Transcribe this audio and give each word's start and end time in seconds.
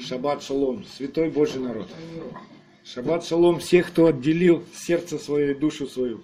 Шаббат 0.00 0.42
шалом, 0.42 0.84
святой 0.84 1.30
Божий 1.30 1.60
народ. 1.60 1.88
Шаббат 2.84 3.24
шалом 3.24 3.58
всех, 3.60 3.88
кто 3.88 4.06
отделил 4.06 4.64
сердце 4.74 5.18
свое 5.18 5.52
и 5.52 5.54
душу 5.54 5.86
свою 5.86 6.22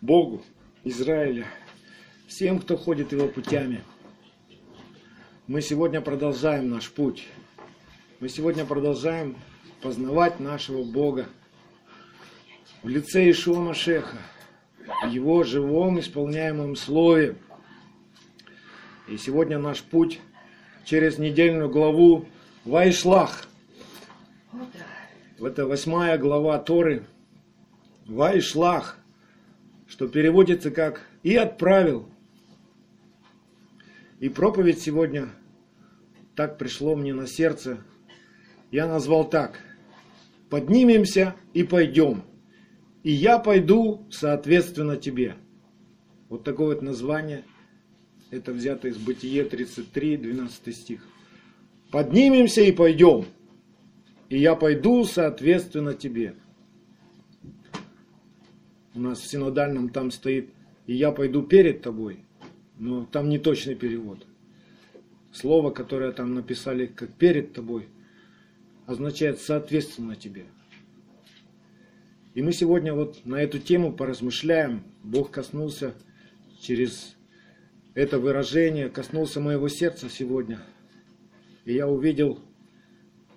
Богу, 0.00 0.42
Израиля, 0.84 1.46
всем, 2.26 2.58
кто 2.58 2.76
ходит 2.76 3.12
его 3.12 3.28
путями. 3.28 3.82
Мы 5.46 5.62
сегодня 5.62 6.00
продолжаем 6.00 6.70
наш 6.70 6.90
путь. 6.90 7.26
Мы 8.20 8.28
сегодня 8.28 8.64
продолжаем 8.64 9.36
познавать 9.82 10.40
нашего 10.40 10.82
Бога 10.82 11.26
в 12.82 12.88
лице 12.88 13.30
Ишуа 13.30 13.60
Машеха, 13.60 14.16
в 15.04 15.10
его 15.10 15.44
живом 15.44 16.00
исполняемом 16.00 16.76
слове. 16.76 17.36
И 19.08 19.16
сегодня 19.18 19.58
наш 19.58 19.82
путь 19.82 20.20
через 20.84 21.18
недельную 21.18 21.68
главу 21.68 22.26
Вайшлах. 22.66 23.46
Это 25.38 25.66
восьмая 25.66 26.18
глава 26.18 26.58
Торы. 26.58 27.04
Вайшлах, 28.06 28.98
что 29.86 30.08
переводится 30.08 30.72
как 30.72 31.06
«и 31.22 31.36
отправил». 31.36 32.08
И 34.18 34.28
проповедь 34.28 34.80
сегодня 34.80 35.28
так 36.34 36.58
пришло 36.58 36.96
мне 36.96 37.14
на 37.14 37.28
сердце. 37.28 37.78
Я 38.72 38.88
назвал 38.88 39.30
так. 39.30 39.60
«Поднимемся 40.50 41.36
и 41.54 41.62
пойдем, 41.62 42.24
и 43.04 43.12
я 43.12 43.38
пойду 43.38 44.04
соответственно 44.10 44.96
тебе». 44.96 45.36
Вот 46.28 46.42
такое 46.42 46.74
вот 46.74 46.82
название– 46.82 47.44
это 48.32 48.52
взято 48.52 48.88
из 48.88 48.96
Бытие 48.96 49.44
33, 49.44 50.16
12 50.16 50.76
стих. 50.76 51.06
Поднимемся 51.90 52.62
и 52.62 52.72
пойдем, 52.72 53.26
и 54.28 54.38
я 54.38 54.54
пойду 54.54 55.04
соответственно 55.04 55.94
тебе. 55.94 56.34
У 58.94 59.00
нас 59.00 59.20
в 59.20 59.26
синодальном 59.26 59.90
там 59.90 60.10
стоит, 60.10 60.50
и 60.86 60.94
я 60.94 61.12
пойду 61.12 61.42
перед 61.42 61.82
тобой, 61.82 62.20
но 62.78 63.04
там 63.04 63.28
не 63.28 63.38
точный 63.38 63.74
перевод. 63.74 64.26
Слово, 65.32 65.70
которое 65.70 66.12
там 66.12 66.34
написали 66.34 66.86
как 66.86 67.12
перед 67.12 67.52
тобой, 67.52 67.88
означает 68.86 69.40
соответственно 69.40 70.16
тебе. 70.16 70.46
И 72.34 72.42
мы 72.42 72.52
сегодня 72.52 72.94
вот 72.94 73.24
на 73.24 73.36
эту 73.36 73.58
тему 73.58 73.92
поразмышляем. 73.92 74.82
Бог 75.02 75.30
коснулся 75.30 75.94
через 76.60 77.16
это 77.96 78.18
выражение 78.18 78.90
коснулся 78.90 79.40
моего 79.40 79.68
сердца 79.70 80.10
сегодня. 80.10 80.60
И 81.66 81.74
я 81.74 81.88
увидел, 81.88 82.40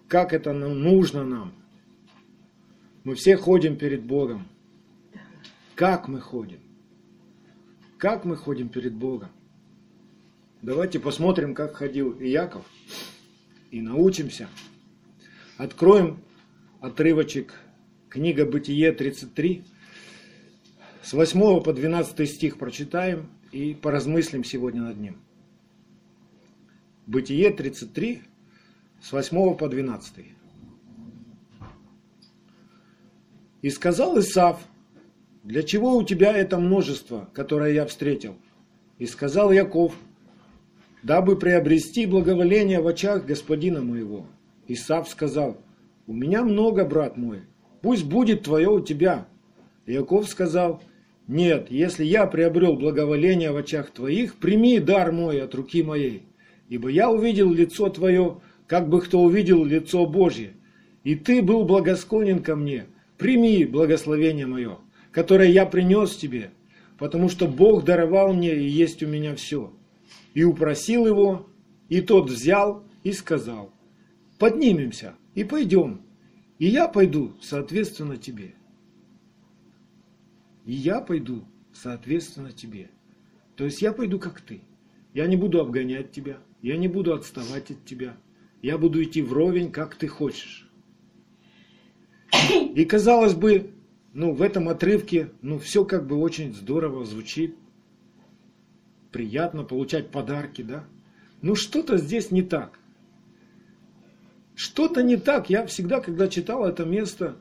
как 0.07 0.33
это 0.33 0.53
нужно 0.53 1.25
нам. 1.25 1.53
Мы 3.03 3.15
все 3.15 3.35
ходим 3.35 3.75
перед 3.75 4.03
Богом. 4.03 4.47
Как 5.75 6.07
мы 6.07 6.21
ходим? 6.21 6.59
Как 7.97 8.25
мы 8.25 8.37
ходим 8.37 8.69
перед 8.69 8.93
Богом? 8.93 9.29
Давайте 10.61 10.99
посмотрим, 10.99 11.55
как 11.55 11.75
ходил 11.75 12.13
Иаков, 12.19 12.65
и 13.71 13.81
научимся. 13.81 14.47
Откроем 15.57 16.21
отрывочек 16.81 17.55
книга 18.09 18.45
Бытие 18.45 18.91
33, 18.91 19.63
с 21.01 21.13
8 21.13 21.63
по 21.63 21.73
12 21.73 22.29
стих 22.29 22.59
прочитаем, 22.59 23.29
и 23.51 23.73
поразмыслим 23.73 24.43
сегодня 24.43 24.83
над 24.83 24.97
ним. 24.97 25.17
Бытие 27.09 27.49
33, 27.49 28.21
с 29.01 29.11
8 29.11 29.55
по 29.55 29.67
12. 29.67 30.25
«И 33.63 33.69
сказал 33.71 34.19
Исав, 34.19 34.61
для 35.43 35.63
чего 35.63 35.97
у 35.97 36.03
тебя 36.03 36.31
это 36.31 36.59
множество, 36.59 37.27
которое 37.33 37.73
я 37.73 37.87
встретил? 37.87 38.35
И 38.99 39.07
сказал 39.07 39.51
Яков, 39.51 39.95
дабы 41.01 41.35
приобрести 41.35 42.05
благоволение 42.05 42.79
в 42.79 42.87
очах 42.87 43.25
господина 43.25 43.81
моего. 43.81 44.27
Исав 44.67 45.09
сказал, 45.09 45.57
у 46.05 46.13
меня 46.13 46.43
много, 46.43 46.85
брат 46.85 47.17
мой, 47.17 47.41
пусть 47.81 48.05
будет 48.05 48.43
твое 48.43 48.69
у 48.69 48.81
тебя. 48.81 49.25
Яков 49.87 50.29
сказал, 50.29 50.83
нет, 51.27 51.71
если 51.71 52.05
я 52.05 52.27
приобрел 52.27 52.75
благоволение 52.75 53.51
в 53.51 53.57
очах 53.57 53.89
твоих, 53.89 54.35
прими 54.35 54.77
дар 54.77 55.11
мой 55.11 55.41
от 55.41 55.55
руки 55.55 55.81
моей, 55.81 56.28
ибо 56.69 56.89
я 56.89 57.09
увидел 57.09 57.51
лицо 57.51 57.89
твое, 57.89 58.39
как 58.67 58.87
бы 58.87 59.01
кто 59.01 59.21
увидел 59.21 59.65
лицо 59.65 60.05
Божье, 60.05 60.53
и 61.03 61.15
ты 61.15 61.41
был 61.41 61.65
благосклонен 61.65 62.41
ко 62.41 62.55
мне, 62.55 62.85
прими 63.17 63.65
благословение 63.65 64.45
мое, 64.45 64.77
которое 65.11 65.49
я 65.49 65.65
принес 65.65 66.15
тебе, 66.15 66.51
потому 66.97 67.27
что 67.27 67.47
Бог 67.47 67.83
даровал 67.83 68.33
мне 68.33 68.55
и 68.55 68.67
есть 68.67 69.03
у 69.03 69.07
меня 69.07 69.35
все. 69.35 69.73
И 70.33 70.43
упросил 70.43 71.05
его, 71.05 71.47
и 71.89 71.99
тот 71.99 72.29
взял 72.29 72.83
и 73.03 73.11
сказал, 73.11 73.73
поднимемся 74.37 75.15
и 75.35 75.43
пойдем, 75.43 76.01
и 76.59 76.67
я 76.67 76.87
пойду 76.87 77.33
соответственно 77.41 78.17
тебе 78.17 78.53
и 80.69 80.73
я 80.73 81.01
пойду 81.01 81.45
соответственно 81.73 82.51
тебе. 82.51 82.91
То 83.55 83.65
есть 83.65 83.81
я 83.81 83.91
пойду 83.91 84.19
как 84.19 84.39
ты. 84.39 84.61
Я 85.15 85.25
не 85.25 85.35
буду 85.35 85.59
обгонять 85.59 86.11
тебя, 86.11 86.37
я 86.61 86.77
не 86.77 86.87
буду 86.87 87.13
отставать 87.13 87.71
от 87.71 87.85
тебя. 87.85 88.17
Я 88.61 88.77
буду 88.77 89.01
идти 89.03 89.21
вровень, 89.21 89.71
как 89.71 89.95
ты 89.95 90.07
хочешь. 90.07 90.69
И 92.75 92.85
казалось 92.85 93.33
бы, 93.33 93.71
ну, 94.13 94.33
в 94.33 94.41
этом 94.41 94.69
отрывке, 94.69 95.31
ну, 95.41 95.59
все 95.59 95.85
как 95.85 96.05
бы 96.07 96.17
очень 96.17 96.53
здорово 96.53 97.05
звучит. 97.05 97.55
Приятно 99.11 99.63
получать 99.63 100.11
подарки, 100.11 100.61
да? 100.61 100.85
Ну, 101.41 101.55
что-то 101.55 101.97
здесь 101.97 102.31
не 102.31 102.41
так. 102.41 102.79
Что-то 104.55 105.03
не 105.03 105.15
так. 105.15 105.49
Я 105.49 105.65
всегда, 105.65 106.01
когда 106.01 106.27
читал 106.27 106.65
это 106.65 106.83
место, 106.83 107.37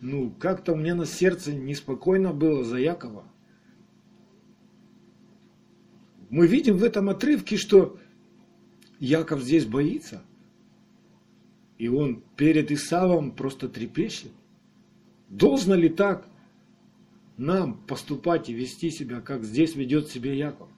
ну, 0.00 0.30
как-то 0.38 0.74
у 0.74 0.76
меня 0.76 0.94
на 0.94 1.06
сердце 1.06 1.52
неспокойно 1.52 2.32
было 2.32 2.64
за 2.64 2.76
Якова. 2.76 3.24
Мы 6.28 6.46
видим 6.46 6.76
в 6.76 6.84
этом 6.84 7.08
отрывке, 7.08 7.56
что 7.56 7.98
Яков 9.00 9.40
здесь 9.40 9.64
боится. 9.64 10.22
И 11.78 11.88
он 11.88 12.22
перед 12.36 12.70
Исавом 12.70 13.32
просто 13.32 13.68
трепещет. 13.68 14.30
Должно 15.30 15.74
ли 15.74 15.88
так 15.88 16.28
нам 17.38 17.74
поступать 17.86 18.50
и 18.50 18.52
вести 18.52 18.90
себя, 18.90 19.20
как 19.20 19.44
здесь 19.44 19.74
ведет 19.74 20.08
себя 20.08 20.34
Яков? 20.34 20.68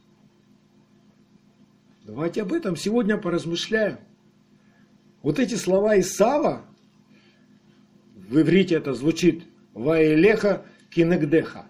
Давайте 2.05 2.43
об 2.43 2.53
этом 2.53 2.77
сегодня 2.77 3.19
поразмышляем. 3.19 3.99
Вот 5.23 5.39
эти 5.39 5.55
слова 5.55 5.99
Исава, 5.99 6.65
в 8.15 8.41
иврите 8.41 8.77
это 8.77 8.95
звучит 8.95 9.45
Ваилеха 9.75 10.65
кинегдеха. 10.91 11.67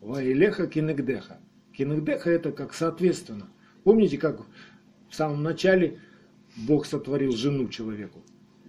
Ваилеха 0.00 0.66
кинегдеха. 0.66 1.38
Кинегдеха 1.72 2.30
это 2.30 2.52
как 2.52 2.74
соответственно. 2.74 3.48
Помните, 3.84 4.18
как 4.18 4.40
в 5.14 5.16
самом 5.16 5.44
начале 5.44 6.00
Бог 6.56 6.86
сотворил 6.86 7.30
жену 7.30 7.68
человеку? 7.68 8.20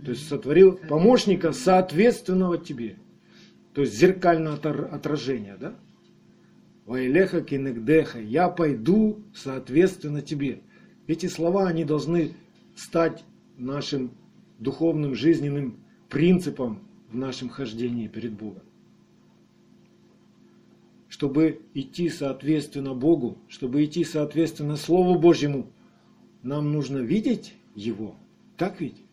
То 0.03 0.11
есть 0.11 0.28
сотворил 0.28 0.78
помощника, 0.78 1.53
соответственного 1.53 2.59
тебе. 2.59 2.97
То 3.73 3.81
есть 3.81 3.97
зеркальное 3.97 4.53
отражение, 4.53 5.57
да? 5.59 5.73
Ваилеха 6.85 7.41
кинегдеха. 7.41 8.19
Я 8.22 8.50
пойду 8.50 9.23
соответственно 9.34 10.22
тебе. 10.22 10.61
Эти 11.07 11.25
слова, 11.25 11.67
они 11.67 11.84
должны 11.84 12.34
стать 12.75 13.23
нашим 13.57 14.11
духовным 14.59 15.16
жизненным 15.16 15.79
принципом 16.09 16.87
в 17.09 17.16
нашем 17.16 17.49
хождении 17.49 18.08
перед 18.08 18.34
Богом. 18.34 18.61
Чтобы 21.08 21.61
идти 21.73 22.08
соответственно 22.08 22.93
Богу, 22.93 23.40
чтобы 23.47 23.84
идти 23.84 24.03
соответственно 24.03 24.75
Слову 24.75 25.17
Божьему, 25.17 25.72
нам 26.46 26.72
нужно 26.72 27.00
видеть 27.00 27.56
Его. 27.74 28.16
Так 28.56 28.80
ведь? 28.80 29.03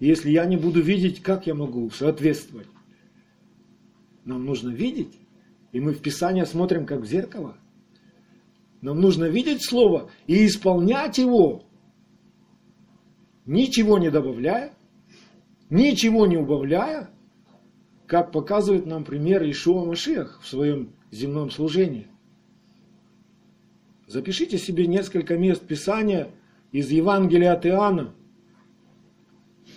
Если 0.00 0.30
я 0.30 0.44
не 0.44 0.56
буду 0.56 0.82
видеть, 0.82 1.22
как 1.22 1.46
я 1.46 1.54
могу 1.54 1.88
соответствовать? 1.90 2.66
Нам 4.24 4.44
нужно 4.44 4.70
видеть. 4.70 5.16
И 5.70 5.80
мы 5.80 5.92
в 5.92 6.02
Писание 6.02 6.44
смотрим 6.44 6.84
как 6.84 7.02
в 7.02 7.06
зеркало. 7.06 7.56
Нам 8.80 9.00
нужно 9.00 9.26
видеть 9.26 9.64
Слово 9.64 10.10
и 10.26 10.44
исполнять 10.44 11.18
его, 11.18 11.62
ничего 13.46 13.98
не 13.98 14.10
добавляя, 14.10 14.74
ничего 15.70 16.26
не 16.26 16.36
убавляя, 16.36 17.08
как 18.08 18.32
показывает 18.32 18.84
нам 18.84 19.04
пример 19.04 19.48
Ишуа 19.48 19.84
Машех 19.84 20.40
в 20.42 20.48
своем 20.48 20.92
земном 21.12 21.52
служении. 21.52 22.08
Запишите 24.12 24.58
себе 24.58 24.86
несколько 24.86 25.38
мест 25.38 25.62
Писания 25.62 26.28
из 26.70 26.90
Евангелия 26.90 27.54
от 27.54 27.64
Иоанна, 27.64 28.12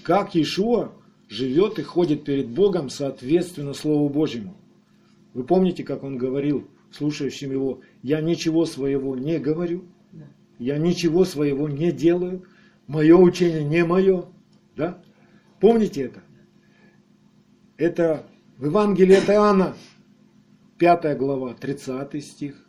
как 0.04 0.36
Иешуа 0.36 0.92
живет 1.30 1.80
и 1.80 1.84
ходит 1.84 2.26
перед 2.26 2.50
Богом 2.50 2.90
соответственно 2.90 3.74
Слову 3.74 4.10
Божьему. 4.10 4.58
Вы 5.34 5.46
помните, 5.46 5.86
как 5.86 6.04
он 6.04 6.18
говорил 6.18 6.68
слушающим 6.92 7.54
его, 7.54 7.80
я 8.04 8.20
ничего 8.20 8.66
своего 8.66 9.16
не 9.16 9.40
говорю, 9.40 9.86
я 10.60 10.80
ничего 10.80 11.24
своего 11.24 11.70
не 11.70 11.94
делаю, 11.94 12.44
мое 12.88 13.16
учение 13.16 13.64
не 13.64 13.86
мое. 13.86 14.26
Да? 14.76 15.02
Помните 15.62 16.02
это? 16.02 16.24
Это 17.78 18.28
в 18.58 18.66
Евангелии 18.66 19.16
от 19.16 19.30
Иоанна, 19.30 19.78
5 20.78 21.18
глава, 21.18 21.54
30 21.54 22.22
стих, 22.22 22.65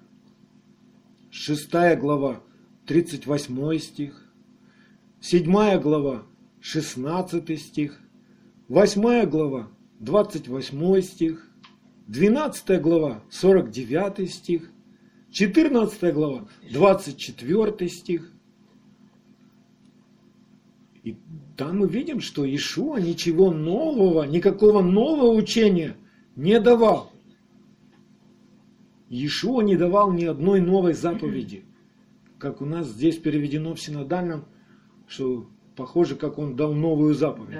6 1.36 1.70
глава, 1.98 2.42
38 2.86 3.78
стих, 3.78 4.32
7 5.20 5.80
глава, 5.80 6.22
16 6.60 7.60
стих, 7.60 8.00
8 8.68 9.26
глава, 9.26 9.68
28 10.00 11.02
стих, 11.02 11.50
12 12.06 12.80
глава, 12.80 13.22
49 13.30 14.30
стих, 14.30 14.70
14 15.30 16.14
глава, 16.14 16.48
24 16.72 17.88
стих. 17.90 18.32
И 21.04 21.16
там 21.56 21.80
мы 21.80 21.88
видим, 21.88 22.20
что 22.20 22.46
Ишуа 22.46 22.96
ничего 22.96 23.52
нового, 23.52 24.22
никакого 24.24 24.80
нового 24.80 25.32
учения 25.34 25.96
не 26.34 26.58
давал. 26.60 27.12
Иешуа 29.08 29.62
не 29.62 29.76
давал 29.76 30.12
ни 30.12 30.24
одной 30.24 30.60
новой 30.60 30.94
заповеди. 30.94 31.64
Как 32.38 32.60
у 32.60 32.64
нас 32.64 32.88
здесь 32.88 33.16
переведено 33.16 33.74
в 33.74 33.80
синодальном, 33.80 34.44
что 35.06 35.46
похоже, 35.74 36.16
как 36.16 36.38
он 36.38 36.56
дал 36.56 36.74
новую 36.74 37.14
заповедь. 37.14 37.58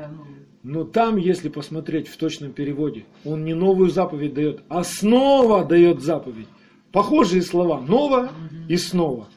Но 0.62 0.84
там, 0.84 1.16
если 1.16 1.48
посмотреть 1.48 2.08
в 2.08 2.16
точном 2.16 2.52
переводе, 2.52 3.04
он 3.25 3.44
не 3.44 3.54
новую 3.54 3.90
заповедь 3.90 4.34
дает, 4.34 4.62
а 4.69 4.82
снова 4.82 5.64
дает 5.64 6.02
заповедь. 6.02 6.48
Похожие 6.90 7.43
слова, 7.43 7.81
ново 7.81 8.31
и 8.69 8.76
снова. 8.76 9.28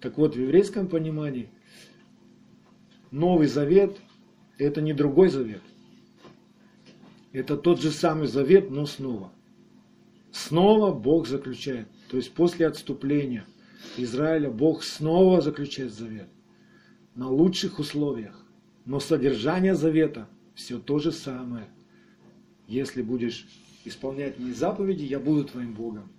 Так 0.00 0.18
вот, 0.18 0.34
в 0.34 0.40
еврейском 0.40 0.88
понимании, 0.88 1.48
Новый 3.12 3.46
Завет– 3.46 3.98
это 4.58 4.80
не 4.80 4.94
другой 4.94 5.28
завет. 5.28 5.60
Это 7.32 7.56
тот 7.56 7.80
же 7.80 7.90
самый 7.90 8.26
завет, 8.26 8.70
но 8.70 8.86
снова. 8.86 9.30
Снова 10.32 10.92
Бог 10.92 11.28
заключает. 11.28 11.86
То 12.10 12.16
есть 12.16 12.32
после 12.32 12.66
отступления 12.66 13.44
Израиля 13.96 14.50
Бог 14.50 14.82
снова 14.82 15.40
заключает 15.40 15.92
завет. 15.92 16.28
На 17.14 17.28
лучших 17.28 17.78
условиях. 17.78 18.44
Но 18.86 18.98
содержание 18.98 19.74
завета 19.74 20.28
все 20.54 20.78
то 20.78 20.98
же 20.98 21.12
самое. 21.12 21.68
Если 22.66 23.02
будешь 23.02 23.46
исполнять 23.84 24.38
мои 24.38 24.52
заповеди, 24.52 25.04
я 25.04 25.20
буду 25.20 25.44
твоим 25.44 25.74
Богом. 25.74 26.10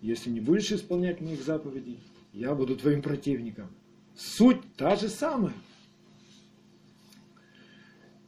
Если 0.00 0.30
не 0.30 0.40
будешь 0.40 0.72
исполнять 0.72 1.20
моих 1.20 1.42
заповедей, 1.42 2.00
я 2.32 2.54
буду 2.54 2.76
твоим 2.76 3.02
противником. 3.02 3.68
Суть 4.16 4.60
та 4.76 4.96
же 4.96 5.08
самая. 5.08 5.54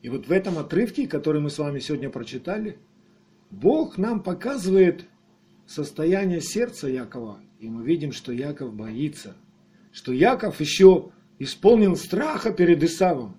И 0.02 0.08
вот 0.08 0.26
в 0.26 0.32
этом 0.32 0.58
отрывке, 0.58 1.06
который 1.06 1.40
мы 1.40 1.50
с 1.50 1.58
вами 1.58 1.80
сегодня 1.80 2.08
прочитали, 2.10 2.78
Бог 3.50 3.98
нам 3.98 4.22
показывает 4.22 5.06
состояние 5.66 6.40
сердца 6.40 6.88
Якова. 6.88 7.40
И 7.58 7.68
мы 7.68 7.84
видим, 7.84 8.12
что 8.12 8.32
Яков 8.32 8.74
боится. 8.74 9.36
Что 9.92 10.12
Яков 10.12 10.60
еще 10.60 11.10
исполнен 11.38 11.96
страха 11.96 12.52
перед 12.52 12.82
Исавом. 12.82 13.36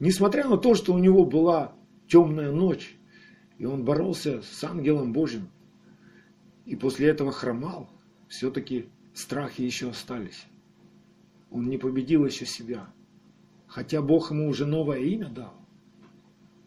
Несмотря 0.00 0.48
на 0.48 0.56
то, 0.56 0.74
что 0.74 0.92
у 0.92 0.98
него 0.98 1.24
была 1.24 1.74
темная 2.08 2.50
ночь, 2.50 2.96
и 3.58 3.64
он 3.64 3.84
боролся 3.84 4.42
с 4.42 4.64
ангелом 4.64 5.12
Божьим, 5.12 5.48
и 6.66 6.76
после 6.76 7.08
этого 7.08 7.30
хромал, 7.30 7.88
все-таки 8.28 8.88
страхи 9.14 9.62
еще 9.62 9.90
остались. 9.90 10.46
Он 11.50 11.68
не 11.68 11.78
победил 11.78 12.26
еще 12.26 12.46
себя. 12.46 12.88
Хотя 13.66 14.02
Бог 14.02 14.30
ему 14.30 14.48
уже 14.48 14.66
новое 14.66 14.98
имя 14.98 15.28
дал. 15.28 15.54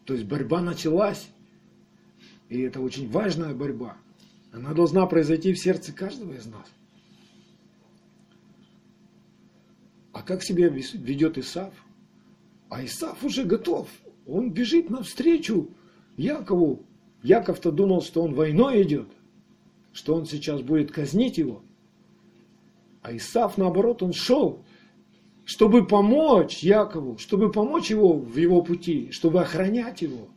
То 0.04 0.14
есть 0.14 0.26
борьба 0.26 0.62
началась. 0.62 1.28
И 2.48 2.60
это 2.60 2.80
очень 2.80 3.10
важная 3.10 3.54
борьба. 3.54 3.96
Она 4.52 4.72
должна 4.72 5.06
произойти 5.06 5.52
в 5.52 5.58
сердце 5.58 5.92
каждого 5.92 6.32
из 6.32 6.46
нас. 6.46 6.66
А 10.12 10.22
как 10.22 10.42
себя 10.42 10.68
ведет 10.68 11.38
Исав? 11.38 11.72
А 12.70 12.84
Исаф 12.84 13.22
уже 13.22 13.44
готов. 13.44 13.88
Он 14.26 14.50
бежит 14.50 14.90
навстречу 14.90 15.70
Якову. 16.16 16.82
Яков-то 17.22 17.70
думал, 17.70 18.02
что 18.02 18.22
он 18.22 18.34
войной 18.34 18.82
идет, 18.82 19.08
что 19.92 20.14
он 20.14 20.26
сейчас 20.26 20.62
будет 20.62 20.90
казнить 20.90 21.38
его. 21.38 21.62
А 23.02 23.16
Исаф, 23.16 23.58
наоборот, 23.58 24.02
он 24.02 24.12
шел, 24.12 24.64
чтобы 25.44 25.86
помочь 25.86 26.58
Якову, 26.62 27.18
чтобы 27.18 27.50
помочь 27.50 27.90
его 27.90 28.12
в 28.14 28.36
его 28.36 28.62
пути, 28.62 29.10
чтобы 29.12 29.40
охранять 29.40 30.02
его. 30.02 30.28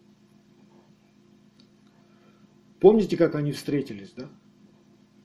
Помните, 2.81 3.15
как 3.15 3.35
они 3.35 3.53
встретились, 3.53 4.11
да? 4.11 4.29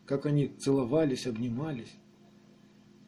Как 0.05 0.26
они 0.26 0.47
целовались, 0.47 1.26
обнимались. 1.26 1.93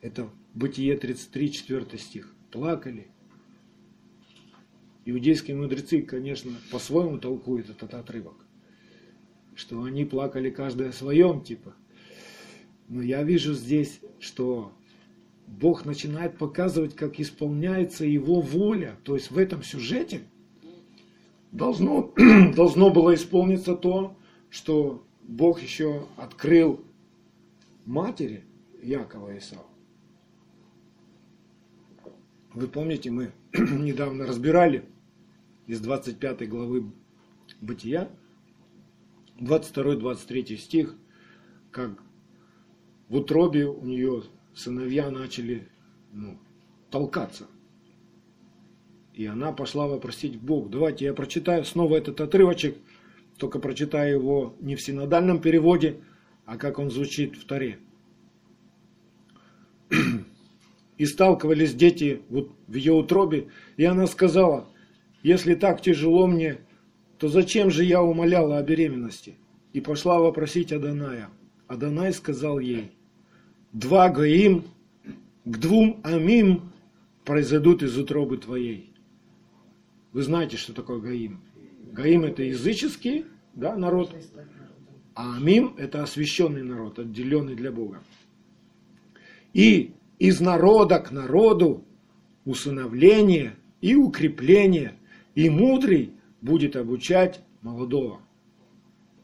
Это 0.00 0.28
Бытие 0.54 0.96
33, 0.96 1.52
4 1.52 1.98
стих. 1.98 2.34
Плакали, 2.50 3.06
Иудейские 5.04 5.56
мудрецы, 5.56 6.02
конечно, 6.02 6.52
по-своему 6.70 7.16
толкуют 7.16 7.70
этот 7.70 7.94
отрывок, 7.94 8.34
что 9.54 9.82
они 9.84 10.04
плакали 10.04 10.50
каждый 10.50 10.90
о 10.90 10.92
своем, 10.92 11.40
типа. 11.40 11.74
Но 12.88 13.00
я 13.00 13.22
вижу 13.22 13.54
здесь, 13.54 14.00
что 14.20 14.70
Бог 15.46 15.86
начинает 15.86 16.36
показывать, 16.36 16.94
как 16.94 17.20
исполняется 17.20 18.04
Его 18.04 18.42
воля. 18.42 18.96
То 19.04 19.14
есть 19.14 19.30
в 19.30 19.38
этом 19.38 19.62
сюжете 19.62 20.20
должно, 21.52 22.12
должно 22.54 22.90
было 22.90 23.14
исполниться 23.14 23.74
то, 23.76 24.14
что 24.50 25.04
Бог 25.22 25.60
еще 25.60 26.06
открыл 26.16 26.84
матери 27.84 28.44
Якова 28.82 29.34
и 29.34 29.38
Исава. 29.38 29.66
Вы 32.54 32.66
помните, 32.66 33.10
мы 33.10 33.32
недавно 33.52 34.26
разбирали 34.26 34.84
из 35.66 35.80
25 35.80 36.48
главы 36.48 36.90
Бытия, 37.60 38.08
22-23 39.38 40.56
стих, 40.56 40.94
как 41.70 42.02
в 43.08 43.16
утробе 43.16 43.66
у 43.66 43.84
нее 43.84 44.22
сыновья 44.54 45.10
начали 45.10 45.68
ну, 46.12 46.38
толкаться. 46.90 47.46
И 49.14 49.26
она 49.26 49.52
пошла 49.52 49.86
вопросить 49.88 50.40
Бог. 50.40 50.70
Давайте 50.70 51.04
я 51.06 51.14
прочитаю 51.14 51.64
снова 51.64 51.96
этот 51.96 52.20
отрывочек, 52.20 52.76
только 53.38 53.58
прочитаю 53.58 54.18
его 54.18 54.54
не 54.60 54.76
в 54.76 54.82
синодальном 54.82 55.40
переводе, 55.40 55.96
а 56.44 56.56
как 56.56 56.78
он 56.78 56.90
звучит 56.90 57.36
в 57.36 57.46
Таре. 57.46 57.78
И 60.98 61.06
сталкивались 61.06 61.74
дети 61.74 62.22
вот 62.28 62.50
в 62.66 62.74
ее 62.74 62.92
утробе, 62.92 63.48
и 63.76 63.84
она 63.84 64.06
сказала– 64.06 64.66
если 65.22 65.54
так 65.54 65.82
тяжело 65.82 66.26
мне, 66.26 66.58
то 67.18 67.28
зачем 67.28 67.70
же 67.70 67.84
я 67.84 68.02
умоляла 68.02 68.58
о 68.58 68.62
беременности? 68.62 69.36
И 69.72 69.80
пошла 69.80 70.18
вопросить 70.18 70.72
Аданая. 70.72 71.28
Адонай 71.66 72.12
сказал 72.12 72.58
ей, 72.58 72.92
два 73.72 74.08
гаим 74.08 74.64
к 75.44 75.58
двум 75.58 76.00
амим 76.02 76.72
произойдут 77.24 77.82
из 77.82 77.98
утробы 77.98 78.38
твоей. 78.38 78.92
Вы 80.12 80.22
знаете, 80.22 80.56
что 80.56 80.72
такое 80.72 81.00
гаим? 81.00 81.40
Гаим 81.92 82.24
это 82.24 82.42
языческий 82.42 83.24
да, 83.54 83.76
народ, 83.76 84.14
а 85.14 85.36
амим 85.36 85.74
это 85.78 86.02
освященный 86.02 86.62
народ, 86.62 86.98
отделенный 86.98 87.54
для 87.54 87.72
Бога. 87.72 88.02
И 89.52 89.94
из 90.18 90.40
народа 90.40 91.00
к 91.00 91.10
народу 91.10 91.84
усыновление 92.44 93.56
и 93.80 93.94
укрепление 93.94 94.94
и 95.34 95.50
мудрый 95.50 96.12
будет 96.40 96.76
обучать 96.76 97.40
молодого. 97.62 98.20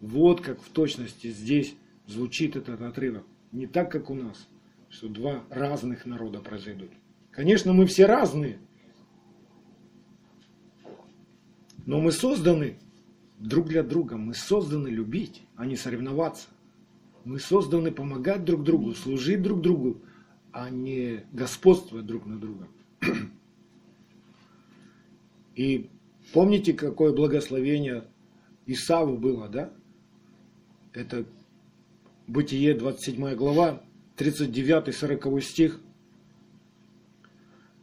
Вот 0.01 0.41
как 0.41 0.61
в 0.61 0.69
точности 0.69 1.29
здесь 1.29 1.75
звучит 2.07 2.57
этот 2.57 2.83
отрывок. 2.83 3.25
Не 3.53 3.67
так, 3.67 3.91
как 3.91 4.11
у 4.11 4.15
нас, 4.15 4.49
что 4.89 5.09
два 5.09 5.45
разных 5.49 6.07
народа 6.07 6.41
произойдут. 6.41 6.91
Конечно, 7.31 7.73
мы 7.73 7.87
все 7.87 8.07
разные, 8.07 8.59
но 11.87 12.01
мы 12.01 12.13
созданы 12.13 12.79
друг 13.39 13.69
для 13.69 13.83
друга, 13.83 14.17
мы 14.17 14.35
созданы 14.35 14.89
любить, 14.89 15.43
а 15.57 15.67
не 15.67 15.77
соревноваться. 15.77 16.49
Мы 17.25 17.39
созданы 17.39 17.91
помогать 17.91 18.45
друг 18.45 18.65
другу, 18.65 18.95
служить 18.95 19.43
друг 19.43 19.61
другу, 19.63 20.03
а 20.53 20.71
не 20.71 21.25
господствовать 21.33 22.07
друг 22.07 22.27
над 22.27 22.41
другом. 22.41 22.69
И 25.55 25.89
помните, 26.33 26.75
какое 26.75 27.13
благословение 27.13 28.05
Исаву 28.67 29.17
было, 29.17 29.49
да? 29.49 29.73
Это 30.93 31.27
Бытие 32.27 32.73
27 32.73 33.35
глава, 33.35 33.83
39-40 34.17 35.41
стих. 35.43 35.81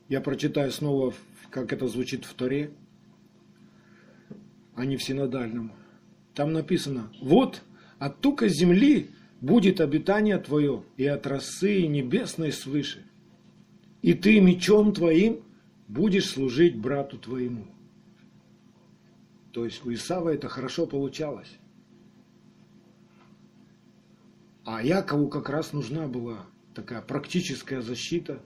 Я 0.09 0.19
прочитаю 0.19 0.71
снова, 0.71 1.13
как 1.51 1.71
это 1.71 1.87
звучит 1.87 2.25
в 2.25 2.33
Торе, 2.33 2.71
а 4.75 4.85
не 4.85 4.97
в 4.97 5.03
синодальном. 5.03 5.73
Там 6.33 6.53
написано, 6.53 7.11
вот 7.21 7.61
от 7.99 8.19
тука 8.21 8.47
земли 8.47 9.11
будет 9.41 9.81
обитание 9.81 10.37
твое, 10.37 10.83
и 10.97 11.05
от 11.05 11.27
росы 11.27 11.87
небесной 11.87 12.51
свыше. 12.51 13.03
И 14.01 14.13
ты 14.13 14.39
мечом 14.39 14.93
твоим 14.93 15.41
будешь 15.87 16.29
служить 16.29 16.77
брату 16.77 17.17
твоему. 17.17 17.67
То 19.51 19.65
есть 19.65 19.85
у 19.85 19.93
Исава 19.93 20.29
это 20.29 20.47
хорошо 20.47 20.87
получалось. 20.87 21.57
А 24.63 24.81
Якову 24.81 25.27
как 25.27 25.49
раз 25.49 25.73
нужна 25.73 26.07
была 26.07 26.45
такая 26.73 27.01
практическая 27.01 27.81
защита, 27.81 28.41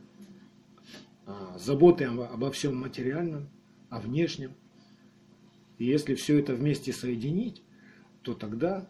а, 1.26 1.58
заботы 1.60 2.06
обо 2.06 2.52
всем 2.52 2.78
материальном, 2.78 3.48
о 3.90 4.00
внешнем. 4.00 4.54
И 5.78 5.86
если 5.86 6.16
все 6.16 6.40
это 6.40 6.54
вместе 6.54 6.94
соединить, 6.94 7.62
то 8.22 8.34
тогда 8.34 8.90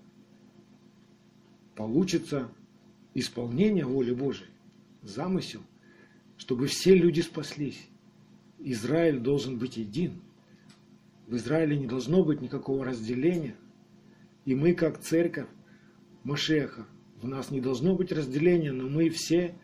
получится 1.76 2.50
исполнение 3.14 3.86
воли 3.86 4.14
Божией, 4.14 4.50
замысел, 5.02 5.62
чтобы 6.38 6.68
все 6.68 6.96
люди 6.96 7.22
спаслись. 7.22 7.88
Израиль 8.60 9.20
должен 9.20 9.58
быть 9.58 9.78
един. 9.78 10.22
В 11.28 11.36
Израиле 11.36 11.78
не 11.78 11.88
должно 11.88 12.24
быть 12.24 12.42
никакого 12.42 12.86
разделения. 12.86 13.56
И 14.46 14.54
мы, 14.54 14.74
как 14.74 15.00
церковь 15.00 15.48
Машеха, 16.24 16.86
в 17.22 17.28
нас 17.28 17.52
не 17.52 17.62
должно 17.62 17.96
быть 17.96 18.12
разделения, 18.12 18.72
но 18.72 18.88
мы 18.88 19.10
все 19.10 19.56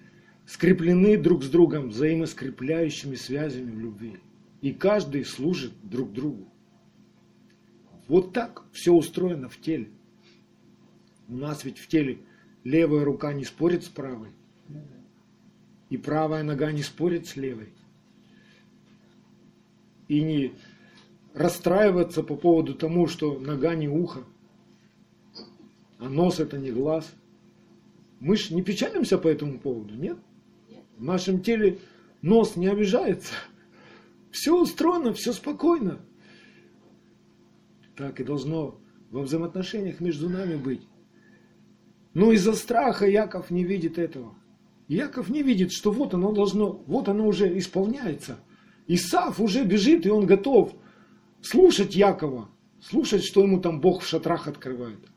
скреплены 0.45 1.17
друг 1.17 1.43
с 1.43 1.49
другом 1.49 1.89
взаимоскрепляющими 1.89 3.15
связями 3.15 3.71
в 3.71 3.79
любви. 3.79 4.17
И 4.61 4.73
каждый 4.73 5.23
служит 5.23 5.73
друг 5.83 6.11
другу. 6.11 6.47
Вот 8.11 8.33
так 8.33 8.65
все 8.73 8.91
устроено 8.91 9.47
в 9.47 9.57
теле. 9.61 9.89
У 11.29 11.37
нас 11.37 11.63
ведь 11.63 11.77
в 11.77 11.87
теле 11.87 12.19
левая 12.65 13.05
рука 13.05 13.31
не 13.31 13.45
спорит 13.45 13.85
с 13.85 13.87
правой. 13.87 14.31
И 15.89 15.95
правая 15.95 16.43
нога 16.43 16.73
не 16.73 16.83
спорит 16.83 17.27
с 17.27 17.37
левой. 17.37 17.69
И 20.09 20.21
не 20.21 20.53
расстраиваться 21.33 22.21
по 22.21 22.35
поводу 22.35 22.75
тому, 22.75 23.07
что 23.07 23.39
нога 23.39 23.75
не 23.75 23.87
ухо, 23.87 24.25
а 25.97 26.09
нос 26.09 26.41
это 26.41 26.57
не 26.57 26.71
глаз– 26.71 27.09
мы 28.21 28.35
же 28.35 28.53
не 28.53 28.61
печалимся 28.61 29.17
по 29.17 29.27
этому 29.27 29.57
поводу, 29.57 29.95
нет? 29.95 30.17
В 30.97 31.03
нашем 31.03 31.41
теле 31.41 31.79
нос 32.21 32.55
не 32.55 32.67
обижается. 32.67 33.33
Все 34.29 34.55
устроено, 34.55 35.11
все 35.13 35.33
спокойно. 35.33 35.99
Так 38.01 38.19
и 38.19 38.23
должно 38.23 38.81
во 39.11 39.21
взаимоотношениях 39.21 39.99
между 39.99 40.27
нами 40.27 40.55
быть. 40.55 40.81
Но 42.15 42.31
из-за 42.31 42.53
страха 42.53 43.05
Яков 43.07 43.51
не 43.51 43.63
видит 43.63 43.99
этого. 43.99 44.33
Яков 44.87 45.29
не 45.29 45.43
видит, 45.43 45.71
что 45.71 45.91
вот 45.91 46.15
оно 46.15 46.31
должно, 46.31 46.81
вот 46.87 47.09
оно 47.09 47.27
уже 47.27 47.55
исполняется. 47.59 48.39
Исаф 48.87 49.39
уже 49.39 49.65
бежит, 49.65 50.07
и 50.07 50.09
он 50.09 50.25
готов 50.25 50.73
слушать 51.43 51.95
Якова, 51.95 52.49
слушать, 52.81 53.23
что 53.23 53.43
ему 53.43 53.61
там 53.61 53.79
Бог 53.81 54.01
в 54.01 54.07
шатрах 54.07 54.47
открывает. 54.47 55.07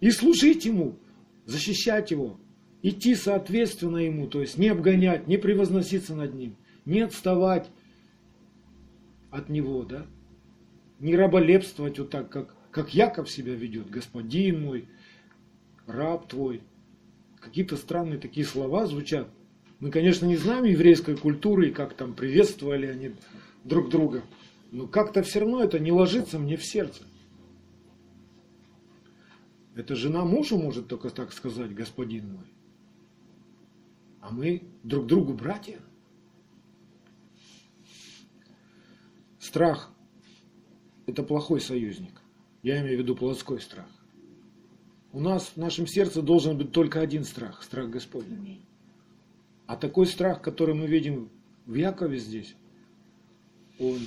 И 0.00 0.10
служить 0.10 0.64
ему, 0.64 0.96
защищать 1.44 2.12
его, 2.12 2.40
идти 2.80 3.14
соответственно 3.14 3.98
ему, 3.98 4.26
то 4.26 4.40
есть 4.40 4.56
не 4.56 4.70
обгонять, 4.70 5.28
не 5.28 5.36
превозноситься 5.36 6.14
над 6.14 6.32
ним, 6.32 6.56
не 6.86 7.02
отставать 7.02 7.68
от 9.30 9.50
него, 9.50 9.82
да, 9.82 10.06
не 11.02 11.16
раболепствовать 11.16 11.98
вот 11.98 12.10
так, 12.10 12.30
как, 12.30 12.54
как 12.70 12.94
Яков 12.94 13.28
себя 13.28 13.54
ведет, 13.54 13.90
господин 13.90 14.62
мой, 14.62 14.88
раб 15.86 16.28
твой. 16.28 16.62
Какие-то 17.40 17.76
странные 17.76 18.20
такие 18.20 18.46
слова 18.46 18.86
звучат. 18.86 19.28
Мы, 19.80 19.90
конечно, 19.90 20.26
не 20.26 20.36
знаем 20.36 20.62
еврейской 20.62 21.16
культуры 21.16 21.68
и 21.68 21.72
как 21.72 21.94
там 21.94 22.14
приветствовали 22.14 22.86
они 22.86 23.16
друг 23.64 23.90
друга, 23.90 24.22
но 24.70 24.86
как-то 24.86 25.24
все 25.24 25.40
равно 25.40 25.62
это 25.62 25.80
не 25.80 25.90
ложится 25.90 26.38
мне 26.38 26.56
в 26.56 26.64
сердце. 26.64 27.02
Это 29.74 29.96
жена 29.96 30.24
мужу 30.24 30.56
может 30.56 30.86
только 30.86 31.10
так 31.10 31.32
сказать, 31.32 31.74
господин 31.74 32.34
мой. 32.34 32.46
А 34.20 34.30
мы 34.30 34.62
друг 34.84 35.06
другу 35.06 35.34
братья. 35.34 35.80
Страх– 39.40 39.91
это 41.06 41.22
плохой 41.22 41.60
союзник. 41.60 42.20
Я 42.62 42.80
имею 42.80 42.96
в 42.96 43.00
виду 43.00 43.16
плотской 43.16 43.60
страх. 43.60 43.88
У 45.12 45.20
нас 45.20 45.52
в 45.54 45.56
нашем 45.56 45.86
сердце 45.86 46.22
должен 46.22 46.56
быть 46.56 46.72
только 46.72 47.00
один 47.00 47.24
страх– 47.24 47.62
страх 47.64 47.90
Господень. 47.90 48.62
А 49.66 49.76
такой 49.76 50.06
страх, 50.06 50.40
который 50.40 50.74
мы 50.74 50.86
видим 50.86 51.28
в 51.66 51.74
Якове 51.74 52.18
здесь, 52.18 52.54
он 53.78 53.98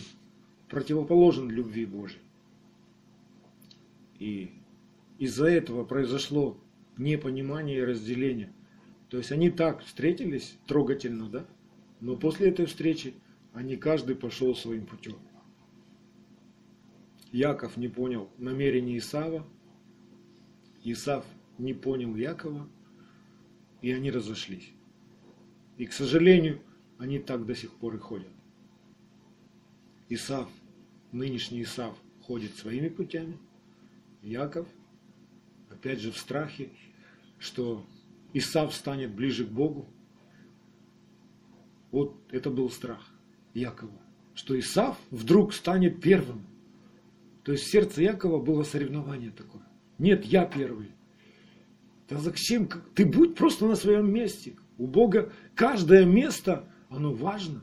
противоположен 0.70 1.50
любви 1.50 1.86
Божией. 1.86 2.22
И 4.20 4.52
из-за 5.20 5.48
этого 5.48 5.84
произошло 5.84 6.58
непонимание 6.98 7.80
и 7.80 7.84
разделение. 7.84 8.52
То 9.10 9.18
есть 9.18 9.32
они 9.32 9.50
так 9.50 9.84
встретились 9.84 10.58
трогательно, 10.66 11.30
да? 11.30 11.46
Но 12.02 12.16
после 12.16 12.50
этой 12.50 12.66
встречи 12.66 13.14
они 13.54 13.76
каждый 13.76 14.16
пошел 14.16 14.56
своим 14.56 14.86
путем. 14.86 15.16
Яков 17.36 17.76
не 17.76 17.90
понял 17.90 18.30
намерений 18.38 18.98
Исава, 18.98 19.46
Исав 20.86 21.26
не 21.58 21.74
понял 21.74 22.16
Якова, 22.16 22.70
и 23.82 23.92
они 23.92 24.10
разошлись. 24.10 24.72
И, 25.78 25.86
к 25.86 25.92
сожалению, 25.92 26.62
они 26.98 27.20
так 27.20 27.46
до 27.46 27.54
сих 27.54 27.74
пор 27.74 27.96
и 27.96 27.98
ходят. 27.98 28.32
Исав, 30.08 30.48
нынешний 31.12 31.64
Исав, 31.64 31.98
ходит 32.22 32.56
своими 32.56 32.88
путями, 32.88 33.38
Яков– 34.22 34.68
опять 35.70 36.00
же 36.00 36.14
в 36.14 36.18
страхе, 36.18 36.70
что 37.38 37.86
Исав 38.34 38.74
станет 38.74 39.14
ближе 39.14 39.46
к 39.46 39.50
Богу. 39.50 39.90
Вот 41.92 42.16
это 42.32 42.50
был 42.50 42.70
страх 42.70 43.14
Якова, 43.54 44.02
что 44.36 44.58
Исав 44.58 44.98
вдруг 45.12 45.54
станет 45.54 46.02
первым. 46.02 46.55
То 47.46 47.52
есть 47.52 47.66
в 47.66 47.72
сердце 47.72 48.02
Якова 48.02 48.42
было 48.42 48.64
соревнование 48.64 49.30
такое. 49.30 49.62
Нет, 50.00 50.26
я 50.26 50.46
первый. 50.46 50.90
Да 52.10 52.18
зачем? 52.18 52.68
Ты 52.96 53.06
будь 53.06 53.36
просто 53.36 53.68
на 53.68 53.76
своем 53.76 54.12
месте. 54.12 54.56
У 54.80 54.88
Бога 54.88 55.32
каждое 55.54 56.06
место, 56.06 56.68
оно 56.90 57.14
важно. 57.14 57.62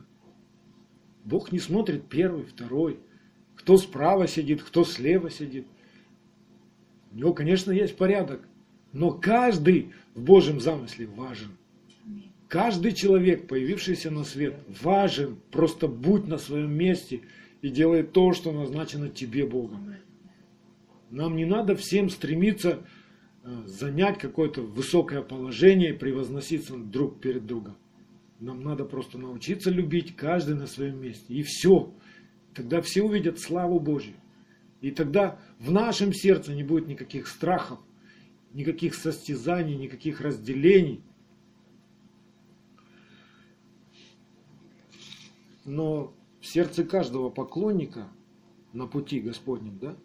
Бог 1.25 1.51
не 1.51 1.59
смотрит 1.59 2.07
первый, 2.07 2.43
второй, 2.43 2.99
кто 3.55 3.75
справа 3.75 4.25
сидит, 4.25 4.63
кто 4.63 4.85
слева 4.85 5.29
сидит. 5.29 5.67
У 7.11 7.17
него, 7.17 7.33
конечно, 7.33 7.71
есть 7.71 7.97
порядок, 7.97 8.47
но 8.93 9.11
каждый 9.11 9.91
в 10.15 10.23
Божьем 10.23 10.61
замысле 10.61 11.07
важен. 11.07 11.57
Каждый 12.47 12.93
человек, 12.93 13.47
появившийся 13.47 14.11
на 14.11 14.23
свет, 14.23 14.55
важен. 14.81 15.39
Просто 15.51 15.87
будь 15.89 16.27
на 16.27 16.37
своем 16.37 16.71
месте 16.73 17.21
и 17.63 17.69
делай 17.69 18.03
то, 18.03 18.33
что 18.33 18.51
назначено 18.51 19.09
тебе 19.09 19.47
Богом. 19.47 19.95
Нам 21.09 21.37
не 21.37 21.45
надо 21.45 21.77
всем 21.77 22.09
стремиться 22.09 22.85
э, 23.43 23.63
занять 23.65 24.19
какое-то 24.19 24.61
высокое 24.61 25.21
положение 25.21 25.91
и 25.91 25.97
превозноситься 25.97 26.75
друг 26.75 27.21
перед 27.21 27.45
другом. 27.45 27.77
Нам 28.41 28.63
надо 28.63 28.83
просто 28.83 29.17
научиться 29.17 29.71
любить 29.71 30.13
каждый 30.17 30.55
на 30.55 30.67
своем 30.67 31.01
месте. 31.01 31.33
И 31.33 31.41
все. 31.41 31.93
Тогда 32.53 32.81
все 32.81 33.01
увидят 33.01 33.39
славу 33.39 33.79
Божью. 33.79 34.15
И 34.81 34.91
тогда 34.91 35.39
в 35.57 35.71
нашем 35.71 36.11
сердце 36.11 36.53
не 36.53 36.63
будет 36.63 36.87
никаких 36.87 37.27
страхов, 37.29 37.79
никаких 38.51 38.93
состязаний, 38.93 39.77
никаких 39.77 40.19
разделений. 40.19 41.01
Но 45.63 46.13
в 46.43 46.45
сердце 46.45 46.83
каждого 46.83 47.29
поклонника 47.29 48.09
на 48.73 48.85
пути 48.85 49.21
Господнем, 49.21 49.79
да, 49.79 49.95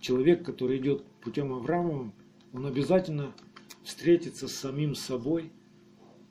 человек, 0.00 0.44
который 0.44 0.78
идет 0.78 1.04
путем 1.20 1.52
Авраамовым, 1.52 2.12
он 2.52 2.66
обязательно 2.66 3.32
встретится 3.84 4.48
с 4.48 4.52
самим 4.52 4.96
собой, 4.96 5.52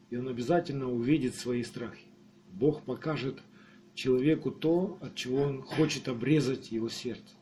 и 0.10 0.18
он 0.18 0.28
обязательно 0.28 0.92
увидит 0.92 1.36
свои 1.36 1.64
страхи. 1.64 2.06
Бог 2.52 2.84
покажет 2.84 3.42
человеку 3.94 4.52
то, 4.52 4.98
от 5.00 5.16
чего 5.16 5.38
он 5.38 5.62
хочет 5.62 6.10
обрезать 6.10 6.74
его 6.74 6.90
сердце. 6.90 7.34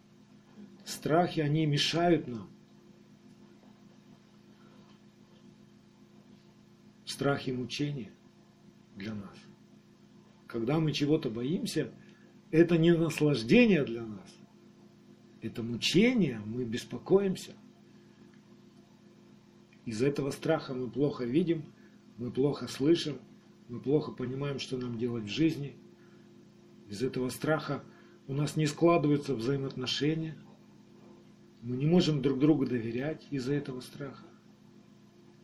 Страхи, 0.85 1.39
они 1.39 1.65
мешают 1.65 2.27
нам. 2.27 2.47
Страхи 7.05 7.49
мучения 7.49 8.11
для 8.95 9.15
нас. 9.15 9.48
Когда 10.49 10.79
мы 10.79 10.91
чего-то 10.93 11.29
боимся, 11.29 11.91
это 12.49 12.79
не 12.79 12.91
наслаждение 12.91 13.85
для 13.85 14.03
нас. 14.03 14.35
Это 15.41 15.61
мучение, 15.61 16.41
мы 16.43 16.65
беспокоимся. 16.65 17.53
Из 19.85 20.01
этого 20.01 20.31
страха 20.31 20.73
мы 20.73 20.89
плохо 20.89 21.23
видим, 21.23 21.63
мы 22.17 22.31
плохо 22.31 22.67
слышим, 22.67 23.19
мы 23.67 23.79
плохо 23.79 24.11
понимаем, 24.11 24.57
что 24.57 24.77
нам 24.77 24.97
делать 24.97 25.25
в 25.25 25.29
жизни. 25.29 25.75
Из 26.89 27.03
этого 27.03 27.29
страха 27.29 27.83
у 28.27 28.33
нас 28.33 28.55
не 28.55 28.65
складываются 28.65 29.35
взаимоотношения. 29.35 30.35
Мы 31.61 31.77
не 31.77 31.85
можем 31.85 32.23
друг 32.23 32.39
другу 32.39 32.65
доверять 32.65 33.21
из-за 33.29 33.53
этого 33.53 33.81
страха. 33.81 34.25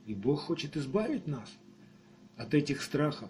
И 0.07 0.15
Бог 0.15 0.41
хочет 0.41 0.75
избавить 0.75 1.27
нас 1.27 1.55
от 2.37 2.55
этих 2.55 2.81
страхов. 2.81 3.29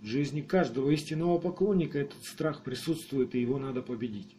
В 0.00 0.06
жизни 0.06 0.40
каждого 0.40 0.90
истинного 0.90 1.38
поклонника 1.38 1.98
этот 1.98 2.22
страх 2.24 2.62
присутствует, 2.62 3.34
и 3.34 3.40
его 3.40 3.58
надо 3.58 3.82
победить. 3.82 4.36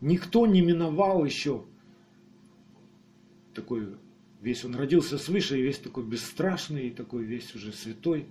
Никто 0.00 0.46
не 0.46 0.60
миновал 0.60 1.24
еще 1.24 1.64
такой 3.54 3.96
весь 4.40 4.64
он 4.64 4.74
родился 4.74 5.18
свыше, 5.18 5.58
и 5.58 5.62
весь 5.62 5.78
такой 5.78 6.04
бесстрашный, 6.04 6.88
и 6.88 6.90
такой 6.90 7.24
весь 7.24 7.54
уже 7.54 7.72
святой, 7.72 8.26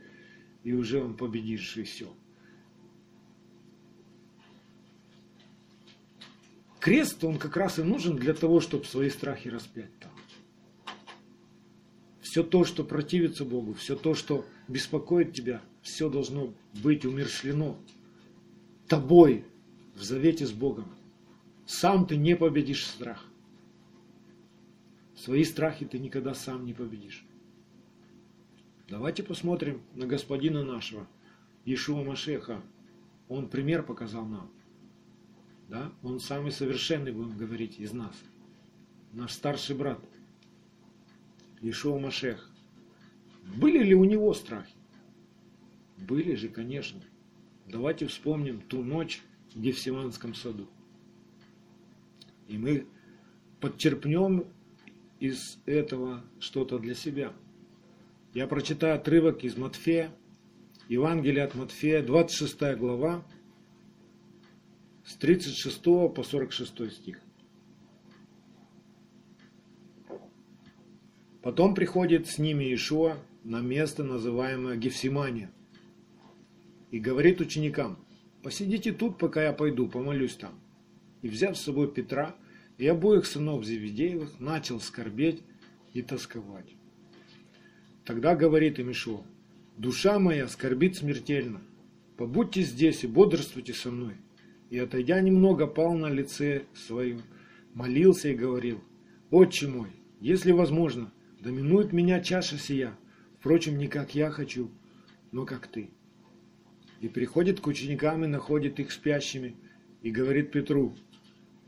и 0.64 0.74
уже 0.74 1.04
он 1.04 1.16
победивший 1.16 1.84
все. 1.84 2.12
Крест, 6.80 7.24
он 7.24 7.38
как 7.38 7.58
раз 7.58 7.78
и 7.78 7.84
нужен 7.84 8.16
для 8.16 8.34
того, 8.34 8.62
чтобы 8.62 8.86
свои 8.86 9.10
страхи 9.10 9.50
распять 9.50 9.92
там. 10.00 10.12
Все 12.22 12.44
то, 12.44 12.64
что 12.64 12.84
противится 12.84 13.44
Богу, 13.44 13.74
все 13.74 13.96
то, 13.96 14.16
что 14.16 14.46
беспокоит 14.70 15.34
тебя, 15.34 15.62
все 15.82 16.10
должно 16.10 16.54
быть 16.82 17.04
умершлено 17.04 17.78
тобой 18.88 19.46
в 19.96 20.04
завете 20.04 20.46
с 20.46 20.52
Богом. 20.52 20.88
Сам 21.66 22.06
ты 22.06 22.16
не 22.16 22.36
победишь 22.36 22.86
страх. 22.86 23.26
Свои 25.16 25.44
страхи 25.44 25.86
ты 25.86 26.00
никогда 26.00 26.34
сам 26.34 26.66
не 26.66 26.74
победишь. 26.74 27.26
Давайте 28.88 29.22
посмотрим 29.22 29.82
на 29.94 30.08
господина 30.08 30.64
нашего, 30.64 31.06
Ишуа 31.66 32.04
Машеха. 32.04 32.62
Он 33.28 33.48
пример 33.48 33.84
показал 33.84 34.26
нам. 34.26 34.50
Да? 35.68 35.92
Он 36.02 36.20
самый 36.20 36.52
совершенный, 36.52 37.12
будем 37.12 37.38
говорить, 37.38 37.80
из 37.80 37.94
нас. 37.94 38.16
Наш 39.14 39.34
старший 39.34 39.76
брат. 39.76 40.00
Ишуа 41.62 42.00
Машех. 42.00 42.50
Были 43.56 43.84
ли 43.84 43.96
у 43.96 44.04
него 44.04 44.34
страхи? 44.34 44.74
Были 45.98 46.36
же, 46.36 46.50
конечно. 46.50 47.02
Давайте 47.68 48.08
вспомним 48.08 48.62
ту 48.62 48.84
ночь 48.84 49.22
в 49.54 49.62
Гефсиманском 49.62 50.34
саду. 50.34 50.68
И 52.48 52.58
мы 52.58 52.88
подчерпнем 53.60 54.46
из 55.20 55.60
этого 55.66 56.24
что-то 56.40 56.80
для 56.80 56.96
себя. 56.96 57.34
Я 58.34 58.48
прочитаю 58.48 58.96
отрывок 58.96 59.44
из 59.44 59.58
Матфея, 59.58 60.12
Евангелие 60.88 61.44
от 61.44 61.56
Матфея, 61.56 62.02
26 62.02 62.78
глава, 62.78 63.26
с 65.06 65.16
36 65.16 65.84
по 65.84 66.24
46 66.24 66.92
стих. 66.92 67.20
Потом 71.42 71.74
приходит 71.74 72.28
с 72.28 72.38
ними 72.38 72.66
Иешуа 72.66 73.18
на 73.44 73.62
место, 73.62 74.04
называемое 74.04 74.76
Гефсимания, 74.78 75.52
и 76.92 77.00
говорит 77.00 77.42
ученикам, 77.42 78.00
посидите 78.44 78.92
тут, 78.92 79.18
пока 79.18 79.44
я 79.44 79.54
пойду, 79.54 79.88
помолюсь 79.88 80.36
там. 80.36 80.60
И 81.22 81.30
взяв 81.30 81.58
с 81.58 81.62
собой 81.62 81.92
Петра 81.92 82.36
и 82.78 82.88
обоих 82.88 83.26
сынов 83.26 83.66
Зеведеевых, 83.66 84.40
начал 84.40 84.80
скорбеть 84.80 85.42
и 85.94 86.02
тосковать. 86.02 86.76
Тогда 88.06 88.36
говорит 88.36 88.80
им 88.80 88.92
Ишуа, 88.92 89.24
душа 89.78 90.18
моя 90.18 90.48
скорбит 90.48 90.98
смертельно, 90.98 91.62
побудьте 92.18 92.64
здесь 92.64 93.04
и 93.04 93.08
бодрствуйте 93.08 93.74
со 93.74 93.92
мной. 93.92 94.16
И, 94.70 94.78
отойдя 94.78 95.20
немного, 95.20 95.68
пал 95.68 95.94
на 95.94 96.10
лице 96.10 96.64
свое, 96.74 97.20
молился 97.74 98.30
и 98.30 98.36
говорил, 98.36 98.82
«Отче 99.32 99.68
мой, 99.68 99.90
если 100.20 100.52
возможно, 100.52 101.12
доминует 101.40 101.94
меня 101.94 102.20
чаша 102.22 102.58
сия, 102.58 102.98
впрочем, 103.40 103.78
не 103.78 103.88
как 103.88 104.16
я 104.16 104.30
хочу, 104.30 104.70
но 105.32 105.46
как 105.46 105.68
ты». 105.68 105.90
И 107.02 107.08
приходит 107.08 107.60
к 107.60 107.68
ученикам 107.68 108.24
и 108.24 108.28
находит 108.28 108.80
их 108.80 108.92
спящими, 108.92 109.56
и 110.02 110.12
говорит 110.12 110.52
Петру, 110.52 110.96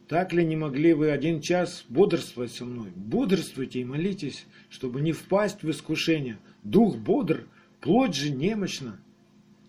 «Так 0.07 0.33
ли 0.33 0.45
не 0.45 0.55
могли 0.55 0.93
вы 0.93 1.11
один 1.11 1.41
час 1.41 1.85
бодрствовать 1.87 2.51
со 2.51 2.65
мной? 2.65 2.91
Бодрствуйте 2.95 3.79
и 3.79 3.85
молитесь, 3.85 4.45
чтобы 4.69 5.01
не 5.01 5.13
впасть 5.13 5.63
в 5.63 5.71
искушение. 5.71 6.37
Дух 6.63 6.97
бодр, 6.97 7.47
плоть 7.79 8.15
же 8.15 8.29
немощна». 8.31 8.99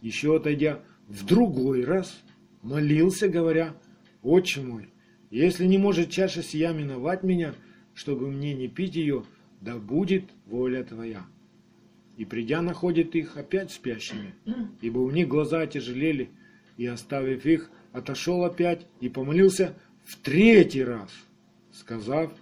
Еще 0.00 0.36
отойдя 0.36 0.80
в 1.06 1.24
другой 1.24 1.84
раз– 1.84 2.20
молился, 2.62 3.28
говоря, 3.28 3.74
«Отче 4.22 4.62
мой, 4.62 4.88
если 5.30 5.66
не 5.66 5.78
может 5.78 6.10
чаша 6.10 6.42
сия 6.42 6.72
миновать 6.72 7.22
меня, 7.22 7.54
чтобы 7.92 8.30
мне 8.30 8.54
не 8.54 8.68
пить 8.68 8.94
ее, 8.94 9.24
да 9.60 9.76
будет 9.76 10.30
воля 10.46 10.84
Твоя». 10.84 11.26
И 12.16 12.24
придя, 12.24 12.60
находит 12.62 13.14
их 13.14 13.36
опять 13.36 13.72
спящими, 13.72 14.34
ибо 14.80 14.98
у 14.98 15.10
них 15.10 15.28
глаза 15.28 15.66
тяжелели, 15.66 16.30
и, 16.76 16.86
оставив 16.86 17.46
их, 17.46 17.70
отошел 17.92 18.44
опять 18.44 18.86
и 19.00 19.08
помолился 19.08 19.74
в 20.04 20.16
третий 20.18 20.84
раз, 20.84 21.10
сказав 21.72 22.32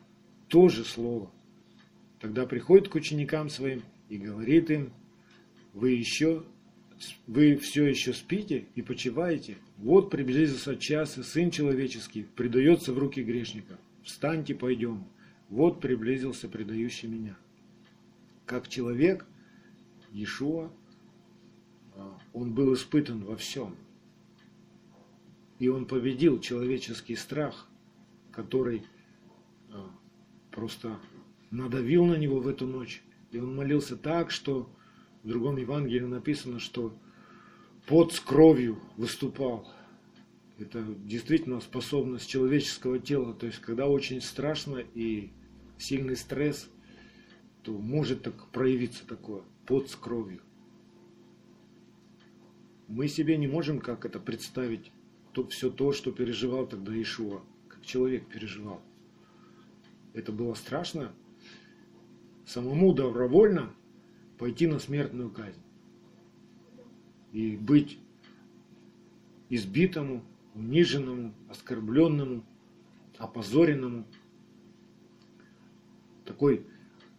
то 0.49 0.69
же 0.69 0.85
слово. 0.85 1.31
Тогда 2.21 2.47
приходит 2.47 2.89
к 2.89 2.95
ученикам 2.95 3.49
своим 3.49 3.83
и 4.09 4.19
говорит 4.19 4.71
им, 4.71 4.93
вы 5.73 5.93
еще, 5.93 6.45
вы 7.27 7.57
все 7.57 7.87
еще 7.87 8.13
спите 8.13 8.67
и 8.75 8.83
почиваете? 8.83 9.57
Вот 9.79 10.11
приблизился 10.11 10.77
час, 10.77 11.17
и 11.17 11.23
Сын 11.23 11.51
Человеческий 11.51 12.27
предается 12.37 12.93
в 12.93 12.99
руки 12.99 13.23
грешника. 13.23 13.79
Встаньте, 14.03 14.55
пойдем. 14.55 15.05
Вот 15.49 15.81
приблизился 15.81 16.49
предающий 16.49 17.09
меня. 17.09 17.37
Как 18.47 18.69
человек, 18.69 19.27
Иешуа, 20.13 20.71
а, 21.95 22.19
он 22.33 22.53
был 22.55 22.75
испытан 22.75 23.25
во 23.25 23.37
всем. 23.37 23.77
И 25.59 25.69
он 25.69 25.87
победил 25.87 26.41
человеческий 26.41 27.17
страх, 27.17 27.69
который 28.33 28.83
а, 29.71 29.91
просто 30.51 30.99
надавил 31.51 32.07
на 32.07 32.17
него 32.17 32.41
в 32.41 32.49
эту 32.49 32.67
ночь. 32.67 33.03
И 33.31 33.39
он 33.39 33.55
молился 33.55 33.97
так, 33.97 34.31
что 34.31 34.71
в 35.23 35.29
другом 35.29 35.57
Евангелии 35.57 36.07
написано, 36.07 36.59
что 36.59 36.97
пот 37.87 38.13
с 38.13 38.21
кровью 38.21 38.79
выступал. 38.97 39.69
Это 40.59 40.83
действительно 40.83 41.61
способность 41.61 42.29
человеческого 42.29 42.99
тела. 42.99 43.35
То 43.35 43.47
есть, 43.47 43.61
когда 43.61 43.87
очень 43.87 44.21
страшно 44.21 44.79
и 44.95 45.31
сильный 45.79 46.17
стресс, 46.17 46.69
то 47.63 47.73
может 47.73 48.23
так 48.23 48.49
проявиться 48.49 49.07
такое. 49.07 49.43
Пот 49.71 49.89
с 49.89 49.95
кровью. 49.95 50.41
Мы 52.89 53.07
себе 53.07 53.37
не 53.37 53.47
можем 53.47 53.79
как 53.79 54.05
это 54.05 54.19
представить, 54.19 54.91
то, 55.31 55.47
все 55.47 55.71
то, 55.71 55.93
что 55.93 56.11
переживал 56.11 56.67
тогда 56.67 56.93
Ишуа, 57.01 57.41
как 57.69 57.87
человек 57.87 58.27
переживал. 58.27 58.83
Это 60.13 60.33
было 60.33 60.55
страшно. 60.55 61.13
Самому 62.45 62.93
добровольно 62.93 63.73
пойти 64.39 64.67
на 64.67 64.81
смертную 64.81 65.31
казнь 65.31 65.63
и 67.31 67.57
быть 67.57 68.01
избитому, 69.51 70.25
униженному, 70.57 71.33
оскорбленному, 71.49 72.45
опозоренному. 73.19 74.05
Такой 76.25 76.67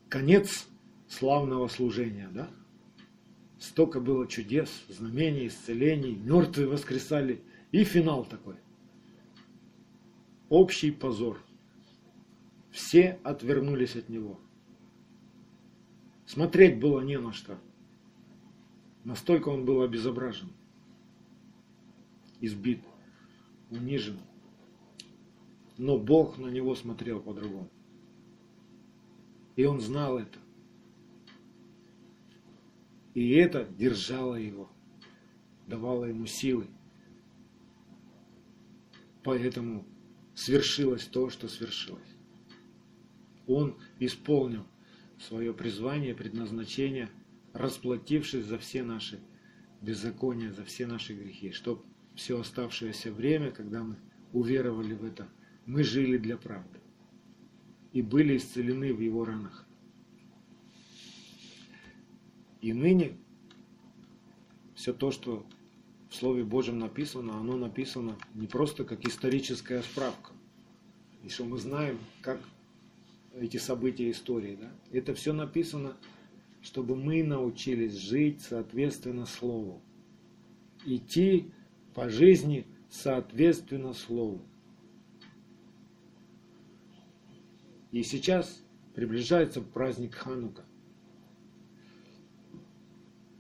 конец 0.10 0.68
славного 1.12 1.68
служения, 1.68 2.30
да? 2.34 2.50
Столько 3.60 4.00
было 4.00 4.28
чудес, 4.28 4.84
знамений, 4.88 5.48
исцелений, 5.48 6.16
мертвые 6.16 6.68
воскресали. 6.68 7.44
И 7.72 7.84
финал 7.84 8.26
такой. 8.26 8.56
Общий 10.50 10.92
позор. 10.92 11.40
Все 12.72 13.20
отвернулись 13.24 13.96
от 13.96 14.10
него. 14.10 14.40
Смотреть 16.26 16.80
было 16.80 17.02
не 17.02 17.20
на 17.20 17.34
что. 17.34 17.58
Настолько 19.04 19.50
он 19.50 19.66
был 19.66 19.82
обезображен, 19.82 20.50
избит, 22.40 22.82
унижен. 23.70 24.18
Но 25.78 25.98
Бог 25.98 26.38
на 26.38 26.48
него 26.48 26.76
смотрел 26.76 27.20
по-другому. 27.20 27.70
И 29.56 29.66
он 29.66 29.82
знал 29.82 30.20
это. 30.20 30.38
И 33.14 33.32
это 33.32 33.66
держало 33.78 34.36
его, 34.36 34.72
давало 35.68 36.06
ему 36.06 36.26
силы. 36.26 36.68
Поэтому 39.24 39.86
свершилось 40.34 41.06
то, 41.06 41.30
что 41.30 41.48
свершилось. 41.48 42.16
Он 43.48 43.78
исполнил 44.00 44.66
свое 45.20 45.54
призвание, 45.54 46.16
предназначение, 46.16 47.10
расплатившись 47.54 48.46
за 48.46 48.58
все 48.58 48.84
наши 48.84 49.20
беззакония, 49.82 50.52
за 50.54 50.64
все 50.64 50.88
наши 50.88 51.14
грехи, 51.14 51.52
чтобы 51.52 51.84
все 52.16 52.40
оставшееся 52.40 53.12
время, 53.12 53.52
когда 53.52 53.84
мы 53.84 53.98
уверовали 54.32 54.94
в 54.94 55.04
это, 55.04 55.28
мы 55.66 55.84
жили 55.84 56.18
для 56.18 56.38
правды 56.38 56.80
и 57.94 58.02
были 58.02 58.38
исцелены 58.38 58.94
в 58.94 59.00
его 59.00 59.26
ранах. 59.26 59.66
И 62.62 62.74
ныне 62.74 63.18
все 64.76 64.94
то, 64.94 65.12
что 65.12 65.46
в 66.10 66.16
Слове 66.16 66.44
Божьем 66.44 66.80
написано, 66.80 67.40
оно 67.40 67.58
написано 67.58 68.18
не 68.36 68.48
просто 68.48 68.84
как 68.84 69.06
историческая 69.06 69.82
справка. 69.82 70.32
И 71.24 71.30
что 71.30 71.46
мы 71.46 71.58
знаем, 71.58 72.00
как 72.22 72.40
эти 73.34 73.58
события 73.58 74.10
истории. 74.12 74.58
Да? 74.60 74.72
Это 74.92 75.14
все 75.14 75.34
написано, 75.34 75.96
чтобы 76.62 76.96
мы 76.96 77.24
научились 77.24 77.96
жить 77.96 78.42
соответственно 78.42 79.26
Слову. 79.26 79.82
Идти 80.86 81.52
по 81.94 82.10
жизни 82.10 82.66
соответственно 82.90 83.94
Слову. 83.94 84.42
И 87.92 88.04
сейчас 88.04 88.64
приближается 88.94 89.62
праздник 89.62 90.16
Ханука. 90.16 90.66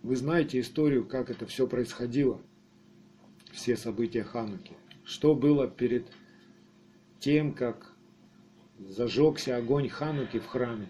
Вы 0.03 0.15
знаете 0.15 0.59
историю, 0.59 1.05
как 1.05 1.29
это 1.29 1.45
все 1.45 1.67
происходило, 1.67 2.41
все 3.51 3.77
события 3.77 4.23
Хануки. 4.23 4.75
Что 5.03 5.35
было 5.35 5.67
перед 5.67 6.07
тем, 7.19 7.53
как 7.53 7.93
зажегся 8.79 9.57
огонь 9.57 9.89
Хануки 9.89 10.39
в 10.39 10.47
храме. 10.47 10.87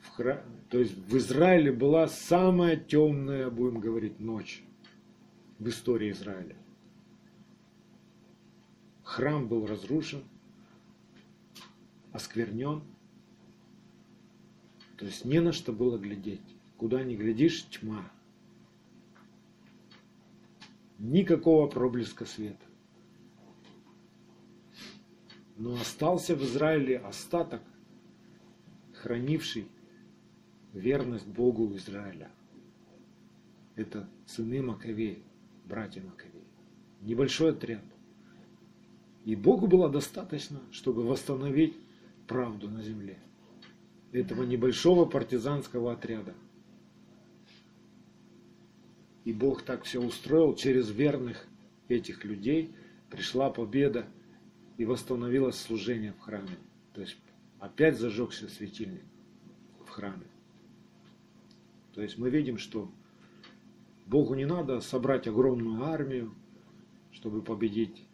В 0.00 0.10
хра... 0.10 0.44
То 0.70 0.78
есть 0.78 0.96
в 0.96 1.16
Израиле 1.16 1.72
была 1.72 2.06
самая 2.06 2.76
темная, 2.76 3.50
будем 3.50 3.80
говорить, 3.80 4.20
ночь 4.20 4.62
в 5.58 5.68
истории 5.68 6.12
Израиля. 6.12 6.56
Храм 9.02 9.48
был 9.48 9.66
разрушен, 9.66 10.22
осквернен. 12.12 12.82
То 14.98 15.06
есть 15.06 15.24
не 15.24 15.40
на 15.40 15.52
что 15.52 15.72
было 15.72 15.98
глядеть. 15.98 16.40
Куда 16.76 17.02
ни 17.02 17.16
глядишь, 17.16 17.66
тьма. 17.70 18.10
Никакого 20.98 21.66
проблеска 21.68 22.24
света. 22.24 22.64
Но 25.56 25.74
остался 25.74 26.34
в 26.34 26.42
Израиле 26.42 26.98
остаток, 26.98 27.62
хранивший 28.94 29.68
верность 30.72 31.26
Богу 31.26 31.74
Израиля. 31.76 32.30
Это 33.74 34.08
сыны 34.26 34.62
Маковеи, 34.62 35.22
братья 35.64 36.02
Маковеи. 36.02 36.44
Небольшой 37.02 37.50
отряд. 37.50 37.84
И 39.24 39.34
Богу 39.34 39.66
было 39.66 39.88
достаточно, 39.88 40.60
чтобы 40.70 41.02
восстановить 41.02 41.76
правду 42.26 42.70
на 42.70 42.82
земле. 42.82 43.18
Этого 44.12 44.44
небольшого 44.44 45.04
партизанского 45.04 45.92
отряда. 45.92 46.34
И 49.26 49.32
Бог 49.32 49.62
так 49.62 49.82
все 49.82 50.00
устроил, 50.00 50.54
через 50.54 50.88
верных 50.88 51.48
этих 51.88 52.24
людей 52.24 52.72
пришла 53.10 53.50
победа 53.50 54.06
и 54.78 54.84
восстановилось 54.84 55.56
служение 55.56 56.12
в 56.12 56.20
храме. 56.20 56.56
То 56.92 57.00
есть 57.00 57.16
опять 57.58 57.98
зажегся 57.98 58.48
светильник 58.48 59.02
в 59.84 59.88
храме. 59.88 60.28
То 61.92 62.02
есть 62.02 62.18
мы 62.18 62.30
видим, 62.30 62.56
что 62.56 62.88
Богу 64.06 64.36
не 64.36 64.44
надо 64.44 64.80
собрать 64.80 65.26
огромную 65.26 65.82
армию, 65.82 66.32
чтобы 67.10 67.42
победить 67.42 68.06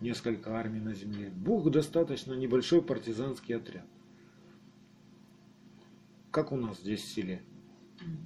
несколько 0.00 0.56
армий 0.56 0.80
на 0.80 0.94
земле. 0.94 1.30
Богу 1.30 1.70
достаточно 1.70 2.34
небольшой 2.34 2.82
партизанский 2.82 3.56
отряд. 3.56 3.86
Как 6.30 6.52
у 6.52 6.56
нас 6.56 6.78
здесь 6.78 7.00
в 7.00 7.08
селе. 7.08 7.42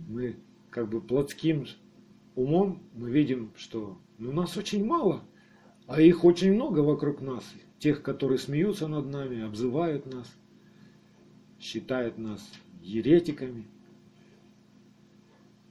Мы 0.07 0.37
как 0.69 0.91
бы 0.91 1.01
плотским 1.01 1.65
умом 2.35 2.83
мы 2.95 3.11
видим, 3.11 3.53
что 3.57 3.99
ну, 4.19 4.33
нас 4.33 4.57
очень 4.57 4.85
мало– 4.85 5.23
а 5.87 6.01
их 6.01 6.25
очень 6.25 6.55
много 6.55 6.81
вокруг 6.81 7.21
нас. 7.21 7.45
Тех, 7.79 8.03
которые 8.03 8.39
смеются 8.39 8.89
над 8.89 9.07
нами, 9.07 9.43
обзывают 9.43 10.07
нас, 10.07 10.27
считают 11.61 12.17
нас 12.17 12.41
еретиками. 12.81 13.67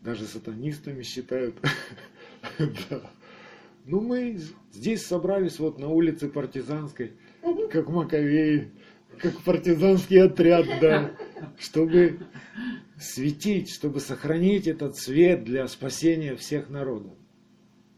Даже 0.01 0.25
сатанистами 0.25 1.03
считают. 1.03 1.55
Ну, 3.85 3.99
мы 3.99 4.39
здесь 4.71 5.05
собрались 5.05 5.59
вот 5.59 5.77
на 5.77 5.89
улице 5.89 6.29
Партизанской, 6.29 7.11
как 7.69 7.89
Маковеи, 7.89 8.71
как 9.17 9.37
партизанский 9.41 10.21
отряд, 10.23 10.65
да, 10.79 11.11
чтобы 11.57 12.19
светить, 12.99 13.69
чтобы 13.69 13.99
сохранить 13.99 14.67
этот 14.67 14.97
свет 14.97 15.43
для 15.43 15.67
спасения 15.67 16.35
всех 16.35 16.69
народов. 16.69 17.13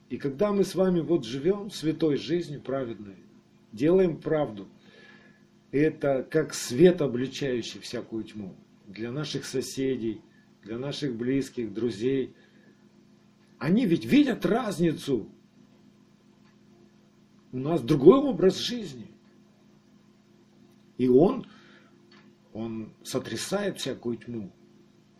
И 0.09 0.17
когда 0.17 0.51
мы 0.51 0.63
с 0.63 0.75
вами 0.75 0.99
вот 0.99 1.25
живем 1.25 1.71
святой 1.71 2.17
жизнью 2.17 2.61
праведной, 2.61 3.17
делаем 3.71 4.17
правду, 4.17 4.67
это 5.71 6.25
как 6.29 6.53
свет, 6.53 7.01
обличающий 7.01 7.81
всякую 7.81 8.23
тьму 8.23 8.55
для 8.87 9.11
наших 9.11 9.45
соседей, 9.45 10.21
для 10.63 10.77
наших 10.77 11.15
близких, 11.15 11.73
друзей. 11.73 12.35
Они 13.59 13.85
ведь 13.85 14.05
видят 14.05 14.45
разницу. 14.45 15.29
У 17.51 17.57
нас 17.57 17.81
другой 17.81 18.19
образ 18.19 18.57
жизни. 18.57 19.11
И 20.97 21.07
он, 21.07 21.45
он 22.55 22.89
сотрясает 23.03 23.77
всякую 23.77 24.17
тьму. 24.17 24.51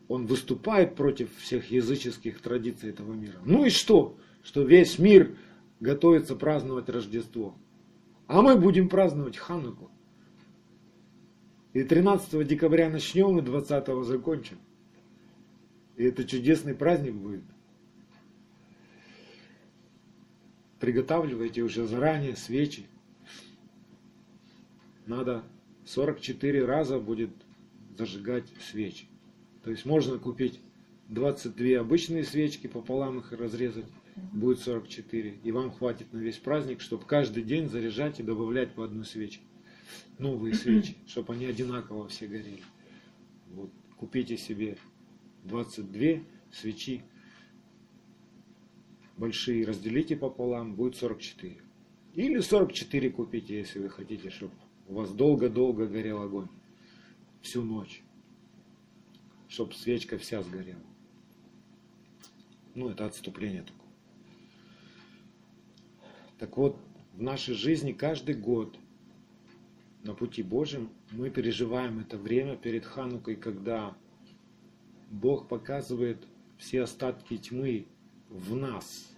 Он 0.08 0.26
выступает 0.26 0.96
против 0.96 1.30
всех 1.38 1.70
языческих 1.70 2.42
традиций 2.42 2.90
этого 2.90 3.14
мира. 3.14 3.40
Ну 3.46 3.66
и 3.66 3.70
что? 3.70 4.18
что 4.46 4.62
весь 4.62 5.00
мир 5.00 5.36
готовится 5.80 6.36
праздновать 6.36 6.88
Рождество. 6.88 7.56
А 8.28 8.42
мы 8.42 8.56
будем 8.56 8.88
праздновать 8.88 9.38
Хануку. 9.38 9.92
И 11.74 11.84
13 11.84 12.48
декабря 12.48 12.90
начнем, 12.90 13.38
и 13.40 13.42
20 13.42 14.06
закончим. 14.06 14.60
И 15.98 16.04
это 16.04 16.24
чудесный 16.24 16.76
праздник 16.76 17.16
будет. 17.16 17.44
Приготавливайте 20.80 21.64
уже 21.64 21.88
заранее 21.88 22.36
свечи. 22.36 22.86
Надо 25.08 25.44
44 25.86 26.66
раза 26.66 27.00
будет 27.00 27.32
зажигать 27.98 28.46
свечи. 28.60 29.06
То 29.64 29.72
есть 29.72 29.86
можно 29.86 30.18
купить 30.18 30.60
22 31.10 31.80
обычные 31.80 32.24
свечки, 32.24 32.68
пополам 32.68 33.20
их 33.20 33.32
разрезать 33.32 33.86
будет 34.16 34.60
44. 34.60 35.40
И 35.44 35.52
вам 35.52 35.72
хватит 35.72 36.12
на 36.14 36.18
весь 36.18 36.38
праздник, 36.38 36.82
чтобы 36.82 37.06
каждый 37.06 37.44
день 37.44 37.70
заряжать 37.70 38.20
и 38.20 38.24
добавлять 38.24 38.74
по 38.74 38.86
одной 38.86 39.06
свечке. 39.06 39.42
Новые 40.18 40.54
свечи, 40.56 40.96
чтобы 41.08 41.34
они 41.34 41.46
одинаково 41.46 42.08
все 42.08 42.28
горели. 42.28 42.64
Вот. 43.52 43.70
Купите 43.98 44.38
себе 44.38 44.78
22 45.44 46.24
свечи 46.52 47.04
большие, 49.18 49.66
разделите 49.66 50.16
пополам, 50.16 50.76
будет 50.76 50.96
44. 50.96 51.58
Или 52.16 52.40
44 52.40 53.10
купите, 53.12 53.58
если 53.58 53.80
вы 53.80 53.90
хотите, 53.90 54.30
чтобы 54.30 54.54
у 54.88 54.96
вас 54.96 55.12
долго-долго 55.12 55.88
горел 55.88 56.22
огонь. 56.22 56.48
Всю 57.42 57.64
ночь. 57.64 58.02
Чтобы 59.48 59.74
свечка 59.74 60.18
вся 60.18 60.42
сгорела. 60.42 60.80
Ну, 62.74 62.90
это 62.90 63.06
отступление 63.06 63.64
такое. 63.64 63.86
Так 66.38 66.58
вот, 66.58 66.78
в 67.14 67.22
нашей 67.22 67.56
жизни 67.56 67.94
каждый 67.94 68.36
год 68.36 68.78
на 70.04 70.14
пути 70.14 70.44
Божьем 70.44 70.90
мы 71.12 71.30
переживаем 71.30 72.00
это 72.00 72.18
время 72.18 72.58
перед 72.58 72.86
Ханукой, 72.86 73.36
когда 73.36 73.96
Бог 75.10 75.48
показывает 75.48 76.28
все 76.58 76.82
остатки 76.82 77.38
тьмы 77.38 77.88
в 78.30 78.56
нас, 78.56 79.10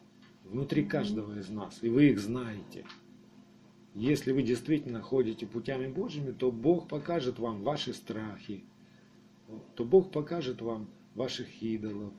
внутри 0.43 0.85
каждого 0.85 1.39
из 1.39 1.49
нас, 1.49 1.79
и 1.81 1.89
вы 1.89 2.09
их 2.09 2.19
знаете. 2.19 2.85
Если 3.97 4.31
вы 4.31 4.43
действительно 4.43 5.01
ходите 5.01 5.47
путями 5.47 5.87
Божьими, 5.87 6.31
то 6.31 6.51
Бог 6.51 6.87
покажет 6.87 7.39
вам 7.39 7.63
ваши 7.63 7.95
страхи, 7.95 8.63
то 9.73 9.83
Бог 9.85 10.11
покажет 10.11 10.61
вам 10.61 10.87
ваших 11.15 11.63
идолов. 11.63 12.13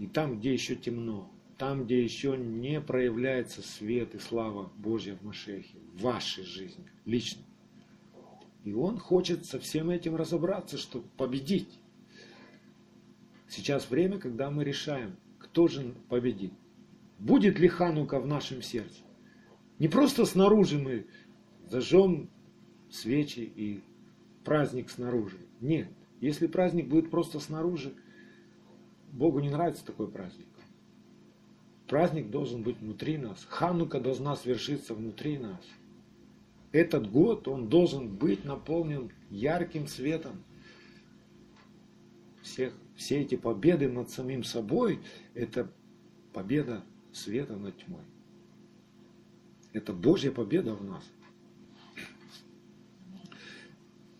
И 0.00 0.08
там, 0.08 0.40
где 0.40 0.52
еще 0.52 0.74
темно, 0.74 1.30
там, 1.58 1.84
где 1.84 2.02
еще 2.02 2.36
не 2.36 2.80
проявляется 2.80 3.62
свет 3.62 4.16
и 4.16 4.18
слава 4.18 4.72
Божья 4.78 5.14
в 5.14 5.22
Машехе, 5.22 5.78
в 5.94 6.02
вашей 6.02 6.42
жизни, 6.42 6.90
лично. 7.04 7.44
И 8.64 8.72
Он 8.74 8.98
хочет 8.98 9.46
со 9.46 9.60
всем 9.60 9.90
этим 9.90 10.16
разобраться, 10.16 10.76
чтобы 10.76 11.06
победить. 11.16 11.78
Сейчас 13.48 13.88
время, 13.88 14.18
когда 14.18 14.50
мы 14.50 14.64
решаем, 14.64 15.14
кто 15.38 15.68
же 15.68 15.94
победит. 16.08 16.52
Будет 17.20 17.60
ли 17.60 17.68
Ханука 17.68 18.18
в 18.18 18.26
нашем 18.26 18.60
сердце? 18.60 19.02
Не 19.82 19.88
просто 19.88 20.26
снаружи 20.26 20.78
мы 20.78 21.06
зажжем 21.68 22.30
свечи 22.88 23.40
и 23.40 23.80
праздник 24.44 24.88
снаружи. 24.88 25.38
Нет. 25.60 25.88
Если 26.20 26.46
праздник 26.46 26.86
будет 26.86 27.10
просто 27.10 27.40
снаружи, 27.40 27.92
Богу 29.10 29.40
не 29.40 29.50
нравится 29.50 29.84
такой 29.84 30.06
праздник. 30.06 30.46
Праздник 31.88 32.30
должен 32.30 32.62
быть 32.62 32.78
внутри 32.78 33.18
нас. 33.18 33.44
Ханука 33.48 33.98
должна 33.98 34.36
свершиться 34.36 34.94
внутри 34.94 35.36
нас. 35.36 35.64
Этот 36.70 37.10
год, 37.10 37.48
он 37.48 37.68
должен 37.68 38.06
быть 38.06 38.44
наполнен 38.44 39.10
ярким 39.30 39.88
светом. 39.88 40.44
Всех, 42.40 42.72
все 42.94 43.22
эти 43.22 43.34
победы 43.34 43.88
над 43.88 44.10
самим 44.10 44.44
собой, 44.44 45.00
это 45.34 45.68
победа 46.32 46.84
света 47.12 47.56
над 47.56 47.76
тьмой. 47.78 48.11
Это 49.72 49.92
Божья 49.92 50.30
победа 50.30 50.74
в 50.74 50.84
нас. 50.84 51.04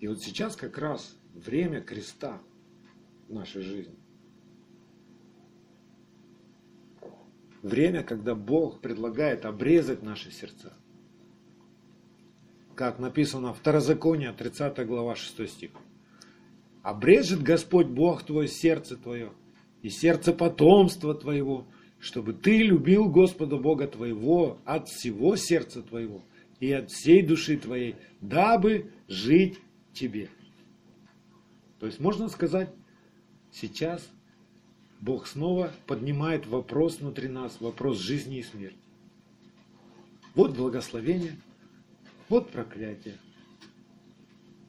И 0.00 0.08
вот 0.08 0.20
сейчас 0.20 0.56
как 0.56 0.78
раз 0.78 1.16
время 1.34 1.80
креста 1.80 2.40
в 3.28 3.32
нашей 3.32 3.62
жизни. 3.62 3.94
Время, 7.62 8.02
когда 8.02 8.34
Бог 8.34 8.80
предлагает 8.80 9.44
обрезать 9.44 10.02
наши 10.02 10.32
сердца. 10.32 10.72
Как 12.74 12.98
написано 12.98 13.52
в 13.52 13.58
Второзаконие, 13.58 14.32
30 14.32 14.84
глава, 14.86 15.14
6 15.14 15.48
стих. 15.48 15.70
«Обрежет 16.82 17.42
Господь 17.42 17.86
Бог 17.86 18.24
твое 18.24 18.48
сердце 18.48 18.96
твое 18.96 19.32
и 19.82 19.90
сердце 19.90 20.32
потомства 20.32 21.14
твоего, 21.14 21.68
чтобы 22.02 22.32
ты 22.32 22.58
любил 22.58 23.08
Господа 23.08 23.56
Бога 23.56 23.86
твоего 23.86 24.58
от 24.64 24.88
всего 24.88 25.36
сердца 25.36 25.82
твоего 25.82 26.20
и 26.58 26.72
от 26.72 26.90
всей 26.90 27.22
души 27.22 27.56
твоей, 27.56 27.94
дабы 28.20 28.90
жить 29.06 29.60
тебе». 29.94 30.28
То 31.78 31.86
есть 31.86 32.00
можно 32.00 32.28
сказать, 32.28 32.70
сейчас 33.52 34.04
Бог 35.00 35.28
снова 35.28 35.72
поднимает 35.86 36.44
вопрос 36.48 36.98
внутри 36.98 37.28
нас, 37.28 37.60
вопрос 37.60 37.98
жизни 37.98 38.38
и 38.38 38.42
смерти. 38.42 38.76
Вот 40.34 40.56
благословение, 40.56 41.36
вот 42.28 42.50
проклятие. 42.50 43.16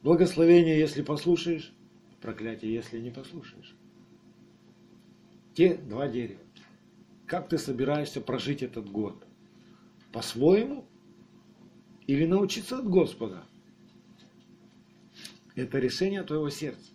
Благословение, 0.04 0.78
если 0.78 1.02
послушаешь, 1.02 1.72
проклятие, 2.20 2.72
если 2.72 3.00
не 3.00 3.10
послушаешь. 3.10 3.74
Те 5.54 5.74
два 5.74 6.06
дерева. 6.06 6.43
Как 7.34 7.48
ты 7.48 7.58
собираешься 7.58 8.20
прожить 8.20 8.62
этот 8.62 8.88
год? 8.88 9.26
По-своему? 10.12 10.84
Или 12.06 12.26
научиться 12.26 12.78
от 12.78 12.88
Господа? 12.88 13.42
Это 15.56 15.80
решение 15.80 16.22
твоего 16.22 16.48
сердца. 16.48 16.92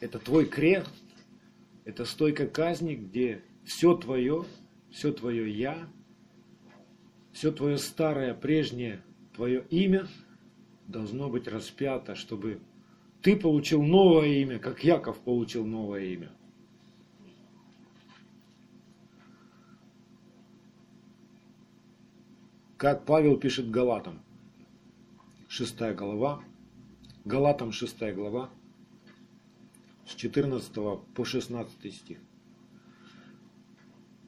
Это 0.00 0.18
твой 0.18 0.44
крест, 0.44 0.90
это 1.86 2.04
стойка 2.04 2.46
казни, 2.46 2.94
где 2.94 3.42
все 3.64 3.96
твое, 3.96 4.44
все 4.90 5.12
твое 5.12 5.50
я, 5.50 5.88
все 7.32 7.52
твое 7.52 7.78
старое, 7.78 8.34
прежнее, 8.34 9.02
твое 9.34 9.64
имя 9.70 10.08
должно 10.88 11.30
быть 11.30 11.48
распято, 11.48 12.16
чтобы 12.16 12.60
ты 13.22 13.34
получил 13.34 13.82
новое 13.82 14.42
имя, 14.42 14.58
как 14.58 14.84
Яков 14.84 15.20
получил 15.20 15.64
новое 15.64 16.04
имя. 16.04 16.30
Как 22.84 23.06
Павел 23.06 23.38
пишет 23.38 23.70
Галатам, 23.70 24.20
6 25.48 25.74
глава, 25.94 26.44
Галатам 27.24 27.72
6 27.72 28.12
глава, 28.12 28.50
с 30.06 30.14
14 30.14 30.70
по 31.14 31.24
16 31.24 31.94
стих. 31.94 32.18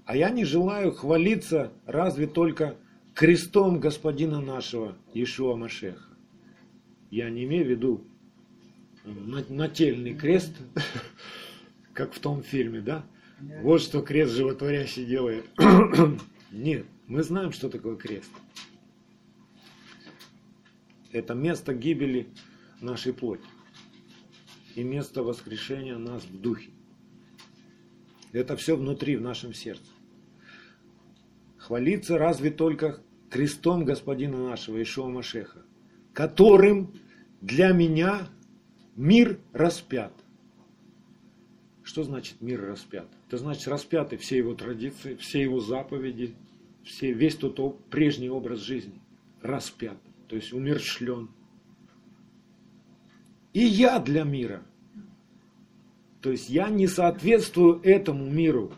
А 0.06 0.16
я 0.16 0.30
не 0.30 0.46
желаю 0.46 0.92
хвалиться 0.92 1.70
разве 1.84 2.26
только 2.26 2.78
крестом 3.12 3.78
Господина 3.78 4.40
нашего 4.40 4.96
Иешуа 5.12 5.54
Машеха. 5.54 6.16
Я 7.10 7.28
не 7.28 7.44
имею 7.44 7.66
в 7.66 7.68
виду 7.68 8.04
нательный 9.04 10.14
крест, 10.14 10.56
как 11.92 12.14
в 12.14 12.20
том 12.20 12.42
фильме, 12.42 12.80
да? 12.80 13.04
Вот 13.60 13.82
что 13.82 14.00
крест 14.00 14.32
животворящий 14.32 15.04
делает. 15.04 15.44
Нет, 16.50 16.86
мы 17.06 17.22
знаем, 17.22 17.52
что 17.52 17.68
такое 17.68 17.96
крест. 17.96 18.30
Это 21.12 21.34
место 21.34 21.72
гибели 21.72 22.28
нашей 22.80 23.12
плоти 23.12 23.46
и 24.74 24.82
место 24.82 25.22
воскрешения 25.22 25.96
нас 25.96 26.24
в 26.24 26.40
духе. 26.40 26.70
Это 28.32 28.56
все 28.56 28.76
внутри, 28.76 29.16
в 29.16 29.22
нашем 29.22 29.54
сердце. 29.54 29.84
Хвалиться 31.56 32.18
разве 32.18 32.50
только 32.50 33.00
крестом 33.30 33.84
Господина 33.84 34.48
нашего 34.48 34.82
Ишуа 34.82 35.08
Машеха, 35.08 35.62
которым 36.12 36.92
для 37.40 37.72
меня 37.72 38.28
мир 38.94 39.38
распят. 39.52 40.12
Что 41.82 42.02
значит 42.02 42.40
мир 42.40 42.60
распят? 42.60 43.08
Это 43.28 43.38
значит 43.38 43.68
распяты 43.68 44.16
все 44.16 44.36
его 44.36 44.54
традиции, 44.54 45.14
все 45.14 45.40
его 45.40 45.60
заповеди, 45.60 46.34
все, 46.86 47.12
весь 47.12 47.34
тот 47.34 47.84
прежний 47.86 48.30
образ 48.30 48.60
жизни 48.60 49.00
распят, 49.42 49.98
то 50.28 50.36
есть 50.36 50.52
умершлен. 50.52 51.28
И 53.52 53.60
я 53.60 53.98
для 53.98 54.22
мира. 54.22 54.62
То 56.20 56.30
есть 56.30 56.48
я 56.48 56.68
не 56.68 56.86
соответствую 56.86 57.80
этому 57.82 58.26
миру. 58.26 58.72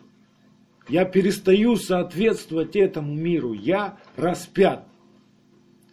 Я 0.89 1.05
перестаю 1.05 1.77
соответствовать 1.77 2.77
этому 2.77 3.15
миру. 3.15 3.53
Я 3.53 3.99
распят. 4.17 4.87